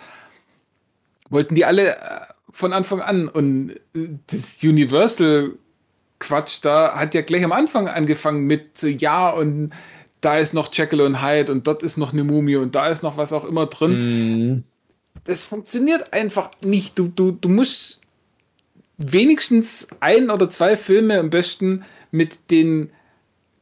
[1.31, 1.99] Wollten die alle äh,
[2.51, 3.27] von Anfang an.
[3.27, 5.53] Und äh, das Universal
[6.21, 9.71] Quatsch da hat ja gleich am Anfang angefangen mit so, ja und
[10.21, 13.03] da ist noch Jekyll und Hyde und dort ist noch eine Mumie und da ist
[13.03, 14.53] noch was auch immer drin.
[14.53, 14.63] Mhm.
[15.25, 16.97] Das funktioniert einfach nicht.
[16.97, 17.99] Du, du, du musst
[18.97, 22.91] wenigstens ein oder zwei Filme am besten mit den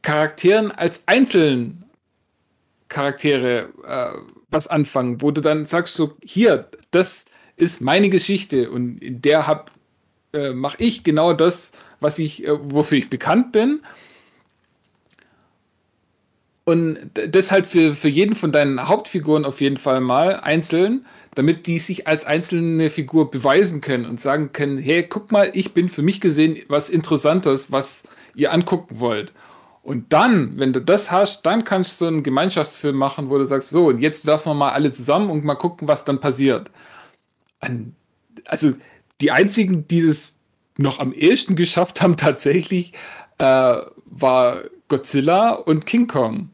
[0.02, 1.84] Charakteren als einzelnen
[2.88, 4.18] Charaktere äh,
[4.50, 7.24] was anfangen, wo du dann sagst so, hier, das
[7.56, 9.70] ist meine Geschichte und in der hab
[10.32, 11.70] äh, mache ich genau das,
[12.00, 13.80] was ich, äh, wofür ich bekannt bin.
[16.64, 21.04] Und das halt für, für jeden von deinen Hauptfiguren auf jeden Fall mal einzeln,
[21.34, 25.74] damit die sich als einzelne Figur beweisen können und sagen können, hey, guck mal, ich
[25.74, 28.04] bin für mich gesehen was Interessantes, was
[28.34, 29.32] ihr angucken wollt.
[29.82, 33.70] Und dann, wenn du das hast, dann kannst du einen Gemeinschaftsfilm machen, wo du sagst,
[33.70, 36.70] so, und jetzt werfen wir mal alle zusammen und mal gucken, was dann passiert.
[38.44, 38.74] Also
[39.20, 40.34] die einzigen, die es
[40.80, 42.92] noch am ehesten geschafft haben, tatsächlich,
[43.38, 43.76] äh,
[44.06, 46.50] war Godzilla und King Kong.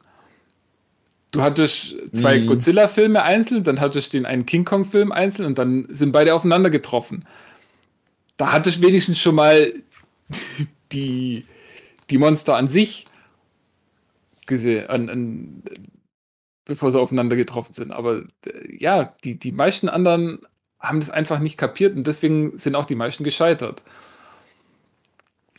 [1.31, 2.47] Du hattest zwei Mhm.
[2.47, 6.70] Godzilla-Filme einzeln, dann hattest du den einen King Kong-Film einzeln und dann sind beide aufeinander
[6.70, 7.27] getroffen.
[8.36, 9.73] Da hattest du wenigstens schon mal
[10.93, 11.44] die,
[12.11, 13.07] die Monster an sich
[14.47, 15.62] gesehen, an, an,
[16.65, 17.93] bevor sie aufeinander getroffen sind.
[17.93, 20.40] Aber äh, ja, die, die meisten anderen
[20.81, 23.82] haben das einfach nicht kapiert und deswegen sind auch die meisten gescheitert.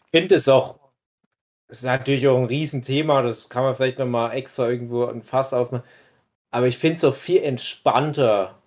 [0.07, 0.79] Ich finde es auch,
[1.67, 5.53] es ist natürlich auch ein Riesenthema, das kann man vielleicht nochmal extra irgendwo ein Fass
[5.53, 5.85] aufmachen.
[6.49, 8.57] Aber ich finde es auch viel entspannter,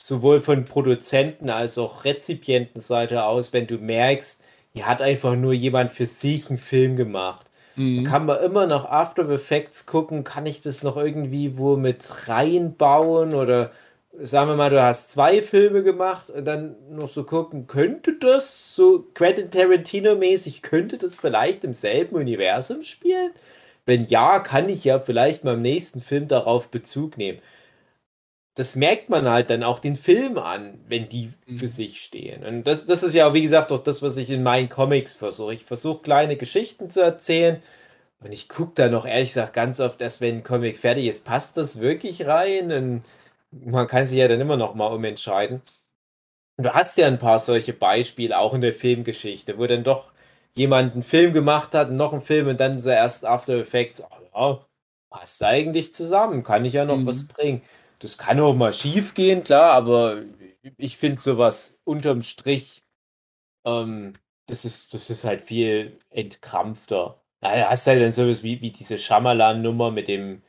[0.00, 5.90] sowohl von Produzenten als auch Rezipientenseite aus, wenn du merkst, hier hat einfach nur jemand
[5.90, 7.46] für sich einen Film gemacht.
[7.74, 8.04] Mhm.
[8.04, 13.34] Kann man immer noch After Effects gucken, kann ich das noch irgendwie wo mit reinbauen
[13.34, 13.72] oder
[14.22, 18.74] sagen wir mal, du hast zwei Filme gemacht und dann noch so gucken, könnte das
[18.74, 23.32] so Quentin Tarantino-mäßig, könnte das vielleicht im selben Universum spielen?
[23.86, 27.40] Wenn ja, kann ich ja vielleicht mal im nächsten Film darauf Bezug nehmen.
[28.54, 31.68] Das merkt man halt dann auch den Film an, wenn die für Mhm.
[31.68, 32.44] sich stehen.
[32.44, 35.54] Und das, das ist ja, wie gesagt, auch das, was ich in meinen Comics versuche.
[35.54, 37.62] Ich versuche kleine Geschichten zu erzählen
[38.22, 41.24] und ich gucke da noch ehrlich gesagt ganz oft erst, wenn ein Comic fertig ist,
[41.26, 42.72] passt das wirklich rein?
[42.72, 43.02] Und
[43.50, 45.62] man kann sich ja dann immer noch mal umentscheiden.
[46.56, 50.12] Und du hast ja ein paar solche Beispiele, auch in der Filmgeschichte, wo dann doch
[50.54, 54.06] jemand einen Film gemacht hat, noch einen Film und dann so erst After Effects, oh
[54.34, 54.66] ja,
[55.10, 57.06] passt eigentlich zusammen, kann ich ja noch Mhm.
[57.06, 57.62] was bringen.
[58.00, 60.22] Das kann auch mal schief gehen, klar, aber
[60.76, 62.82] ich finde sowas unterm Strich,
[63.64, 64.14] ähm,
[64.46, 67.20] das ist, das ist halt viel entkrampfter.
[67.40, 70.42] Da hast du halt dann sowas wie, wie diese Shyamalan-Nummer mit dem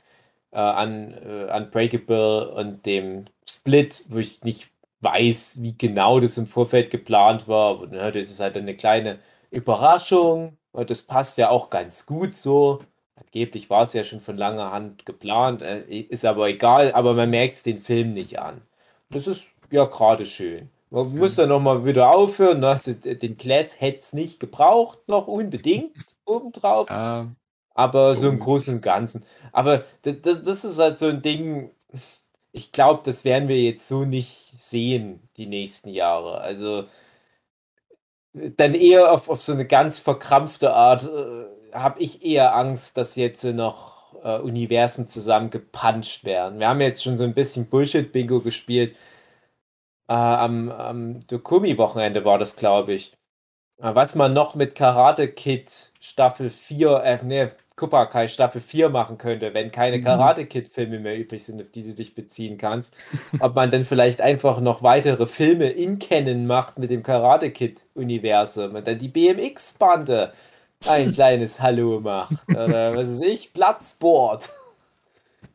[0.52, 4.70] äh, Un, äh, Unbreakable und dem Split, wo ich nicht
[5.02, 7.72] weiß, wie genau das im Vorfeld geplant war.
[7.72, 9.20] Aber ne, das ist halt eine kleine
[9.52, 12.82] Überraschung und das passt ja auch ganz gut so.
[13.16, 17.30] Angeblich war es ja schon von langer Hand geplant, äh, ist aber egal, aber man
[17.30, 18.62] merkt es den Film nicht an.
[19.10, 20.70] Das ist ja gerade schön.
[20.92, 22.62] Man muss dann nochmal wieder aufhören.
[22.62, 22.70] Ne?
[22.70, 26.90] Also, den Class hätte es nicht gebraucht, noch unbedingt obendrauf.
[26.90, 27.28] Ja,
[27.80, 28.40] Aber so im.
[28.40, 29.26] Großen und Ganzen.
[29.52, 31.72] Aber das, das, das ist halt so ein Ding,
[32.52, 36.42] ich glaube, das werden wir jetzt so nicht sehen, die nächsten Jahre.
[36.42, 36.86] Also
[38.34, 41.46] dann eher auf, auf so eine ganz verkrampfte Art äh,
[41.76, 46.60] habe ich eher Angst, dass jetzt noch äh, Universen zusammengepanscht werden.
[46.60, 48.96] Wir haben jetzt schon so ein bisschen Bullshit-Bingo gespielt.
[50.08, 53.14] Äh, am am Dokumi-Wochenende war das, glaube ich.
[53.80, 58.90] Äh, Was man noch mit Karate Kid Staffel 4, äh, ne, Cobra Kai Staffel 4
[58.90, 60.04] machen könnte, wenn keine Mhm.
[60.04, 62.98] Karate Kid Filme mehr übrig sind, auf die du dich beziehen kannst.
[63.40, 67.82] Ob man dann vielleicht einfach noch weitere Filme in Canon macht mit dem Karate Kid
[67.96, 70.34] Universum und dann die BMX Bande
[70.86, 72.36] ein kleines Hallo macht.
[72.50, 74.50] Oder was weiß ich, Platzsport.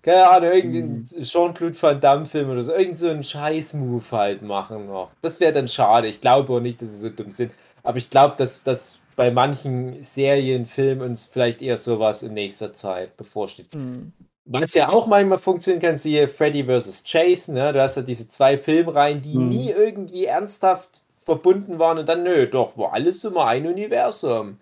[0.02, 5.10] Keine Ahnung, irgendein Jean-Claude Van Damme-Film oder so, irgend so einen Scheiß-Move halt machen noch.
[5.22, 6.08] Das wäre dann schade.
[6.08, 7.52] Ich glaube auch nicht, dass sie so dumm sind.
[7.82, 12.72] Aber ich glaube, dass, dass bei manchen Serien, Filmen uns vielleicht eher sowas in nächster
[12.72, 13.72] Zeit bevorsteht.
[13.74, 14.12] Hm.
[14.46, 17.04] Was ja auch manchmal funktionieren kann, siehe Freddy vs.
[17.06, 17.72] Jason, ne?
[17.72, 19.48] du hast ja diese zwei Filmreihen, die Mhm.
[19.48, 24.58] nie irgendwie ernsthaft verbunden waren und dann, nö, doch, war alles immer ein Universum.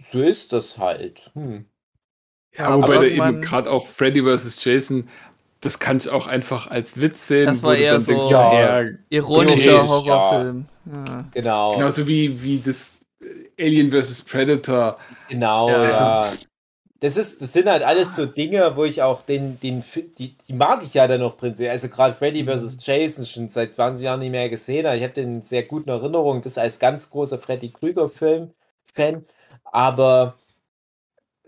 [0.00, 1.30] So ist das halt.
[1.34, 1.66] Hm.
[2.56, 4.64] ja wobei aber da eben gerade auch Freddy vs.
[4.64, 5.08] Jason,
[5.60, 7.46] das kann ich auch einfach als Witz sehen.
[7.46, 8.52] Das war wo du eher dann so- denkst, Ja.
[8.52, 10.66] ja, ja, Ironischer Ironisch, Horrorfilm.
[11.06, 11.24] Ja.
[11.32, 11.74] Genau.
[11.74, 12.92] genauso wie, wie das
[13.58, 14.22] Alien vs.
[14.22, 14.98] Predator.
[15.28, 16.32] Genau, Ja, ja.
[17.00, 19.84] Das, ist, das sind halt alles so Dinge, wo ich auch den, den
[20.18, 21.72] die, die mag ich ja dann noch prinzipiell.
[21.72, 22.78] Also gerade Freddy vs.
[22.84, 26.40] Jason schon seit 20 Jahren nicht mehr gesehen, ich habe den sehr guten Erinnerungen.
[26.42, 29.26] Das als ganz großer Freddy Krüger-Film-Fan.
[29.64, 30.38] Aber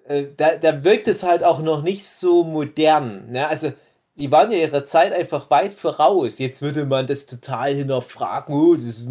[0.06, 3.30] äh, da, da wirkt es halt auch noch nicht so modern.
[3.30, 3.46] Ne?
[3.48, 3.72] Also
[4.16, 6.38] die waren ja ihrer Zeit einfach weit voraus.
[6.38, 8.54] Jetzt würde man das total hinterfragen.
[8.54, 9.06] Oh, das,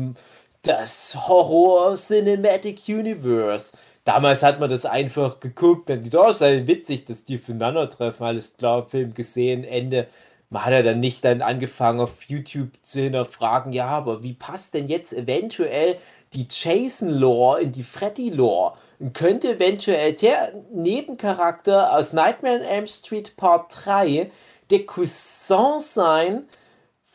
[0.67, 3.71] das Horror Cinematic Universe.
[4.03, 8.25] Damals hat man das einfach geguckt, dann gedacht, oh, ist ja witzig, dass die aufeinandertreffen,
[8.25, 10.07] alles klar, Film gesehen, Ende.
[10.49, 14.73] Man hat ja dann nicht dann angefangen auf YouTube zu hinterfragen, ja, aber wie passt
[14.73, 15.97] denn jetzt eventuell
[16.33, 18.77] die Jason-Lore in die Freddy-Lore?
[18.99, 24.31] Und könnte eventuell der Nebencharakter aus Nightmare on Elm Street Part 3
[24.69, 26.47] der Cousin sein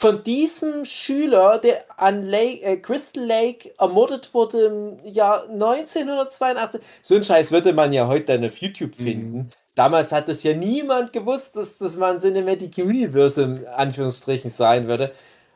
[0.03, 6.81] von diesem Schüler, der an Lake, äh, Crystal Lake ermordet wurde im Jahr 1982.
[7.03, 9.51] So ein Scheiß würde man ja heute dann auf YouTube finden.
[9.77, 14.89] Damals hat es ja niemand gewusst, dass das mal ein Cinematic Universe im Anführungsstrichen sein
[14.89, 15.13] würde.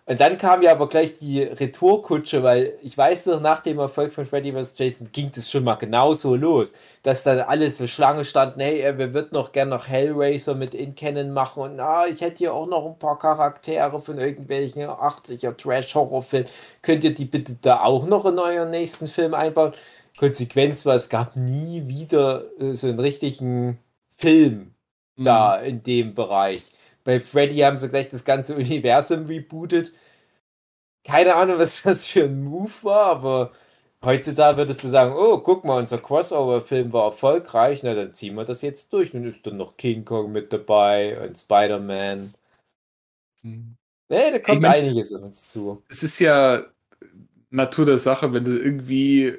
[0.08, 4.12] Und dann kam ja aber gleich die Retourkutsche, weil ich weiß noch, nach dem Erfolg
[4.12, 4.78] von Freddy vs.
[4.78, 8.98] Jason ging das schon mal genauso los, dass dann alles so Schlange standen, hey, äh,
[8.98, 12.68] wir würden noch gern noch Hellraiser mit In-Canon machen und ah, ich hätte hier auch
[12.68, 16.48] noch ein paar Charaktere von irgendwelchen 80er Trash-Horrorfilmen.
[16.82, 19.74] Könnt ihr die bitte da auch noch in euren nächsten Film einbauen?
[20.16, 23.78] Konsequenz war, es gab nie wieder äh, so einen richtigen
[24.16, 24.74] Film
[25.16, 26.66] da in dem Bereich.
[27.06, 29.92] Bei Freddy haben sie gleich das ganze Universum rebootet.
[31.04, 33.52] Keine Ahnung, was das für ein Move war, aber
[34.04, 38.44] heutzutage würdest du sagen, oh, guck mal, unser Crossover-Film war erfolgreich, na dann ziehen wir
[38.44, 39.14] das jetzt durch.
[39.14, 42.34] Nun ist dann noch King Kong mit dabei und Spider-Man.
[43.44, 43.76] Mhm.
[44.08, 45.82] Nee, da kommt mein- einiges auf uns zu.
[45.88, 46.66] Es ist ja
[47.50, 49.38] Natur der Sache, wenn du irgendwie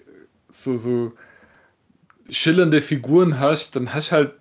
[0.49, 1.14] so, so
[2.30, 4.34] schillernde Figuren hast, dann hast halt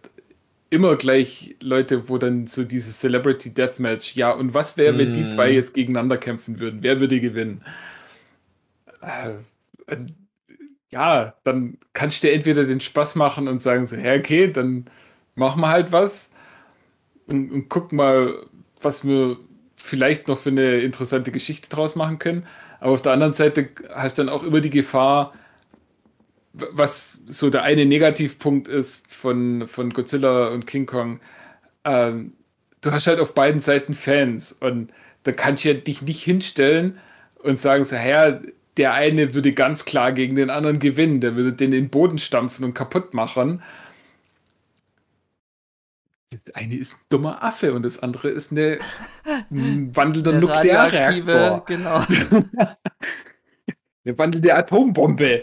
[0.70, 5.26] immer gleich Leute, wo dann so dieses Celebrity Deathmatch, ja, und was wäre, wenn die
[5.26, 6.82] zwei jetzt gegeneinander kämpfen würden?
[6.82, 7.62] Wer würde gewinnen?
[9.00, 9.30] Äh,
[9.86, 10.06] äh,
[10.90, 14.86] ja, dann kannst du dir entweder den Spaß machen und sagen so, ja, okay, dann
[15.34, 16.30] machen wir halt was
[17.26, 18.46] und, und guck mal,
[18.80, 19.38] was wir
[19.76, 22.46] vielleicht noch für eine interessante Geschichte draus machen können.
[22.80, 25.34] Aber auf der anderen Seite hast du dann auch immer die Gefahr,
[26.72, 31.20] was so der eine Negativpunkt ist von, von Godzilla und King Kong,
[31.84, 32.32] ähm,
[32.80, 34.92] du hast halt auf beiden Seiten Fans und
[35.24, 36.98] da kannst du ja dich nicht hinstellen
[37.42, 38.40] und sagen so, ja,
[38.76, 42.18] der eine würde ganz klar gegen den anderen gewinnen, der würde den in den Boden
[42.18, 43.62] stampfen und kaputt machen.
[46.30, 48.78] Das eine ist ein dummer Affe und das andere ist eine,
[49.50, 51.64] ein wandelnder Eine Nuklearreaktor.
[51.66, 52.04] genau.
[54.04, 55.42] Eine wandelnde Atombombe.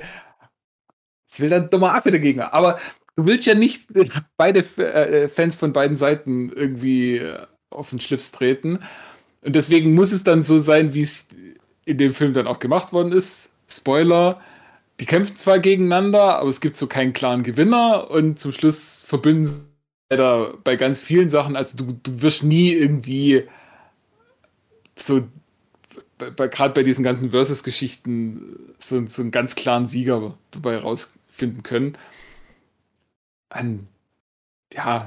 [1.34, 2.42] Das will dann ein dummer Affe dagegen.
[2.42, 2.80] Aber
[3.16, 3.88] du willst ja nicht
[4.38, 8.78] beide F- äh, Fans von beiden Seiten irgendwie äh, auf den Schlips treten.
[9.42, 11.26] Und deswegen muss es dann so sein, wie es
[11.86, 13.52] in dem Film dann auch gemacht worden ist.
[13.68, 14.42] Spoiler.
[15.00, 19.48] Die kämpfen zwar gegeneinander, aber es gibt so keinen klaren Gewinner und zum Schluss verbünden
[19.48, 19.66] sie
[20.12, 21.56] leider bei ganz vielen Sachen.
[21.56, 23.46] Also du, du wirst nie irgendwie
[24.96, 25.24] so
[26.20, 30.78] gerade bei diesen ganzen Versus-Geschichten so, so einen ganz klaren Sieger dabei
[31.34, 31.98] rausfinden können.
[33.50, 33.88] An,
[34.74, 35.06] ja,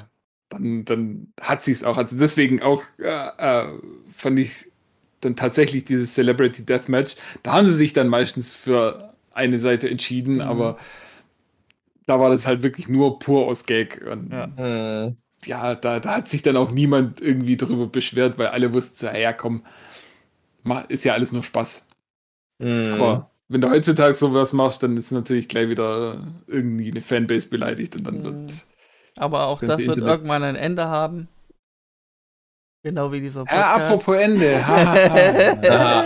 [0.51, 1.97] dann, dann hat sie es auch.
[1.98, 3.05] Also deswegen auch äh,
[3.66, 3.78] äh,
[4.15, 4.66] fand ich
[5.20, 7.16] dann tatsächlich dieses Celebrity Deathmatch.
[7.43, 10.40] Da haben sie sich dann meistens für eine Seite entschieden, Mhm.
[10.43, 10.78] aber
[12.07, 14.03] da war das halt wirklich nur pur aus Gag.
[14.11, 14.47] Und Ja.
[14.57, 15.16] Hm.
[15.44, 19.09] ja, da, da hat sich dann auch niemand irgendwie drüber beschwert, weil alle wussten, so,
[19.09, 19.65] ja komm,
[20.62, 21.86] ma- ist ja alles nur Spaß.
[22.61, 22.94] Hm.
[23.01, 27.97] Aber wenn du heutzutage sowas machst, dann ist natürlich gleich wieder irgendwie eine Fanbase beleidigt
[27.97, 28.24] und dann Mhm.
[28.24, 28.52] wird.
[29.16, 30.09] Aber auch Das wird Internet.
[30.09, 31.28] irgendwann ein Ende haben.
[32.82, 33.81] Genau wie dieser Ja, Podcast.
[33.85, 34.66] apropos Ende.
[34.66, 36.05] ha, ha, ha.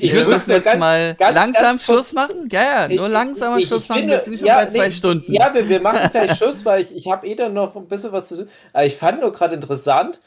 [0.00, 2.48] Ich, nur jetzt ganz, mal ganz- langsam ganz Schluss machen.
[2.50, 3.98] Ja, ja, nur langsamer ich- Schluss ich machen.
[4.00, 5.32] finde- Wir sind schon ja, bei zwei nee, Stunden.
[5.32, 8.12] Ja, wir, wir machen gleich Schluss, weil ich, ich habe eh dann noch ein bisschen
[8.12, 8.48] was zu tun.
[8.72, 10.20] Aber ich fand nur gerade interessant,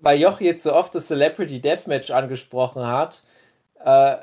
[0.00, 3.24] weil Joch jetzt so oft das Celebrity Deathmatch angesprochen hat,
[3.84, 4.16] äh,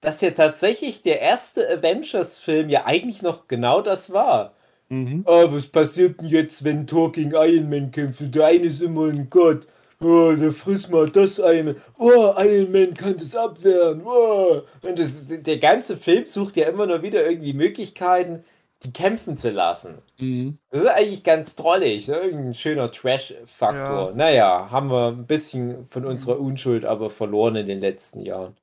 [0.00, 4.54] dass ja tatsächlich der erste Avengers-Film ja eigentlich noch genau das war.
[4.88, 5.24] Mhm.
[5.26, 8.34] Oh, was passiert denn jetzt, wenn Thor gegen Iron Man kämpft?
[8.34, 9.66] Der eine ist immer ein Gott.
[10.00, 11.76] Oh, der frisst mal das Iron Man.
[11.98, 14.02] Oh, Iron Man kann das abwehren.
[14.04, 14.62] Oh.
[14.82, 18.44] Und das, der ganze Film sucht ja immer nur wieder irgendwie Möglichkeiten,
[18.84, 19.98] die kämpfen zu lassen.
[20.18, 20.58] Mhm.
[20.70, 22.20] Das ist eigentlich ganz drollig, ne?
[22.20, 24.10] Ein schöner Trash-Faktor.
[24.10, 24.14] Ja.
[24.14, 28.56] Naja, haben wir ein bisschen von unserer Unschuld aber verloren in den letzten Jahren.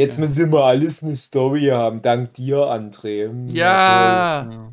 [0.00, 0.20] Jetzt Ja.
[0.20, 3.28] müssen wir alles eine Story haben, dank dir, André.
[3.28, 4.48] Hm, Ja.
[4.50, 4.72] Ja.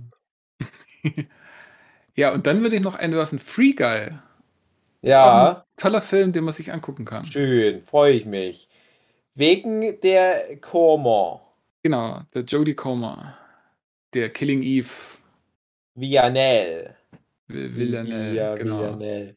[2.16, 4.12] ja, und dann würde ich noch einwerfen: Free Guy.
[5.02, 7.26] Ja, Toller Film, den man sich angucken kann.
[7.26, 8.68] schön, freue ich mich.
[9.36, 11.42] Wegen der Koma,
[11.84, 13.38] Genau, der Jodie Comer.
[14.14, 14.90] Der Killing Eve.
[15.96, 16.96] Villanelle.
[17.48, 18.80] Vil- Villanelle, Ja, genau.
[18.80, 19.37] Villanelle.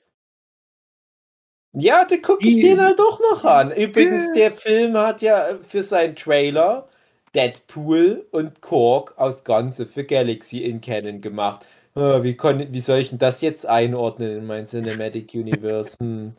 [1.73, 3.71] Ja, dann gucke ich den halt doch noch an.
[3.71, 6.89] Übrigens, der Film hat ja für seinen Trailer
[7.35, 11.65] Deadpool und Korg aus Ganze für Galaxy in Canon gemacht.
[11.95, 15.97] Ah, Wie, kon, wie soll ich denn das jetzt einordnen in mein Cinematic Universe?
[16.01, 16.33] Hm.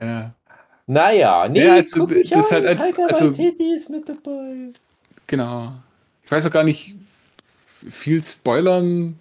[0.00, 0.34] Ja,
[0.86, 2.64] Naja, nee, Ja, also, guck ich das ist an.
[2.66, 4.72] halt Taika also- Waititi ist mit dabei.
[5.26, 5.72] genau.
[6.24, 6.94] Ich weiß auch gar nicht,
[7.66, 9.18] viel spoilern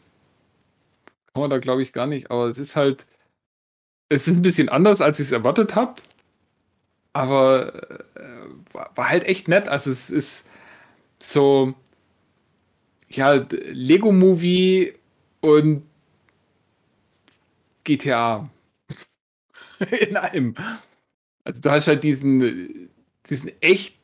[1.34, 3.06] kann man da, glaube ich, gar nicht, aber es ist halt,
[4.10, 6.02] es ist ein bisschen anders, als ich es erwartet habe,
[7.14, 7.74] aber
[8.16, 9.68] äh, war, war halt echt nett.
[9.68, 10.48] Also es ist
[11.20, 11.74] so,
[13.10, 14.94] ja, Lego-Movie
[15.42, 15.84] und
[17.84, 18.50] GTA
[20.00, 20.56] in einem.
[21.44, 22.90] Also du hast halt diesen,
[23.30, 23.96] diesen echt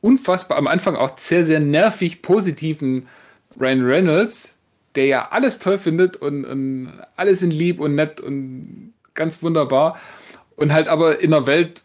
[0.00, 3.08] unfassbar, am Anfang auch sehr, sehr nervig positiven
[3.58, 4.58] Ryan Reynolds,
[4.94, 9.98] der ja alles toll findet und, und alles in lieb und nett und ganz wunderbar.
[10.56, 11.82] Und halt aber in der Welt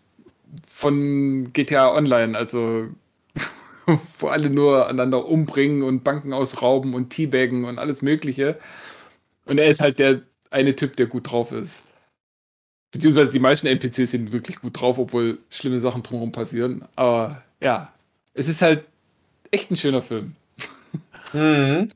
[0.69, 2.88] von GTA Online, also
[4.19, 8.57] wo alle nur einander umbringen und Banken ausrauben und Teabaggen und alles Mögliche.
[9.45, 10.22] Und er ist halt der
[10.52, 11.84] eine Typ, der gut drauf ist.
[12.91, 16.86] Beziehungsweise die meisten NPCs sind wirklich gut drauf, obwohl schlimme Sachen drumherum passieren.
[16.95, 17.94] Aber ja,
[18.34, 18.86] es ist halt
[19.52, 20.36] echt ein schöner Film.
[21.34, 21.90] Mhm.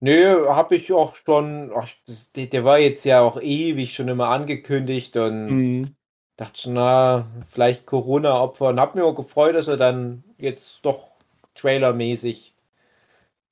[0.00, 1.72] Nö, habe ich auch schon.
[1.74, 5.96] Ach, das, der, der war jetzt ja auch ewig schon immer angekündigt und Mhm.
[6.36, 8.68] dachte schon, na, vielleicht Corona-Opfer.
[8.68, 11.12] Und hab mir auch gefreut, dass er dann jetzt doch
[11.54, 12.54] trailermäßig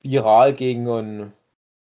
[0.02, 1.32] viral ging und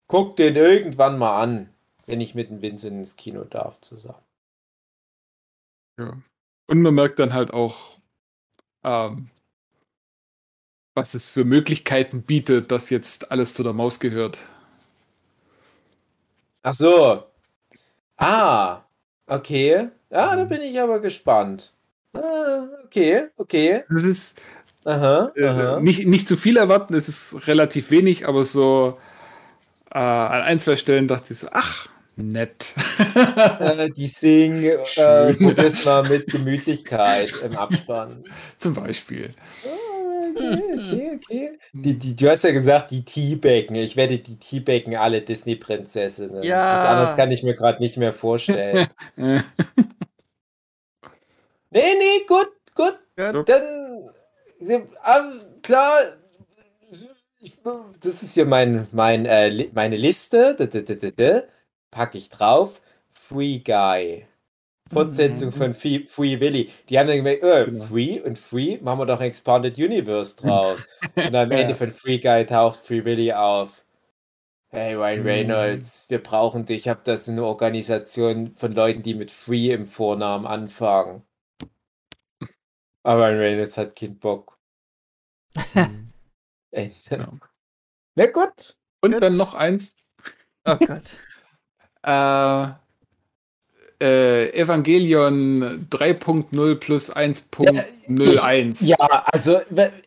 [0.08, 1.70] guck den irgendwann mal an,
[2.06, 4.22] wenn ich mit dem Vincent ins Kino darf zusammen.
[5.98, 6.22] Ja.
[6.68, 7.98] Und man merkt dann halt auch,
[8.84, 9.30] ähm,
[10.96, 14.38] was es für Möglichkeiten bietet, dass jetzt alles zu der Maus gehört.
[16.66, 17.22] Ach so.
[18.16, 18.82] Ah,
[19.28, 19.88] okay.
[20.10, 21.72] Ja, da bin ich aber gespannt.
[22.12, 23.84] Ah, okay, okay.
[23.88, 24.42] Das ist
[24.84, 25.78] Aha, äh, aha.
[25.78, 28.98] nicht, nicht zu viel erwarten, es ist relativ wenig, aber so
[29.94, 32.74] äh, an ein, zwei Stellen dachte ich so, ach, nett.
[33.60, 34.64] Äh, die Sing,
[34.96, 35.32] äh,
[35.84, 38.24] mal mit Gemütlichkeit im Abspann.
[38.58, 39.30] Zum Beispiel.
[39.64, 39.95] Ah,
[40.36, 41.58] Okay, okay, okay.
[41.72, 43.76] Die, die, du hast ja gesagt, die Teabaggen.
[43.76, 46.42] Ich werde die Teabaggen alle Disney-Prinzessinnen.
[46.42, 46.72] Ja.
[46.74, 48.88] Was anderes kann ich mir gerade nicht mehr vorstellen.
[49.16, 49.40] Äh,
[51.70, 52.98] nee, nee, gut, gut.
[53.32, 53.48] Gut.
[53.48, 54.10] Dann,
[55.02, 55.24] ah,
[55.62, 55.98] klar,
[57.40, 57.56] ich,
[58.00, 60.54] das ist hier mein, mein, äh, Li- meine Liste.
[61.90, 62.80] Packe ich drauf.
[63.10, 64.26] Free Guy.
[64.92, 66.70] Fortsetzung von Free, Free Willy.
[66.88, 67.84] Die haben dann gemerkt, oh, Genau.
[67.86, 70.86] Free und Free, machen wir doch ein Expanded Universe draus.
[71.16, 71.58] und am Ja.
[71.58, 73.84] Ende von Free Guy taucht Free Willy auf.
[74.68, 75.26] Hey Ryan Mhm.
[75.26, 76.82] Reynolds, wir brauchen dich.
[76.82, 81.22] Ich habe das eine Organisation von Leuten, die mit Free im Vornamen anfangen.
[83.02, 84.58] Aber Ryan Reynolds hat keinen Bock.
[86.72, 87.32] Ja.
[88.16, 88.76] Na gut.
[89.00, 89.22] Und Gut.
[89.22, 89.96] dann noch eins.
[90.64, 91.02] Oh Gott.
[92.02, 92.68] Äh,
[94.00, 98.84] äh, Evangelion 3.0 plus 1.01.
[98.84, 98.96] Ja,
[99.32, 99.60] also,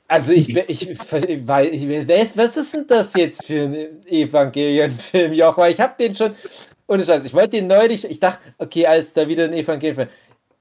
[0.08, 1.00] also ich, ich, ich,
[1.48, 5.66] weil, ich was, ist denn das jetzt für ein Evangelion-Film, Jochen?
[5.66, 6.36] Ich habe den schon,
[6.88, 10.10] ohne Scheiß, ich wollte den neulich, ich dachte, okay, alles da wieder ein Evangelion-Film.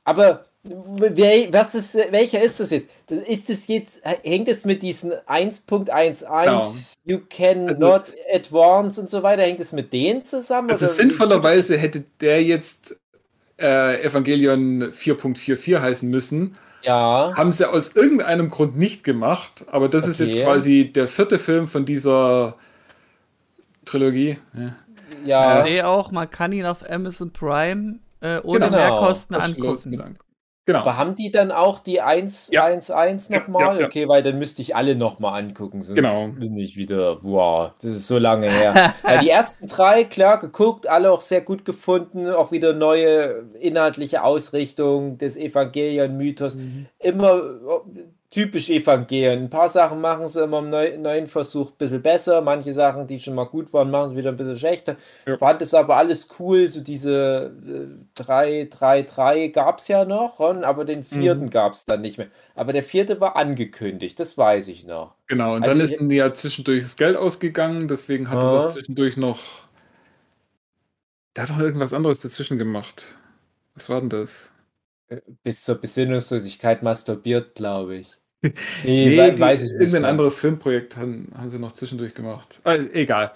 [0.04, 2.88] Aber wer, was ist, welcher ist das jetzt?
[3.08, 9.10] Das, ist es jetzt, hängt es mit diesen 1.11, you can Also- not advance und
[9.10, 10.70] so weiter, hängt es mit denen zusammen?
[10.70, 12.96] Also sinnvollerweise hätte der jetzt
[13.60, 16.52] äh, Evangelion 4.44 heißen müssen.
[16.82, 17.32] Ja.
[17.36, 20.44] Haben sie aus irgendeinem Grund nicht gemacht, aber das ist jetzt Okay.
[20.44, 22.54] quasi der vierte Film von dieser
[23.84, 24.38] Trilogie.
[24.54, 24.76] Ja.
[25.22, 25.62] Ich Ja.
[25.62, 28.76] sehe auch, man kann ihn auf Amazon Prime äh, ohne Genau.
[28.76, 30.18] Mehrkosten angucken.
[30.68, 30.80] Genau.
[30.80, 32.62] Aber haben die dann auch die 1, Ja.
[32.66, 33.76] 1, 1 Ja, nochmal?
[33.76, 33.86] ja, ja.
[33.86, 36.28] Okay, weil dann müsste ich alle nochmal angucken, sonst Genau.
[36.28, 38.92] bin ich wieder, wow, das ist so lange her.
[39.02, 44.22] weil die ersten drei, klar, geguckt, alle auch sehr gut gefunden, auch wieder neue inhaltliche
[44.22, 46.56] Ausrichtung des Evangelion-Mythos.
[46.56, 46.86] Mhm.
[46.98, 47.40] Immer,
[48.30, 49.44] typisch Evangelion.
[49.44, 52.40] Ein paar Sachen machen sie immer im neu, neuen Versuch ein bisschen besser.
[52.42, 54.96] Manche Sachen, die schon mal gut waren, machen sie wieder ein bisschen schlechter.
[55.26, 55.38] Ja.
[55.38, 56.68] Fand es aber alles cool.
[56.68, 61.50] So diese äh, 3, 3, 3 gab es ja noch, aber den vierten Mhm.
[61.50, 62.28] gab es dann nicht mehr.
[62.54, 65.14] Aber der vierte war angekündigt, das weiß ich noch.
[65.28, 68.66] Genau, und Also dann ist ihm ja zwischendurch das Geld ausgegangen, deswegen hat er doch
[68.66, 69.40] zwischendurch noch.
[71.36, 73.16] Der hat doch irgendwas anderes dazwischen gemacht.
[73.74, 74.52] Was war denn das?
[75.08, 78.17] Äh, Bis zur Besinnungslosigkeit masturbiert, glaube ich.
[78.42, 78.52] Nee,
[78.84, 79.80] Nee, weiß ich nicht.
[79.80, 80.10] irgendein mehr.
[80.10, 82.60] anderes Filmprojekt haben, haben sie noch zwischendurch gemacht.
[82.64, 83.32] Ah, egal.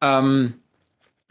[0.00, 0.54] Ähm,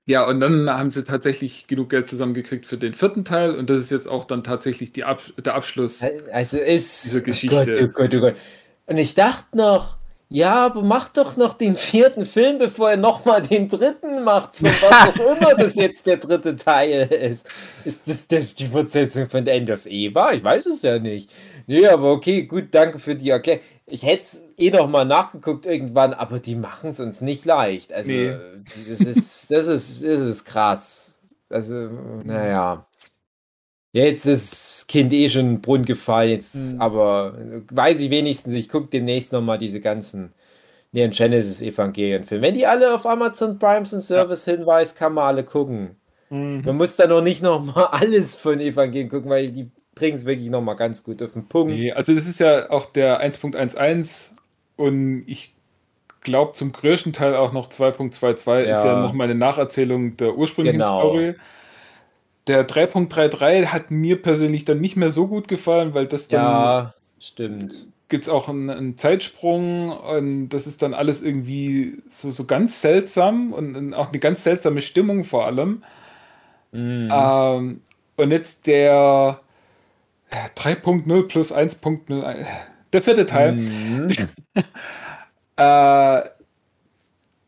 [0.06, 3.80] ja, und dann haben sie tatsächlich genug Geld zusammengekriegt für den vierten Teil und das
[3.80, 6.04] ist jetzt auch dann tatsächlich Ab der Abschluss.
[6.32, 7.06] Also ist.
[7.06, 7.66] Diese Oh Geschichte.
[7.66, 8.36] Gott, oh Gott, oh Gott.
[8.86, 9.98] Und ich dachte noch,
[10.30, 14.68] ja, aber mach doch noch den vierten Film, bevor er nochmal den dritten macht, von
[14.82, 17.48] was auch immer das jetzt der dritte Teil ist.
[17.84, 20.34] Ist das die Fortsetzung von The End of Eva?
[20.34, 21.30] Ich weiß es ja nicht.
[21.68, 23.62] Nee, aber okay, gut, danke für die Erklärung.
[23.86, 27.94] Ich hätte es eh noch mal nachgeguckt irgendwann, aber die machen es uns nicht leicht.
[27.94, 28.36] Also, Nee.
[28.88, 31.20] das ist, das ist, das ist krass.
[31.50, 31.76] Also,
[32.24, 32.86] naja.
[33.94, 36.82] Jetzt ist das Kind eh schon in den Brunnen gefallen, jetzt, Hm.
[36.82, 37.38] aber
[37.72, 40.34] weiß ich wenigstens, ich gucke demnächst nochmal diese ganzen
[40.92, 42.48] Neon Genesis Evangelien Filme.
[42.48, 45.96] Wenn die alle auf Amazon Primes und Service hinweist, kann man alle gucken.
[46.30, 46.64] Mhm.
[46.66, 50.50] Man muss da noch nicht nochmal alles von Evangelien gucken, weil die bringen es wirklich
[50.50, 51.74] nochmal ganz gut auf den Punkt.
[51.74, 54.34] Nee, also das ist ja auch der 1.11
[54.76, 55.54] und ich
[56.22, 59.02] glaube zum größten Teil auch noch 2.22 ist ja Ja.
[59.02, 61.00] noch mal eine Nacherzählung der ursprünglichen Genau.
[61.00, 61.36] Story.
[62.48, 66.94] Der 3.33 hat mir persönlich dann nicht mehr so gut gefallen, weil das dann Ja,
[67.20, 67.88] stimmt.
[68.10, 72.82] gibt es auch einen, einen Zeitsprung und das ist dann alles irgendwie so, so ganz
[72.82, 75.84] seltsam und, und auch eine ganz seltsame Stimmung vor allem.
[76.72, 77.10] Mhm.
[77.10, 77.82] Ähm,
[78.18, 79.40] und jetzt der
[80.32, 82.46] 3.0 plus 1.0, äh,
[82.94, 84.08] der vierte Teil, Mhm.
[85.58, 86.22] äh,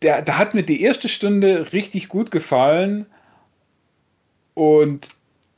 [0.02, 3.06] der, da hat mir die erste Stunde richtig gut gefallen
[4.54, 5.10] und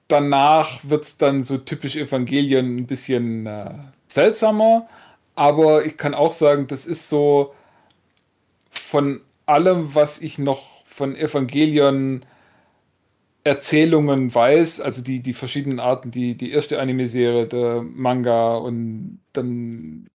[0.07, 3.71] danach wird es dann so typisch Evangelion ein bisschen äh,
[4.07, 4.87] seltsamer,
[5.35, 7.53] aber ich kann auch sagen, das ist so
[8.71, 12.23] von allem, was ich noch von Evangelion
[13.43, 20.05] Erzählungen weiß, also die, die verschiedenen Arten, die, die erste Anime-Serie, der Manga und dann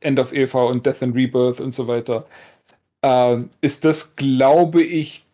[0.00, 2.26] End of Eva und Death and Rebirth und so weiter,
[3.02, 5.24] ähm, ist das, glaube ich,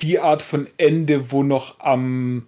[0.00, 2.46] die Art von Ende, wo noch am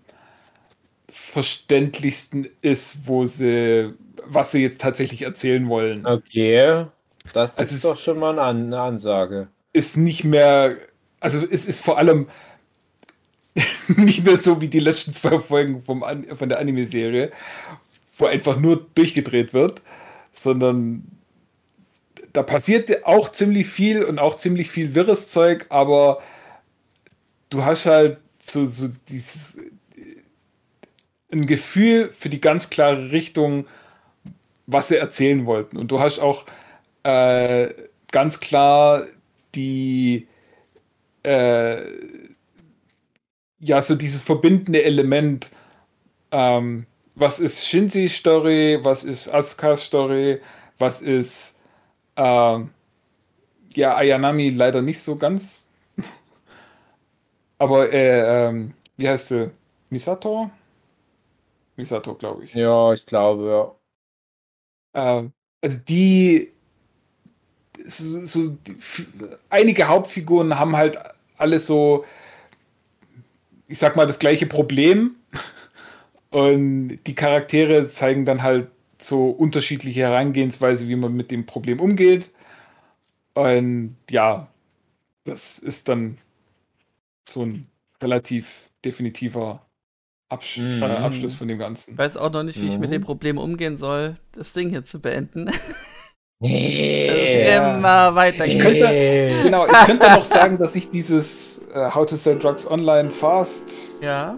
[1.11, 3.95] verständlichsten ist, wo sie,
[4.25, 6.07] was sie jetzt tatsächlich erzählen wollen.
[6.07, 6.87] Okay,
[7.33, 9.49] das Also ist doch schon mal eine Ansage.
[9.73, 10.77] ist nicht mehr,
[11.21, 12.29] also es ist vor allem
[13.89, 17.33] nicht mehr so wie die letzten zwei Folgen vom An von der Anime-Serie,
[18.17, 19.83] wo einfach nur durchgedreht wird,
[20.33, 21.05] sondern
[22.33, 26.21] da passiert auch ziemlich viel und auch ziemlich viel wirres Zeug, aber
[27.51, 29.57] du hast halt so, so dieses
[31.31, 33.67] ein Gefühl für die ganz klare Richtung,
[34.67, 35.77] was sie erzählen wollten.
[35.77, 36.47] Und du hast auch
[37.03, 37.69] äh,
[38.11, 39.05] ganz klar
[39.55, 40.27] die
[41.23, 41.83] äh,
[43.61, 45.51] ja, so dieses verbindende Element.
[46.33, 48.79] Ähm, was ist Shinzis Story?
[48.83, 50.41] Was ist Asukas Story?
[50.79, 51.57] Was ist
[52.17, 52.71] ähm,
[53.75, 55.65] ja, Ayanami leider nicht so ganz.
[57.59, 59.51] Aber äh, ähm, wie heißt sie?
[59.91, 60.51] Misato?
[61.77, 62.55] Misato, glaube ich.
[62.55, 63.79] Ja, ich glaube,
[64.95, 65.21] ja.
[65.21, 66.53] Ähm, also die,
[67.87, 68.77] so, so die,
[69.51, 70.99] einige Hauptfiguren haben halt
[71.37, 72.05] alle so,
[73.69, 75.17] ich sag mal, das gleiche Problem.
[76.31, 78.69] Und die Charaktere zeigen dann halt
[79.01, 82.31] so unterschiedliche Herangehensweise, wie man mit dem Problem umgeht.
[83.35, 84.49] Und ja,
[85.25, 86.19] das ist dann
[87.29, 87.67] so ein
[88.03, 89.65] relativ definitiver
[90.29, 90.83] Absch Mhm.
[90.83, 91.93] äh, Abschluss von dem Ganzen.
[91.93, 92.95] Ich weiß auch noch nicht, wie ich mit Mhm.
[92.95, 95.51] dem Problem umgehen soll, das Ding hier zu beenden.
[96.41, 97.57] Nee.
[97.57, 98.47] immer weiter.
[98.47, 102.71] Ich könnte- Genau, ich könnte noch sagen, dass ich dieses äh, How to Sell Drugs
[102.71, 104.37] Online Fast Ja.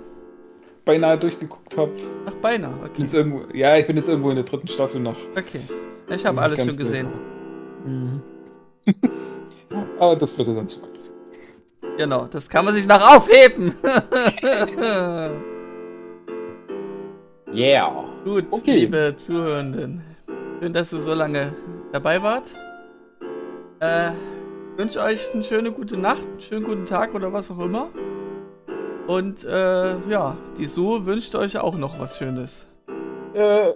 [0.87, 1.91] beinahe durchgeguckt habe.
[2.27, 2.73] Ach, beinahe.
[2.85, 3.03] Okay.
[3.03, 5.17] Jetzt irgendwo, ja, ich bin jetzt irgendwo in der dritten Staffel noch.
[5.37, 5.61] Okay.
[6.09, 7.09] Ich habe alles schon gesehen.
[9.99, 10.89] Aber das würde dann zu weit.
[11.99, 13.75] Genau, das kann man sich noch aufheben.
[17.53, 18.05] Yeah.
[18.25, 18.73] Gut, Okay.
[18.83, 20.05] liebe Zuhörenden.
[20.61, 21.55] Schön, dass ihr so lange
[21.91, 22.45] dabei wart.
[23.81, 24.11] Äh,
[24.77, 27.89] wünsche euch eine schöne gute Nacht, einen schönen guten Tag oder was auch immer.
[29.07, 32.67] Und äh, ja, die Sue wünscht euch auch noch was Schönes.
[33.33, 33.71] Äh,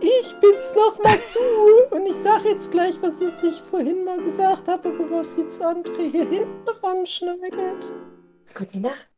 [0.00, 1.94] ich bin's nochmal zu.
[1.94, 6.10] Und ich sag jetzt gleich, was ich vorhin mal gesagt habe, bevor es jetzt André
[6.10, 7.92] hier hinten ran schneidet.
[8.54, 9.10] Gute Nacht.